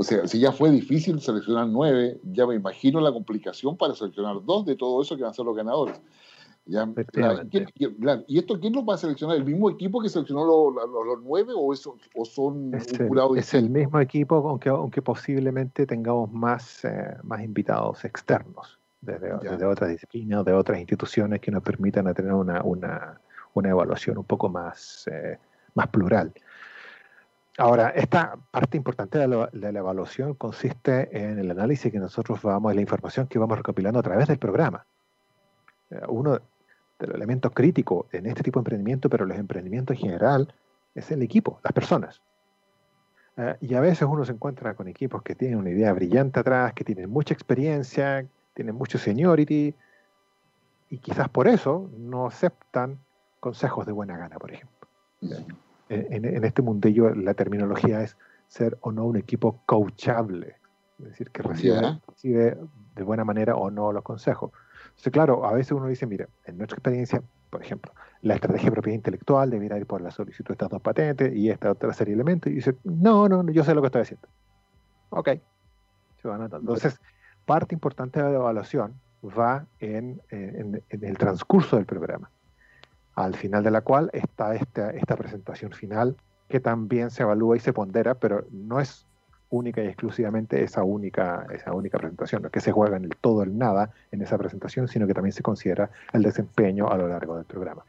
sea, 0.01 0.27
si 0.27 0.39
ya 0.39 0.51
fue 0.51 0.71
difícil 0.71 1.21
seleccionar 1.21 1.67
nueve, 1.67 2.19
ya 2.23 2.47
me 2.47 2.55
imagino 2.55 2.99
la 3.01 3.11
complicación 3.11 3.75
para 3.77 3.93
seleccionar 3.93 4.43
dos 4.43 4.65
de 4.65 4.75
todo 4.75 5.01
eso 5.01 5.15
que 5.15 5.23
van 5.23 5.31
a 5.31 5.35
ser 5.35 5.45
los 5.45 5.55
ganadores. 5.55 5.99
Ya, 6.67 6.91
¿Y 8.27 8.39
esto 8.39 8.59
quién 8.59 8.73
los 8.73 8.83
va 8.83 8.95
a 8.95 8.97
seleccionar? 8.97 9.37
¿El 9.37 9.45
mismo 9.45 9.69
equipo 9.69 10.01
que 10.01 10.09
seleccionó 10.09 10.45
los, 10.45 11.21
nueve 11.21 11.53
o, 11.55 11.71
eso, 11.71 11.95
o 12.15 12.25
son 12.25 12.73
es 12.73 12.91
un 12.91 13.07
jurado? 13.07 13.35
Es 13.35 13.53
el 13.53 13.69
mismo 13.69 13.99
equipo, 13.99 14.37
aunque, 14.49 14.69
aunque 14.69 15.01
posiblemente 15.03 15.85
tengamos 15.85 16.31
más, 16.31 16.83
eh, 16.83 17.17
más 17.21 17.43
invitados 17.43 18.03
externos 18.03 18.79
desde, 18.99 19.65
otras 19.65 19.91
disciplinas 19.91 20.43
de 20.43 20.53
otras 20.53 20.79
instituciones 20.79 21.39
que 21.39 21.51
nos 21.51 21.61
permitan 21.61 22.11
tener 22.15 22.33
una, 22.33 22.63
una, 22.63 23.21
una 23.53 23.69
evaluación 23.69 24.17
un 24.17 24.25
poco 24.25 24.49
más, 24.49 25.07
eh, 25.11 25.37
más 25.75 25.87
plural. 25.89 26.33
Ahora, 27.59 27.89
esta 27.89 28.37
parte 28.49 28.75
importante 28.75 29.19
de 29.19 29.27
la, 29.27 29.49
de 29.53 29.71
la, 29.71 29.79
evaluación 29.79 30.33
consiste 30.33 31.15
en 31.15 31.37
el 31.37 31.51
análisis 31.51 31.91
que 31.91 31.99
nosotros 31.99 32.41
vamos, 32.41 32.71
en 32.71 32.77
la 32.77 32.81
información 32.81 33.27
que 33.27 33.37
vamos 33.37 33.55
recopilando 33.55 33.99
a 33.99 34.03
través 34.03 34.27
del 34.27 34.39
programa. 34.39 34.85
Eh, 35.91 36.01
uno 36.09 36.39
de 36.99 37.07
los 37.07 37.15
elementos 37.15 37.51
críticos 37.53 38.05
en 38.11 38.25
este 38.25 38.43
tipo 38.43 38.59
de 38.59 38.61
emprendimiento, 38.61 39.09
pero 39.09 39.25
los 39.25 39.37
emprendimientos 39.37 39.97
en 39.97 40.01
general, 40.03 40.53
es 40.93 41.11
el 41.11 41.21
equipo, 41.21 41.59
las 41.63 41.73
personas. 41.73 42.21
Eh, 43.37 43.55
y 43.61 43.73
a 43.73 43.81
veces 43.81 44.07
uno 44.09 44.23
se 44.23 44.31
encuentra 44.31 44.75
con 44.75 44.87
equipos 44.87 45.21
que 45.23 45.35
tienen 45.35 45.57
una 45.57 45.71
idea 45.71 45.91
brillante 45.91 46.39
atrás, 46.39 46.73
que 46.73 46.85
tienen 46.85 47.09
mucha 47.09 47.33
experiencia, 47.33 48.25
tienen 48.53 48.75
mucho 48.75 48.97
seniority, 48.97 49.75
y 50.89 50.97
quizás 50.99 51.27
por 51.29 51.47
eso 51.47 51.89
no 51.97 52.27
aceptan 52.27 52.99
consejos 53.39 53.85
de 53.85 53.91
buena 53.91 54.17
gana, 54.17 54.37
por 54.37 54.51
ejemplo 54.51 54.75
en, 55.89 56.43
este 56.43 56.61
mundillo 56.61 57.13
la 57.13 57.33
terminología 57.33 58.01
es 58.01 58.17
ser 58.47 58.77
o 58.81 58.91
no 58.91 59.05
un 59.05 59.17
equipo 59.17 59.61
coachable, 59.65 60.55
es 60.99 61.05
decir, 61.05 61.31
que 61.31 61.41
recibe, 61.41 62.57
de 62.95 63.03
buena 63.03 63.25
manera 63.25 63.55
o 63.55 63.69
no 63.69 63.91
los 63.91 64.03
consejos. 64.03 64.51
Entonces, 64.85 65.11
claro, 65.11 65.45
a 65.45 65.53
veces 65.53 65.71
uno 65.71 65.87
dice, 65.87 66.05
mira, 66.05 66.27
en 66.45 66.57
nuestra 66.57 66.75
experiencia, 66.75 67.21
por 67.49 67.61
ejemplo, 67.61 67.93
la 68.21 68.35
estrategia 68.35 68.65
de 68.65 68.71
propiedad 68.71 68.95
intelectual 68.95 69.49
debería 69.49 69.77
ir 69.77 69.85
por 69.85 70.01
la 70.01 70.11
solicitud 70.11 70.49
de 70.49 70.53
estas 70.53 70.69
dos 70.69 70.81
patentes 70.81 71.33
y 71.35 71.49
esta 71.49 71.71
otra 71.71 71.93
serie 71.93 72.11
de 72.11 72.21
elementos, 72.21 72.51
y 72.51 72.55
dice, 72.55 72.75
no, 72.83 73.29
no, 73.29 73.49
yo 73.51 73.63
sé 73.63 73.75
lo 73.75 73.81
que 73.81 73.87
estoy 73.87 74.01
haciendo. 74.01 74.27
Ok. 75.09 75.29
Entonces, 76.23 76.99
parte 77.45 77.75
importante 77.75 78.21
de 78.21 78.29
la 78.29 78.35
evaluación 78.35 78.99
va 79.23 79.67
en 79.79 80.21
el 80.89 81.17
transcurso 81.17 81.75
del 81.75 81.85
programa 81.85 82.31
al 83.15 83.35
final 83.35 83.63
de 83.63 83.71
la 83.71 83.81
cual 83.81 84.09
está 84.13 84.55
esta, 84.55 84.91
esta 84.91 85.15
presentación 85.15 85.71
final 85.71 86.17
que 86.49 86.59
también 86.59 87.09
se 87.09 87.23
evalúa 87.23 87.55
y 87.55 87.59
se 87.59 87.73
pondera, 87.73 88.15
pero 88.15 88.45
no 88.51 88.79
es 88.79 89.07
única 89.49 89.83
y 89.83 89.87
exclusivamente 89.87 90.63
esa 90.63 90.83
única, 90.83 91.47
esa 91.53 91.73
única 91.73 91.97
presentación, 91.97 92.41
no 92.41 92.47
es 92.47 92.51
que 92.51 92.61
se 92.61 92.71
juega 92.71 92.97
en 92.97 93.05
el 93.05 93.15
todo 93.15 93.43
el 93.43 93.57
nada 93.57 93.91
en 94.11 94.21
esa 94.21 94.37
presentación, 94.37 94.87
sino 94.87 95.07
que 95.07 95.13
también 95.13 95.33
se 95.33 95.43
considera 95.43 95.89
el 96.13 96.23
desempeño 96.23 96.89
a 96.89 96.97
lo 96.97 97.07
largo 97.07 97.35
del 97.35 97.45
programa. 97.45 97.83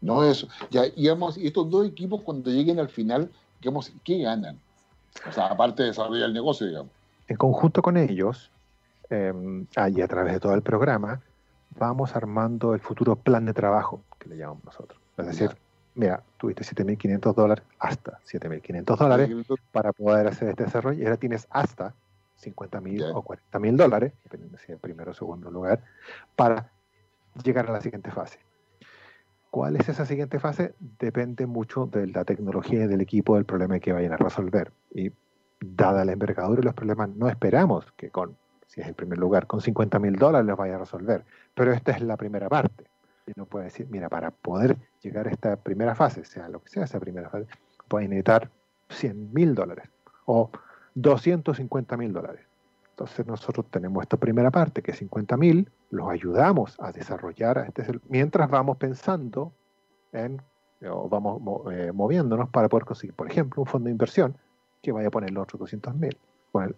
No 0.00 0.22
eso. 0.24 0.48
Ya, 0.70 0.82
y, 0.94 1.08
estos 1.08 1.70
dos 1.70 1.86
equipos 1.86 2.22
cuando 2.22 2.50
lleguen 2.50 2.78
al 2.78 2.88
final, 2.88 3.30
digamos, 3.60 3.92
¿qué 4.04 4.18
ganan? 4.22 4.58
O 5.28 5.32
sea, 5.32 5.46
aparte 5.46 5.82
de 5.82 5.88
desarrollar 5.90 6.28
el 6.28 6.34
negocio, 6.34 6.66
digamos. 6.66 6.90
En 7.28 7.36
conjunto 7.36 7.80
con 7.80 7.96
ellos, 7.96 8.50
eh, 9.10 9.32
y 9.94 10.00
a 10.00 10.08
través 10.08 10.34
de 10.34 10.40
todo 10.40 10.54
el 10.54 10.62
programa, 10.62 11.20
vamos 11.78 12.14
armando 12.14 12.74
el 12.74 12.80
futuro 12.80 13.16
plan 13.16 13.46
de 13.46 13.54
trabajo 13.54 14.02
le 14.28 14.36
llamamos 14.36 14.64
nosotros. 14.64 15.00
Es 15.16 15.26
decir, 15.26 15.50
mira, 15.94 16.22
tuviste 16.38 16.64
7.500 16.64 17.34
dólares, 17.34 17.64
hasta 17.78 18.20
7.500 18.24 18.96
dólares 18.96 19.30
para 19.72 19.92
poder 19.92 20.26
hacer 20.26 20.50
este 20.50 20.64
desarrollo 20.64 21.00
y 21.00 21.04
ahora 21.04 21.16
tienes 21.16 21.46
hasta 21.50 21.94
50.000 22.42 23.12
o 23.14 23.24
40.000 23.24 23.76
dólares, 23.76 24.12
dependiendo 24.24 24.58
si 24.58 24.72
es 24.72 24.78
primero 24.78 25.12
o 25.12 25.14
segundo 25.14 25.50
lugar, 25.50 25.80
para 26.36 26.70
llegar 27.42 27.68
a 27.68 27.72
la 27.72 27.80
siguiente 27.80 28.10
fase. 28.10 28.38
¿Cuál 29.50 29.76
es 29.76 29.88
esa 29.88 30.04
siguiente 30.04 30.40
fase? 30.40 30.74
Depende 30.98 31.46
mucho 31.46 31.86
de 31.86 32.08
la 32.08 32.24
tecnología 32.24 32.84
y 32.84 32.86
del 32.88 33.00
equipo 33.00 33.36
del 33.36 33.44
problema 33.44 33.78
que 33.78 33.92
vayan 33.92 34.12
a 34.12 34.16
resolver. 34.16 34.72
Y 34.92 35.12
dada 35.60 36.04
la 36.04 36.12
envergadura 36.12 36.60
y 36.60 36.64
los 36.64 36.74
problemas, 36.74 37.10
no 37.10 37.28
esperamos 37.28 37.92
que 37.92 38.10
con, 38.10 38.36
si 38.66 38.80
es 38.80 38.88
el 38.88 38.94
primer 38.94 39.18
lugar, 39.18 39.46
con 39.46 39.60
50.000 39.60 40.18
dólares 40.18 40.46
los 40.46 40.58
vaya 40.58 40.74
a 40.74 40.78
resolver. 40.78 41.24
Pero 41.54 41.72
esta 41.72 41.92
es 41.92 42.00
la 42.00 42.16
primera 42.16 42.48
parte. 42.48 42.86
Y 43.26 43.32
uno 43.36 43.46
puede 43.46 43.66
decir, 43.66 43.86
mira, 43.90 44.08
para 44.08 44.30
poder 44.30 44.76
llegar 45.00 45.28
a 45.28 45.30
esta 45.30 45.56
primera 45.56 45.94
fase, 45.94 46.24
sea 46.24 46.48
lo 46.48 46.62
que 46.62 46.68
sea 46.68 46.84
esa 46.84 47.00
primera 47.00 47.30
fase, 47.30 47.46
puede 47.88 48.08
necesitar 48.08 48.50
100 48.90 49.32
mil 49.32 49.54
dólares 49.54 49.88
o 50.26 50.50
250 50.94 51.96
mil 51.96 52.12
dólares. 52.12 52.46
Entonces 52.90 53.26
nosotros 53.26 53.66
tenemos 53.70 54.02
esta 54.02 54.16
primera 54.16 54.50
parte, 54.50 54.82
que 54.82 54.92
es 54.92 54.98
50 54.98 55.36
mil, 55.36 55.68
los 55.90 56.08
ayudamos 56.08 56.76
a 56.80 56.92
desarrollar 56.92 57.58
a 57.58 57.66
este, 57.66 57.84
mientras 58.08 58.48
vamos 58.48 58.76
pensando 58.76 59.52
en, 60.12 60.40
o 60.88 61.08
vamos 61.08 61.42
eh, 61.72 61.90
moviéndonos 61.92 62.48
para 62.50 62.68
poder 62.68 62.84
conseguir, 62.84 63.14
por 63.14 63.28
ejemplo, 63.28 63.62
un 63.62 63.66
fondo 63.66 63.86
de 63.86 63.92
inversión 63.92 64.36
que 64.80 64.92
vaya 64.92 65.08
a 65.08 65.10
poner 65.10 65.32
los 65.32 65.42
otros 65.42 65.60
200 65.60 65.94
mil, 65.96 66.16
al, 66.52 66.76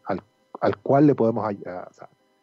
al, 0.61 0.77
cual 0.79 1.07
le 1.07 1.15
podemos 1.15 1.47
ayudar 1.47 1.91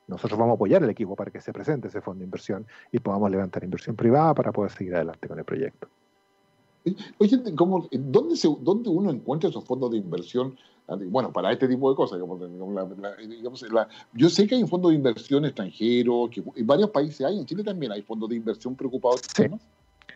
nosotros 0.08 0.38
vamos 0.38 0.54
a 0.54 0.56
apoyar 0.56 0.84
al 0.84 0.90
equipo 0.90 1.16
para 1.16 1.32
que 1.32 1.42
se 1.42 1.54
presente 1.54 1.88
ese 1.88 2.02
fondo 2.02 2.20
de 2.20 2.26
inversión 2.26 2.66
y 2.92 3.00
podamos 3.00 3.32
levantar 3.32 3.64
inversión 3.64 3.96
privada 3.96 4.34
para 4.34 4.52
poder 4.52 4.72
seguir 4.72 4.96
adelante 4.96 5.28
con 5.28 5.40
el 5.40 5.46
proyecto. 5.46 5.88
Oye, 7.18 7.38
¿dónde, 7.92 8.36
se, 8.36 8.50
¿dónde 8.60 8.90
uno 8.90 9.10
encuentra 9.10 9.50
esos 9.50 9.64
fondos 9.64 9.92
de 9.92 9.98
inversión? 9.98 10.58
Bueno, 10.88 11.32
para 11.32 11.52
este 11.54 11.68
tipo 11.68 11.90
de 11.90 11.96
cosas. 11.96 12.20
yo 14.14 14.30
sé 14.30 14.48
que 14.48 14.56
hay 14.56 14.64
un 14.64 14.68
fondo 14.68 14.90
de 14.90 14.96
inversión 14.96 15.46
extranjero, 15.46 16.30
que 16.30 16.44
en 16.56 16.68
varios 16.68 16.90
países 16.90 17.26
hay, 17.26 17.40
en 17.40 17.46
Chile 17.46 17.64
también 17.64 17.94
hay 17.94 18.02
fondos 18.02 18.30
de 18.30 18.36
inversión 18.36 18.76
preocupados. 18.76 19.22
Sí, 19.34 19.46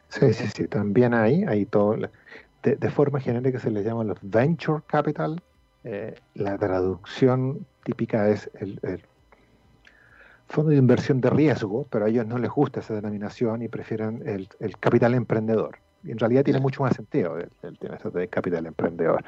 sí, 0.09 0.33
sí, 0.33 0.47
sí, 0.53 0.67
también 0.67 1.13
hay, 1.13 1.43
hay 1.45 1.65
todo, 1.65 1.95
de, 2.63 2.91
forma 2.91 3.21
general 3.21 3.49
que 3.49 3.59
se 3.59 3.71
les 3.71 3.85
llama 3.85 4.03
los 4.03 4.17
venture 4.21 4.81
capital. 4.87 5.41
Eh, 5.85 6.15
la 6.35 6.57
traducción 6.57 7.65
típica 7.85 8.29
es 8.29 8.51
el 8.55 9.01
fondo 10.47 10.71
de 10.71 10.77
inversión 10.77 11.21
de 11.21 11.29
riesgo, 11.29 11.87
pero 11.89 12.05
a 12.05 12.09
ellos 12.09 12.25
no 12.25 12.37
les 12.37 12.49
gusta 12.49 12.79
esa 12.79 12.93
denominación 12.93 13.61
y 13.61 13.67
prefieren 13.67 14.23
el, 14.25 14.77
capital 14.79 15.13
emprendedor. 15.13 15.79
Y 16.03 16.11
en 16.11 16.19
realidad 16.19 16.43
tiene 16.43 16.59
mucho 16.59 16.83
más 16.83 16.95
sentido 16.95 17.37
el, 17.37 17.77
tema 17.77 17.97
de 17.97 18.27
capital 18.27 18.65
emprendedor. 18.65 19.23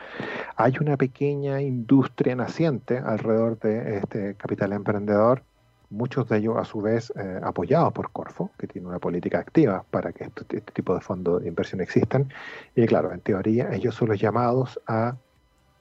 Hay 0.55 0.73
una 0.79 0.95
pequeña 0.97 1.61
industria 1.61 2.35
naciente 2.35 2.99
alrededor 2.99 3.59
de 3.59 3.97
este 3.97 4.35
capital 4.35 4.73
emprendedor, 4.73 5.43
muchos 5.89 6.29
de 6.29 6.37
ellos 6.37 6.55
a 6.57 6.65
su 6.65 6.81
vez 6.81 7.11
eh, 7.15 7.39
apoyados 7.43 7.91
por 7.91 8.11
Corfo, 8.11 8.51
que 8.57 8.67
tiene 8.67 8.87
una 8.87 8.99
política 8.99 9.39
activa 9.39 9.83
para 9.89 10.13
que 10.13 10.25
este, 10.25 10.57
este 10.57 10.71
tipo 10.71 10.93
de 10.93 11.01
fondos 11.01 11.41
de 11.41 11.49
inversión 11.49 11.81
existan. 11.81 12.29
Y 12.75 12.85
claro, 12.85 13.11
en 13.11 13.19
teoría 13.21 13.73
ellos 13.73 13.95
son 13.95 14.09
los 14.09 14.19
llamados 14.19 14.79
a 14.87 15.15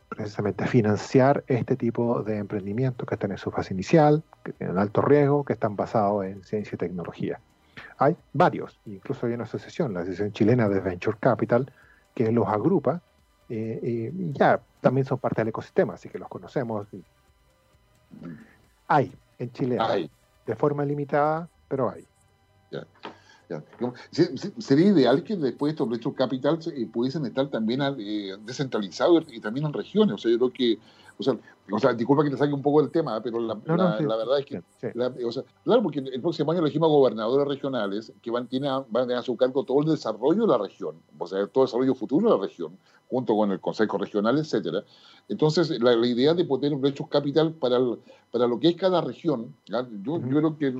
precisamente 0.08 0.66
financiar 0.66 1.44
este 1.46 1.76
tipo 1.76 2.22
de 2.22 2.38
emprendimientos 2.38 3.06
que 3.06 3.14
están 3.14 3.30
en 3.30 3.38
su 3.38 3.50
fase 3.50 3.74
inicial, 3.74 4.22
que 4.42 4.52
tienen 4.52 4.78
alto 4.78 5.02
riesgo, 5.02 5.44
que 5.44 5.52
están 5.52 5.76
basados 5.76 6.24
en 6.24 6.42
ciencia 6.44 6.74
y 6.74 6.78
tecnología. 6.78 7.40
Hay 7.98 8.16
varios, 8.32 8.78
incluso 8.86 9.26
hay 9.26 9.34
una 9.34 9.44
asociación, 9.44 9.92
la 9.92 10.00
Asociación 10.00 10.32
Chilena 10.32 10.68
de 10.68 10.80
Venture 10.80 11.16
Capital, 11.20 11.70
que 12.14 12.32
los 12.32 12.48
agrupa 12.48 13.00
eh, 13.48 14.12
y 14.14 14.32
ya 14.32 14.60
también 14.80 15.04
son 15.04 15.18
parte 15.18 15.40
del 15.40 15.48
ecosistema, 15.48 15.94
así 15.94 16.08
que 16.08 16.18
los 16.18 16.28
conocemos. 16.28 16.86
Hay 18.86 19.12
en 19.38 19.52
Chile, 19.52 19.78
hay. 19.80 20.10
de 20.46 20.56
forma 20.56 20.84
limitada, 20.84 21.48
pero 21.68 21.90
hay. 21.90 22.06
Sería 24.58 24.88
ideal 24.88 25.22
que 25.22 25.36
después 25.36 25.72
estos 25.72 25.88
venture 25.88 26.14
capital 26.14 26.58
eh, 26.74 26.86
pudiesen 26.92 27.24
estar 27.26 27.48
también 27.48 27.80
eh, 27.98 28.36
descentralizados 28.44 29.24
y 29.32 29.40
también 29.40 29.66
en 29.66 29.72
regiones. 29.72 30.14
O 30.14 30.18
sea, 30.18 30.30
yo 30.30 30.38
creo 30.38 30.52
que 30.52 30.78
o 31.18 31.22
sea, 31.22 31.36
o 31.70 31.78
sea, 31.78 31.92
disculpa 31.92 32.22
que 32.22 32.30
te 32.30 32.36
saque 32.36 32.54
un 32.54 32.62
poco 32.62 32.80
del 32.80 32.90
tema, 32.90 33.20
pero 33.20 33.40
la, 33.40 33.54
verdad 33.54 34.38
es 34.38 34.46
que, 34.46 34.58
o 34.58 35.32
sea, 35.32 35.42
claro, 35.64 35.82
porque 35.82 35.98
el 35.98 36.20
próximo 36.20 36.52
año 36.52 36.60
elegimos 36.60 36.88
gobernadores 36.88 37.46
regionales 37.48 38.12
que 38.22 38.30
van, 38.30 38.46
tienen, 38.46 38.70
van 38.88 39.02
a 39.02 39.06
tener 39.06 39.16
a 39.18 39.22
su 39.22 39.36
cargo 39.36 39.64
todo 39.64 39.80
el 39.80 39.88
desarrollo 39.88 40.42
de 40.42 40.48
la 40.48 40.58
región, 40.58 40.96
o 41.18 41.26
sea, 41.26 41.46
todo 41.48 41.64
el 41.64 41.68
desarrollo 41.68 41.94
futuro 41.94 42.30
de 42.30 42.36
la 42.36 42.42
región, 42.42 42.78
junto 43.10 43.34
con 43.36 43.50
el 43.50 43.60
Consejo 43.60 43.98
Regional, 43.98 44.38
etcétera. 44.38 44.84
Entonces, 45.28 45.70
la, 45.80 45.94
idea 46.06 46.34
de 46.34 46.44
poner 46.44 46.72
un 46.72 46.80
derecho 46.80 47.06
capital 47.06 47.52
para, 47.52 47.78
para 48.30 48.46
lo 48.46 48.60
que 48.60 48.68
es 48.68 48.76
cada 48.76 49.00
región, 49.00 49.54
yo, 49.66 50.20
yo, 50.20 50.20
creo 50.20 50.56
que 50.56 50.72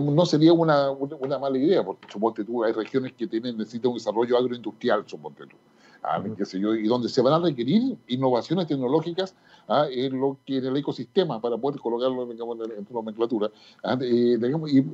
no 0.00 0.26
sería 0.26 0.52
una, 0.52 0.90
una, 0.90 1.38
mala 1.38 1.58
idea, 1.58 1.84
porque 1.84 2.06
suponte 2.12 2.44
tú, 2.44 2.62
hay 2.64 2.72
regiones 2.72 3.14
que 3.14 3.26
tienen, 3.26 3.56
necesitan 3.56 3.90
un 3.90 3.96
desarrollo 3.96 4.36
agroindustrial, 4.36 5.04
suponte 5.06 5.46
tú. 5.46 5.56
Ah, 6.08 6.22
y 6.22 6.86
donde 6.86 7.08
se 7.08 7.20
van 7.20 7.32
a 7.32 7.44
requerir 7.44 7.96
innovaciones 8.06 8.68
tecnológicas 8.68 9.34
¿ah? 9.66 9.86
en, 9.90 10.20
lo 10.20 10.38
que, 10.46 10.58
en 10.58 10.66
el 10.66 10.76
ecosistema 10.76 11.40
para 11.40 11.58
poder 11.58 11.80
colocarlo 11.80 12.24
digamos, 12.26 12.58
en, 12.60 12.86
su 12.86 12.94
nomenclatura. 12.94 13.50
¿ah? 13.82 13.98
Eh, 14.00 14.38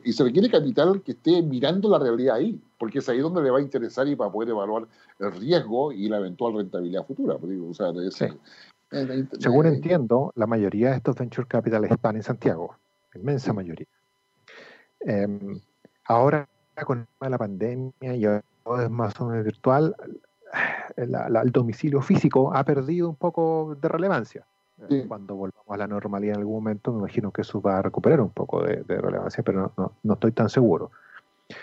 y, 0.05 0.13
se 0.15 0.25
requiere 0.25 0.49
capital 0.49 1.03
que 1.03 1.13
esté 1.13 1.43
mirando 1.43 1.91
la 1.91 1.99
realidad 1.99 2.37
ahí, 2.37 2.59
porque 2.79 3.01
es 3.01 3.09
ahí 3.11 3.19
donde 3.19 3.43
le 3.43 3.51
va 3.51 3.59
a 3.59 3.61
interesar 3.61 4.09
y 4.09 4.17
para 4.17 4.33
poder 4.33 4.49
evaluar 4.49 4.89
el 5.19 5.33
riesgo 5.33 5.93
y 5.93 6.09
la 6.09 6.17
eventual 6.17 6.55
rentabilidad 6.55 7.05
futura. 7.05 7.37
Según 9.39 9.67
entiendo, 9.67 10.33
la 10.35 10.47
mayoría 10.47 10.93
de 10.93 10.97
estos 10.97 11.15
venture 11.15 11.47
capital 11.47 11.85
están 11.85 12.17
en 12.17 12.23
Santiago, 12.23 12.75
inmensa 13.15 13.53
mayoría. 13.53 13.87
Em, 15.01 15.61
ahora, 16.07 16.49
con 16.87 17.07
la 17.21 17.37
pandemia 17.37 18.17
y 18.17 18.23
todo 18.65 18.81
es 18.81 18.89
más 18.89 19.21
o 19.21 19.27
menos 19.27 19.45
virtual, 19.45 19.95
el 20.97 21.53
domicilio 21.53 22.01
físico 22.01 22.55
ha 22.55 22.65
perdido 22.65 23.09
un 23.09 23.17
poco 23.17 23.77
de 23.81 23.89
relevancia. 23.89 24.47
Cuando 25.07 25.37
volvamos 25.37 25.69
a 25.69 25.77
la 25.77 25.87
normalidad 25.87 26.35
en 26.35 26.41
algún 26.41 26.57
momento, 26.57 26.93
me 26.93 26.99
imagino 26.99 27.31
que 27.31 27.43
eso 27.43 27.61
va 27.61 27.79
a 27.79 27.83
recuperar 27.83 28.21
un 28.21 28.31
poco 28.31 28.63
de, 28.63 28.83
relevancia, 28.83 29.45
pero 29.45 29.73
no, 29.77 29.93
no, 30.03 30.15
estoy 30.15 30.33
tan 30.33 30.49
seguro. 30.49 30.91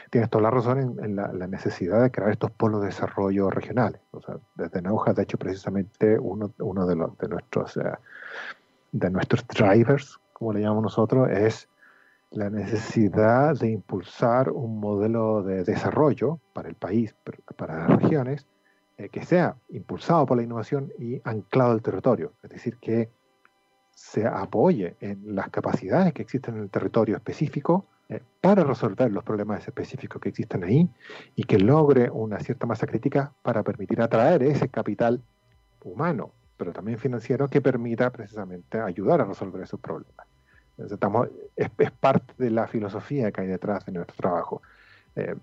Tienes 0.10 0.30
toda 0.30 0.44
la 0.44 0.52
razón 0.52 0.98
en, 1.02 1.16
la, 1.16 1.28
necesidad 1.48 2.02
de 2.02 2.12
crear 2.12 2.32
estos 2.32 2.52
polos 2.52 2.82
de 2.82 2.88
desarrollo 2.88 3.50
regionales. 3.50 4.00
O 4.12 4.22
sea, 4.22 4.38
desde 4.56 4.82
Nauja, 4.82 5.14
de 5.14 5.24
hecho, 5.24 5.38
precisamente 5.38 6.18
uno, 6.18 6.54
uno 6.60 6.86
de, 6.86 6.96
los, 6.96 7.18
de, 7.18 7.28
nuestros, 7.28 7.76
eh, 7.78 7.92
de 8.94 9.10
nuestros 9.10 9.46
drivers, 9.48 10.18
como 10.32 10.54
le 10.54 10.62
llamamos 10.62 10.84
nosotros, 10.84 11.30
es 11.30 11.68
la 12.32 12.50
necesidad 12.50 13.60
de 13.60 13.72
impulsar 13.72 14.52
un 14.52 14.80
modelo 14.80 15.42
de 15.42 15.64
desarrollo 15.64 16.40
para 16.54 16.70
el 16.70 16.76
país, 16.76 17.16
para 17.58 17.88
las 17.88 18.02
regiones, 18.02 18.46
eh, 19.00 19.08
que 19.08 19.24
sea 19.26 19.56
impulsado 19.70 20.26
por 20.26 20.36
la 20.36 20.44
innovación 20.44 20.92
y 21.00 21.22
anclado 21.24 21.72
al 21.72 21.82
territorio, 21.82 22.34
es 22.44 22.50
decir, 22.50 22.76
que 22.82 23.10
se 23.92 24.28
apoye 24.28 24.98
en 25.00 25.36
las 25.38 25.50
capacidades 25.52 26.12
que 26.12 26.22
existen 26.22 26.58
en 26.58 26.64
el 26.64 26.70
territorio 26.70 27.16
específico 27.16 27.86
eh, 28.10 28.22
para 28.42 28.66
resolver 28.66 29.10
los 29.10 29.24
problemas 29.24 29.66
específicos 29.66 30.22
que 30.22 30.28
existen 30.28 30.66
ahí 30.66 30.90
y 31.34 31.44
que 31.46 31.60
logre 31.60 32.10
una 32.10 32.42
cierta 32.42 32.68
masa 32.68 32.88
crítica 32.88 33.32
para 33.42 33.64
permitir 33.64 34.02
atraer 34.02 34.44
ese 34.44 34.68
capital 34.68 35.22
humano, 35.86 36.34
pero 36.58 36.74
también 36.74 36.98
financiero, 36.98 37.48
que 37.48 37.62
permita 37.62 38.10
precisamente 38.10 38.82
ayudar 38.82 39.22
a 39.22 39.26
resolver 39.26 39.64
esos 39.64 39.80
problemas. 39.80 40.28
Estamos, 40.78 41.30
es, 41.56 41.70
parte 41.92 42.34
de 42.38 42.50
la 42.52 42.68
filosofía 42.68 43.32
que 43.32 43.40
hay 43.40 43.48
detrás 43.48 43.86
de 43.86 43.94
nuestro 43.94 44.18
trabajo. 44.18 44.62
Eh, 45.16 45.36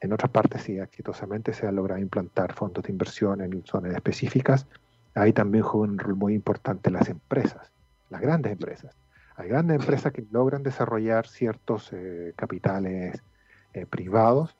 en 0.00 0.12
otras 0.12 0.30
partes, 0.30 0.62
sí, 0.62 0.78
exitosamente 0.78 1.52
se 1.52 1.66
ha 1.66 1.72
logrado 1.72 2.00
implantar 2.00 2.52
fondos 2.52 2.84
de 2.84 2.92
inversión 2.92 3.40
en 3.40 3.64
zonas 3.64 3.94
específicas. 3.94 4.66
Ahí 5.14 5.32
también 5.32 5.64
juegan 5.64 5.90
un 5.90 5.98
rol 5.98 6.14
muy 6.14 6.34
importante 6.34 6.90
las 6.90 7.08
empresas, 7.08 7.72
las 8.10 8.20
grandes 8.20 8.52
empresas. 8.52 8.94
Hay 9.36 9.48
grandes 9.48 9.80
empresas 9.80 10.12
que 10.12 10.24
logran 10.30 10.62
desarrollar 10.62 11.26
ciertos 11.26 11.92
eh, 11.92 12.32
capitales 12.36 13.22
eh, 13.72 13.86
privados 13.86 14.56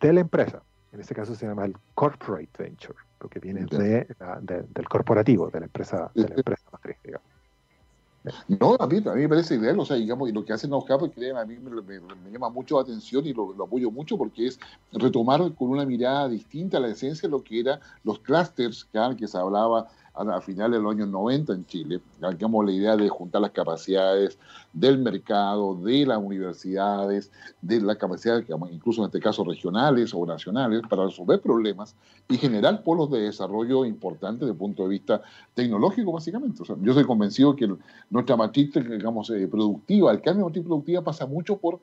de 0.00 0.12
la 0.12 0.20
empresa. 0.20 0.62
En 0.92 1.00
este 1.00 1.14
caso 1.14 1.34
se 1.34 1.46
llama 1.46 1.66
el 1.66 1.76
corporate 1.94 2.48
venture, 2.58 2.98
porque 3.18 3.40
viene 3.40 3.66
de, 3.66 4.06
del 4.40 4.88
corporativo, 4.88 5.50
de 5.50 5.60
la 5.60 5.66
empresa, 5.66 6.10
de 6.14 6.28
la 6.28 6.34
empresa 6.34 6.64
matriz, 6.72 6.96
digamos. 7.04 7.37
No, 8.48 8.76
a 8.78 8.86
mí, 8.86 8.98
a 8.98 9.14
mí 9.14 9.22
me 9.22 9.28
parece 9.28 9.54
ideal, 9.54 9.78
o 9.78 9.84
sea, 9.84 9.96
digamos, 9.96 10.28
y 10.28 10.32
lo 10.32 10.44
que 10.44 10.52
hacen 10.52 10.70
los 10.70 10.84
capos, 10.84 11.10
a 11.10 11.44
mí 11.44 11.56
me, 11.58 12.30
llama 12.30 12.50
mucho 12.50 12.76
la 12.76 12.82
atención 12.82 13.26
y 13.26 13.32
lo, 13.32 13.54
apoyo 13.62 13.90
mucho 13.90 14.18
porque 14.18 14.48
es 14.48 14.58
retomar 14.92 15.40
con 15.54 15.70
una 15.70 15.86
mirada 15.86 16.28
distinta 16.28 16.80
la 16.80 16.88
esencia 16.88 17.28
de 17.28 17.30
lo 17.30 17.42
que 17.42 17.60
eran 17.60 17.80
los 18.04 18.18
clusters 18.18 18.84
que, 18.84 19.16
que 19.16 19.28
se 19.28 19.38
hablaba 19.38 19.88
a, 20.18 20.40
finales 20.40 20.78
de 20.78 20.82
los 20.82 20.94
años 20.94 21.08
90 21.08 21.52
en 21.52 21.66
Chile. 21.66 22.00
Digamos, 22.20 22.64
la 22.64 22.72
idea 22.72 22.96
de 22.96 23.08
juntar 23.08 23.42
las 23.42 23.52
capacidades 23.52 24.38
del 24.72 24.98
mercado, 24.98 25.74
de 25.76 26.06
las 26.06 26.18
universidades, 26.18 27.30
de 27.62 27.80
las 27.80 27.96
capacidades, 27.96 28.46
incluso 28.70 29.02
en 29.02 29.06
este 29.06 29.20
caso 29.20 29.44
regionales 29.44 30.12
o 30.14 30.26
nacionales, 30.26 30.82
para 30.88 31.04
resolver 31.04 31.40
problemas 31.40 31.94
y 32.28 32.36
generar 32.36 32.82
polos 32.82 33.10
de 33.10 33.20
desarrollo 33.20 33.84
importantes 33.84 34.40
desde 34.40 34.52
el 34.52 34.58
punto 34.58 34.82
de 34.82 34.88
vista 34.88 35.22
tecnológico, 35.54 36.12
básicamente. 36.12 36.62
yo 36.82 36.94
soy 36.94 37.04
convencido 37.04 37.54
que 37.56 37.72
nuestra 38.10 38.36
matriz 38.36 38.72
digamos, 38.74 39.30
eh, 39.30 39.46
productiva, 39.48 40.10
el 40.12 40.20
cambio 40.20 40.44
de 40.44 40.50
matriz 40.50 40.64
productiva 40.64 41.02
pasa 41.02 41.26
mucho 41.26 41.56
por, 41.56 41.80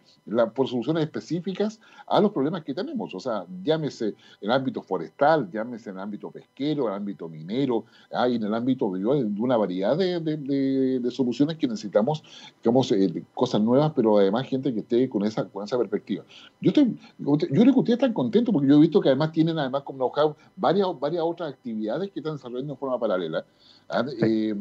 por 0.54 0.68
soluciones 0.68 1.04
específicas 1.04 1.80
a 2.08 2.20
los 2.20 2.32
problemas 2.32 2.64
que 2.64 2.74
tenemos. 2.74 3.14
O 3.14 3.20
sea, 3.20 3.46
llámese 3.64 4.16
el 4.42 4.52
ámbito 4.52 4.82
forestal, 4.82 5.50
llámese 5.52 5.90
el 5.90 6.00
ámbito 6.00 6.32
pesquero, 6.32 6.88
el 6.88 6.94
ámbito 6.94 7.28
minero, 7.28 7.86
hay 8.26 8.36
en 8.36 8.44
el 8.44 8.54
ámbito 8.54 8.92
de, 8.92 9.06
una 9.06 9.58
variedad 9.58 9.98
de, 9.98 11.12
soluciones 11.12 11.58
que 11.58 11.68
necesitamos, 11.68 12.24
digamos, 12.62 12.92
eh, 12.92 13.24
cosas 13.34 13.62
nuevas, 13.62 13.94
pero 13.96 14.18
además 14.18 14.48
gente 14.48 14.74
que 14.74 14.82
esté 14.82 15.10
con 15.10 15.24
esa, 15.26 15.46
con 15.46 15.64
esa 15.64 15.78
perspectiva. 15.78 16.24
Yo 16.62 16.70
estoy, 16.70 16.98
yo 17.18 17.38
creo 17.38 17.74
que 17.74 17.80
ustedes 17.80 17.98
están 17.98 18.14
contentos 18.14 18.54
porque 18.54 18.68
yo 18.68 18.76
he 18.76 18.82
visto 18.82 19.02
que 19.02 19.10
además 19.10 19.32
tienen 19.32 19.58
además 19.58 19.84
como 19.84 20.12
varias, 20.56 20.88
varias 21.00 21.24
otras 21.24 21.54
actividades 21.54 22.12
que 22.12 22.20
están 22.20 22.34
desarrollando 22.34 22.74
de 22.74 22.80
forma 22.80 23.00
paralela. 23.00 23.46
¿ah? 23.90 24.06
Eh, 24.22 24.56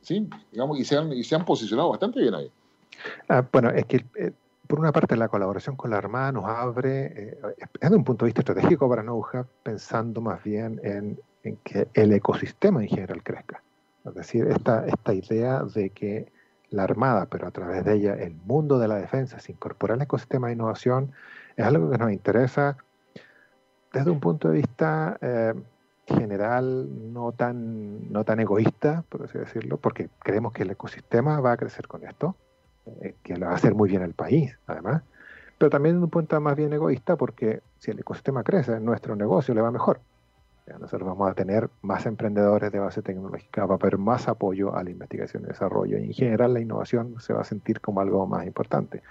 sí, 0.00 0.28
digamos, 0.52 0.78
y 0.78 0.84
se, 0.84 0.96
han, 0.96 1.12
y 1.12 1.24
se 1.24 1.34
han 1.34 1.44
posicionado 1.44 1.90
bastante 1.90 2.20
bien 2.20 2.34
ahí. 2.34 2.50
Ah, 3.28 3.46
bueno, 3.52 3.70
es 3.70 3.84
que 3.86 4.04
eh, 4.16 4.32
por 4.66 4.78
una 4.78 4.92
parte 4.92 5.16
la 5.16 5.28
colaboración 5.28 5.76
con 5.76 5.90
la 5.90 5.98
Armada 5.98 6.32
nos 6.32 6.44
abre, 6.44 7.36
desde 7.80 7.96
un 7.96 8.04
punto 8.04 8.24
de 8.24 8.28
vista 8.28 8.42
estratégico 8.42 8.88
para 8.88 9.02
NoHub, 9.02 9.46
pensando 9.62 10.20
más 10.20 10.42
bien 10.44 10.80
en 10.84 11.18
en 11.42 11.56
que 11.56 11.88
el 11.94 12.12
ecosistema 12.12 12.82
en 12.82 12.88
general 12.88 13.22
crezca. 13.22 13.62
Es 14.04 14.14
decir, 14.14 14.46
esta, 14.46 14.86
esta 14.86 15.14
idea 15.14 15.62
de 15.62 15.90
que 15.90 16.32
la 16.70 16.84
Armada, 16.84 17.26
pero 17.26 17.46
a 17.46 17.50
través 17.50 17.84
de 17.84 17.94
ella 17.94 18.14
el 18.14 18.34
mundo 18.34 18.78
de 18.78 18.88
la 18.88 18.96
defensa 18.96 19.38
se 19.40 19.52
incorpora 19.52 19.94
al 19.94 20.02
ecosistema 20.02 20.46
de 20.48 20.54
innovación, 20.54 21.12
es 21.56 21.64
algo 21.64 21.90
que 21.90 21.98
nos 21.98 22.12
interesa 22.12 22.76
desde 23.92 24.10
un 24.10 24.20
punto 24.20 24.48
de 24.48 24.54
vista 24.54 25.18
eh, 25.20 25.54
general, 26.06 27.12
no 27.12 27.32
tan, 27.32 28.12
no 28.12 28.24
tan 28.24 28.40
egoísta, 28.40 29.04
por 29.08 29.24
así 29.24 29.38
decirlo, 29.38 29.78
porque 29.78 30.08
creemos 30.20 30.52
que 30.52 30.62
el 30.62 30.70
ecosistema 30.70 31.40
va 31.40 31.52
a 31.52 31.56
crecer 31.56 31.88
con 31.88 32.04
esto, 32.04 32.36
eh, 33.02 33.14
que 33.22 33.36
lo 33.36 33.46
va 33.46 33.52
a 33.52 33.56
hacer 33.56 33.74
muy 33.74 33.88
bien 33.88 34.02
el 34.02 34.14
país, 34.14 34.56
además, 34.66 35.02
pero 35.58 35.70
también 35.70 35.96
desde 35.96 36.04
un 36.04 36.10
punto 36.10 36.40
más 36.40 36.56
bien 36.56 36.72
egoísta, 36.72 37.16
porque 37.16 37.62
si 37.78 37.90
el 37.90 37.98
ecosistema 37.98 38.42
crece, 38.42 38.80
nuestro 38.80 39.16
negocio 39.16 39.54
le 39.54 39.60
va 39.60 39.70
mejor. 39.70 40.00
Nosotros 40.78 41.08
vamos 41.08 41.30
a 41.30 41.34
tener 41.34 41.68
más 41.82 42.06
emprendedores 42.06 42.70
de 42.72 42.78
base 42.78 43.02
tecnológica, 43.02 43.66
va 43.66 43.74
a 43.74 43.78
haber 43.78 43.98
más 43.98 44.28
apoyo 44.28 44.74
a 44.74 44.82
la 44.84 44.90
investigación 44.90 45.44
y 45.44 45.46
desarrollo 45.46 45.98
y 45.98 46.04
en 46.04 46.12
general 46.12 46.54
la 46.54 46.60
innovación 46.60 47.16
se 47.20 47.32
va 47.32 47.40
a 47.40 47.44
sentir 47.44 47.80
como 47.80 48.00
algo 48.00 48.26
más 48.26 48.46
importante. 48.46 49.02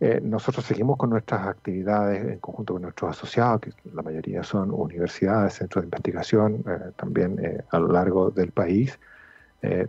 Eh, 0.00 0.20
nosotros 0.22 0.64
seguimos 0.64 0.96
con 0.96 1.10
nuestras 1.10 1.46
actividades 1.46 2.24
en 2.24 2.38
conjunto 2.38 2.74
con 2.74 2.82
nuestros 2.82 3.10
asociados, 3.10 3.60
que 3.60 3.72
la 3.92 4.02
mayoría 4.02 4.42
son 4.42 4.70
universidades, 4.70 5.54
centros 5.54 5.82
de 5.82 5.86
investigación, 5.86 6.64
eh, 6.66 6.92
también 6.96 7.38
eh, 7.42 7.62
a 7.70 7.78
lo 7.78 7.88
largo 7.88 8.30
del 8.30 8.52
país, 8.52 8.98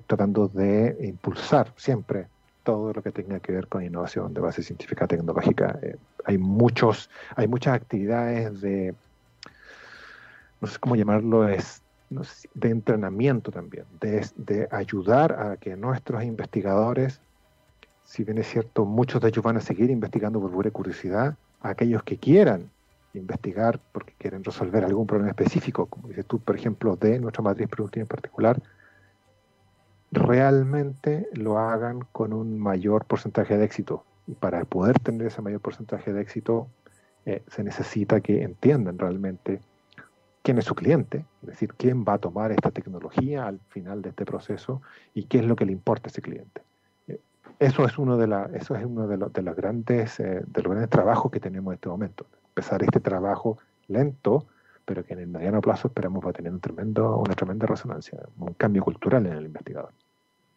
tratando 0.06 0.48
de 0.48 0.96
impulsar 1.02 1.74
siempre 1.78 2.28
todo 2.62 2.94
lo 2.94 3.02
que 3.02 3.12
tenga 3.12 3.40
que 3.40 3.54
ver 3.54 3.68
con 3.68 3.84
innovación 3.84 4.32
de 4.32 4.40
base 4.40 4.62
científica 4.62 5.08
tecnológica. 5.08 5.80
hay, 6.26 6.38
muchos, 6.38 7.10
hay 7.36 7.48
muchas 7.48 7.74
actividades 7.74 8.62
de 8.62 8.94
no 10.64 10.68
sé 10.68 10.80
cómo 10.80 10.96
llamarlo, 10.96 11.46
es 11.50 11.84
de 12.54 12.70
entrenamiento 12.70 13.52
también, 13.52 13.86
de, 14.00 14.68
ayudar 14.72 15.34
a 15.34 15.58
que 15.58 15.76
nuestros 15.76 16.24
investigadores, 16.24 17.20
si 18.06 18.24
bien 18.24 18.38
es 18.38 18.48
cierto, 18.48 18.86
muchos 18.86 19.22
de 19.22 19.28
ellos 19.28 19.44
van 19.44 19.58
a 19.58 19.60
seguir 19.60 19.90
investigando 19.90 20.40
por 20.40 20.52
pura 20.52 20.72
curiosidad, 20.72 21.36
aquellos 21.62 22.02
que 22.04 22.18
quieran 22.18 22.70
investigar 23.14 23.78
porque 23.92 24.14
quieren 24.18 24.42
resolver 24.42 24.86
algún 24.86 25.06
problema 25.06 25.32
específico, 25.32 25.88
como 25.88 26.08
dices 26.08 26.26
tú, 26.26 26.40
por 26.40 26.56
ejemplo, 26.56 26.96
de 26.96 27.20
nuestra 27.20 27.44
matriz 27.44 27.68
productiva 27.68 28.04
en 28.04 28.08
particular, 28.08 28.62
realmente 30.12 31.28
lo 31.34 31.58
hagan 31.58 32.06
con 32.14 32.32
un 32.32 32.58
mayor 32.58 33.04
porcentaje 33.04 33.58
de 33.58 33.66
éxito. 33.66 34.06
Y 34.28 34.36
para 34.36 34.64
poder 34.64 34.98
tener 35.00 35.28
ese 35.28 35.42
mayor 35.42 35.60
porcentaje 35.60 36.14
de 36.14 36.22
éxito, 36.22 36.70
eh, 37.26 37.44
se 37.48 37.66
necesita 37.66 38.22
que 38.22 38.44
entiendan 38.44 38.98
realmente 38.98 39.60
quién 40.44 40.58
es 40.60 40.66
su 40.66 40.76
cliente, 40.76 41.26
es 41.42 41.48
decir, 41.48 41.74
quién 41.76 42.06
va 42.08 42.14
a 42.14 42.18
tomar 42.20 42.52
esta 42.52 42.70
tecnología 42.70 43.48
al 43.48 43.60
final 43.70 44.02
de 44.02 44.10
este 44.10 44.26
proceso 44.26 44.82
y 45.14 45.24
qué 45.24 45.40
es 45.40 45.46
lo 45.46 45.56
que 45.56 45.66
le 45.66 45.72
importa 45.72 46.08
a 46.08 46.12
ese 46.12 46.22
cliente. 46.22 46.62
Eh, 47.08 47.20
eso 47.60 47.86
es 47.86 47.98
uno 47.98 48.18
de, 48.18 48.28
la, 48.28 48.50
eso 48.54 48.76
es 48.76 48.86
uno 48.86 49.08
de, 49.08 49.18
los, 49.18 49.34
de 49.34 49.42
los 49.42 49.56
grandes, 49.56 50.18
de 50.18 50.44
los 50.62 50.72
grandes 50.72 50.90
trabajos 50.90 51.32
que 51.32 51.40
tenemos 51.40 51.72
en 51.72 51.76
este 51.76 51.90
momento. 51.90 52.28
Empezar 52.50 52.84
este 52.84 53.00
trabajo 53.00 53.58
lento, 53.88 54.46
pero 54.86 55.04
que 55.04 55.14
en 55.14 55.20
el 55.20 55.28
mediano 55.28 55.62
plazo 55.62 55.88
esperamos 55.88 56.24
va 56.24 56.32
a 56.32 56.34
tener 56.34 56.52
un 56.52 56.60
tremendo, 56.60 57.18
una 57.18 57.34
tremenda 57.36 57.66
resonancia, 57.66 58.20
un 58.38 58.54
cambio 58.54 58.84
cultural 58.84 59.26
en 59.26 59.34
el 59.34 59.46
investigador. 59.46 59.92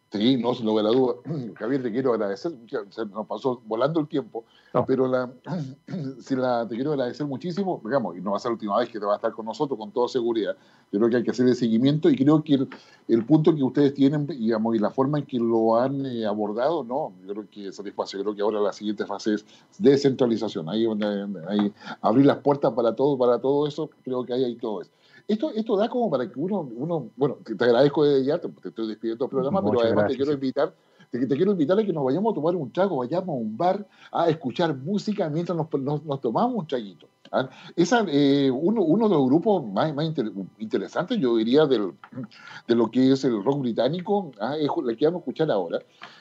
Sí, 0.09 0.37
no, 0.37 0.53
sin 0.53 0.65
lugar 0.65 0.85
a 0.85 0.89
duda. 0.89 1.15
Javier, 1.55 1.83
te 1.83 1.91
quiero 1.91 2.13
agradecer, 2.13 2.53
se 2.89 3.05
nos 3.07 3.27
pasó 3.27 3.61
volando 3.65 3.99
el 3.99 4.07
tiempo, 4.07 4.45
pero 4.85 5.05
la, 5.05 5.29
si 6.19 6.35
la, 6.35 6.65
te 6.65 6.75
quiero 6.75 6.93
agradecer 6.93 7.25
muchísimo, 7.25 7.81
digamos, 7.83 8.15
y 8.17 8.21
no 8.21 8.31
va 8.31 8.37
a 8.37 8.39
ser 8.39 8.51
la 8.51 8.53
última 8.53 8.77
vez 8.79 8.87
que 8.87 8.99
te 8.99 9.05
va 9.05 9.13
a 9.13 9.15
estar 9.17 9.33
con 9.33 9.45
nosotros, 9.45 9.77
con 9.77 9.91
toda 9.91 10.07
seguridad. 10.07 10.55
Yo 10.93 10.99
creo 10.99 11.09
que 11.09 11.17
hay 11.17 11.23
que 11.23 11.31
hacer 11.31 11.45
el 11.45 11.55
seguimiento 11.55 12.09
y 12.09 12.15
creo 12.15 12.41
que 12.41 12.67
el, 13.09 13.25
punto 13.25 13.53
que 13.53 13.61
ustedes 13.61 13.93
tienen, 13.93 14.25
digamos, 14.27 14.75
y 14.77 14.79
la 14.79 14.91
forma 14.91 15.19
en 15.19 15.25
que 15.25 15.39
lo 15.39 15.75
han 15.75 16.05
eh, 16.05 16.25
abordado, 16.25 16.85
no, 16.85 17.11
yo 17.25 17.33
creo 17.33 17.47
que 17.51 17.67
es 17.67 17.75
satisfacción. 17.75 18.21
Creo 18.21 18.33
que 18.33 18.41
ahora 18.41 18.61
la 18.61 18.71
siguiente 18.71 19.05
fase 19.05 19.33
es 19.33 19.45
descentralización, 19.77 20.69
ahí, 20.69 20.87
ahí 21.49 21.73
abrir 21.99 22.25
las 22.25 22.37
puertas 22.37 22.71
para 22.71 22.95
todo, 22.95 23.17
para 23.17 23.39
todo 23.39 23.67
eso, 23.67 23.89
creo 24.03 24.23
que 24.23 24.31
ahí 24.33 24.45
hay 24.45 24.55
todo 24.55 24.81
eso. 24.81 24.91
Esto, 25.27 25.51
esto 25.51 25.75
da 25.75 25.89
como 25.89 26.09
para 26.09 26.31
que 26.31 26.39
uno, 26.39 26.61
uno 26.61 27.09
bueno, 27.15 27.37
te 27.43 27.63
agradezco 27.63 28.05
de 28.05 28.23
ya, 28.23 28.39
te, 28.39 28.47
estoy 28.63 28.87
despidiendo 28.87 29.25
el 29.25 29.29
programa, 29.29 29.63
pero 29.63 29.81
además 29.81 30.07
te 30.07 30.15
quiero 30.15 30.31
invitar 30.31 30.73
te, 31.11 31.25
te, 31.25 31.35
quiero 31.35 31.51
invitar 31.51 31.79
a 31.79 31.83
que 31.83 31.93
nos 31.93 32.03
vayamos 32.03 32.31
a 32.31 32.35
tomar 32.35 32.55
un 32.55 32.71
trago, 32.71 32.97
vayamos 32.97 33.29
a 33.29 33.31
un 33.31 33.57
bar 33.57 33.87
a 34.11 34.29
escuchar 34.29 34.75
música 34.75 35.29
mientras 35.29 35.57
nos, 35.57 36.03
nos, 36.03 36.21
tomamos 36.21 36.55
un 36.55 36.67
traguito. 36.67 37.07
¿Ah? 37.31 37.49
Esa, 37.75 38.05
eh, 38.07 38.51
uno, 38.51 38.81
uno, 38.81 39.09
de 39.09 39.15
los 39.15 39.25
grupos 39.25 39.65
más, 39.65 39.93
más 39.93 40.11
interesantes, 40.59 41.19
yo 41.19 41.37
diría, 41.37 41.65
del, 41.65 41.93
de 42.67 42.75
lo 42.75 42.89
que 42.89 43.11
es 43.11 43.23
el 43.23 43.43
rock 43.43 43.61
británico, 43.61 44.31
¿ah? 44.39 44.55
es 44.57 44.69
la 44.83 44.95
que 44.95 45.05
vamos 45.05 45.19
a 45.19 45.21
escuchar 45.21 45.51
ahora, 45.51 45.79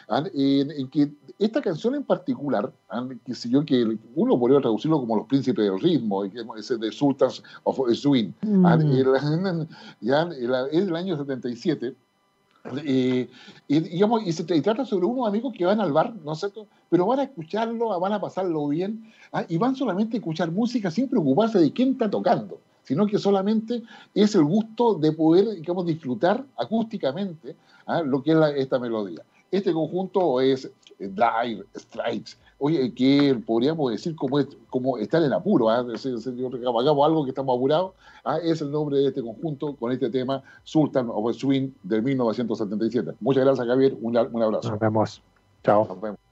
¿ah? 0.09 0.25
en, 0.35 0.89
que 0.89 1.13
esta 1.39 1.61
canción 1.61 1.95
en 1.95 2.05
particular, 2.05 2.73
que 3.25 3.35
si 3.35 3.51
yo 3.51 3.65
que 3.65 3.99
uno 4.15 4.39
podría 4.39 4.61
traducirlo 4.61 5.01
como 5.01 5.17
los 5.17 5.27
príncipes 5.27 5.65
del 5.65 5.81
ritmo, 5.81 6.25
ese 6.25 6.79
de 6.79 6.91
Sultans 6.93 7.43
of 7.65 7.79
Swing, 7.95 8.33
mm. 8.43 8.67
ya, 10.01 10.23
es 10.73 10.87
del 10.87 10.97
año 10.97 11.17
77, 11.17 11.95
y, 12.85 13.29
digamos, 13.69 14.27
y 14.27 14.33
se 14.33 14.45
trata 14.45 14.85
sobre 14.85 15.07
unos 15.07 15.29
amigos 15.29 15.53
que 15.57 15.65
van 15.65 15.81
al 15.81 15.93
bar, 15.93 16.15
¿no 16.25 16.33
es? 16.33 16.47
Pero 16.89 17.07
van 17.07 17.21
a 17.21 17.25
escucharlo, 17.25 17.99
van 18.01 18.13
a 18.13 18.21
pasarlo 18.21 18.69
bien, 18.69 19.13
¿ah? 19.33 19.45
y 19.49 19.57
van 19.57 19.77
solamente 19.77 20.17
a 20.17 20.21
escuchar 20.21 20.51
música 20.51 20.91
sin 20.91 21.09
preocuparse 21.09 21.59
de 21.59 21.73
quién 21.73 21.93
está 21.93 22.11
tocando, 22.11 22.61
sino 22.83 23.07
que 23.07 23.19
solamente 23.19 23.83
es 24.15 24.35
el 24.35 24.45
gusto 24.45 24.95
de 24.95 25.13
poder, 25.13 25.57
digamos, 25.57 25.87
disfrutar 25.87 26.45
acústicamente 26.57 27.57
¿ah? 27.87 28.03
lo 28.03 28.23
que 28.23 28.33
es 28.33 28.39
esta 28.57 28.79
melodía. 28.79 29.23
Este 29.51 29.73
conjunto 29.73 30.41
es 30.41 30.71
Dire 30.99 31.65
Strikes, 31.77 32.33
oye, 32.59 32.93
que 32.95 33.41
podríamos 33.47 33.91
decir 33.91 34.17
como, 34.17 34.39
es, 34.39 34.49
como 34.71 34.99
estar 34.99 35.23
en 35.23 35.33
apuro, 35.33 35.71
¿eh? 35.71 35.85
hagamos 36.79 37.07
algo 37.07 37.25
que 37.25 37.31
estamos 37.31 37.57
apurados, 37.57 37.93
¿ah? 38.25 38.39
es 38.43 38.61
el 38.61 38.71
nombre 38.71 38.99
de 38.99 39.09
este 39.09 39.23
conjunto 39.23 39.75
con 39.77 39.93
este 39.93 40.11
tema 40.11 40.43
Sultan 40.65 41.09
of 41.11 41.35
Swing 41.37 41.71
de 41.83 42.01
1977. 42.03 43.13
Muchas 43.21 43.45
gracias, 43.45 43.67
Javier, 43.67 43.97
un, 44.01 44.17
un 44.17 44.43
abrazo. 44.43 44.71
Nos 44.71 44.81
vemos. 44.81 45.23
Chao. 45.63 45.87
Nos 45.89 46.01
vemos. 46.01 46.26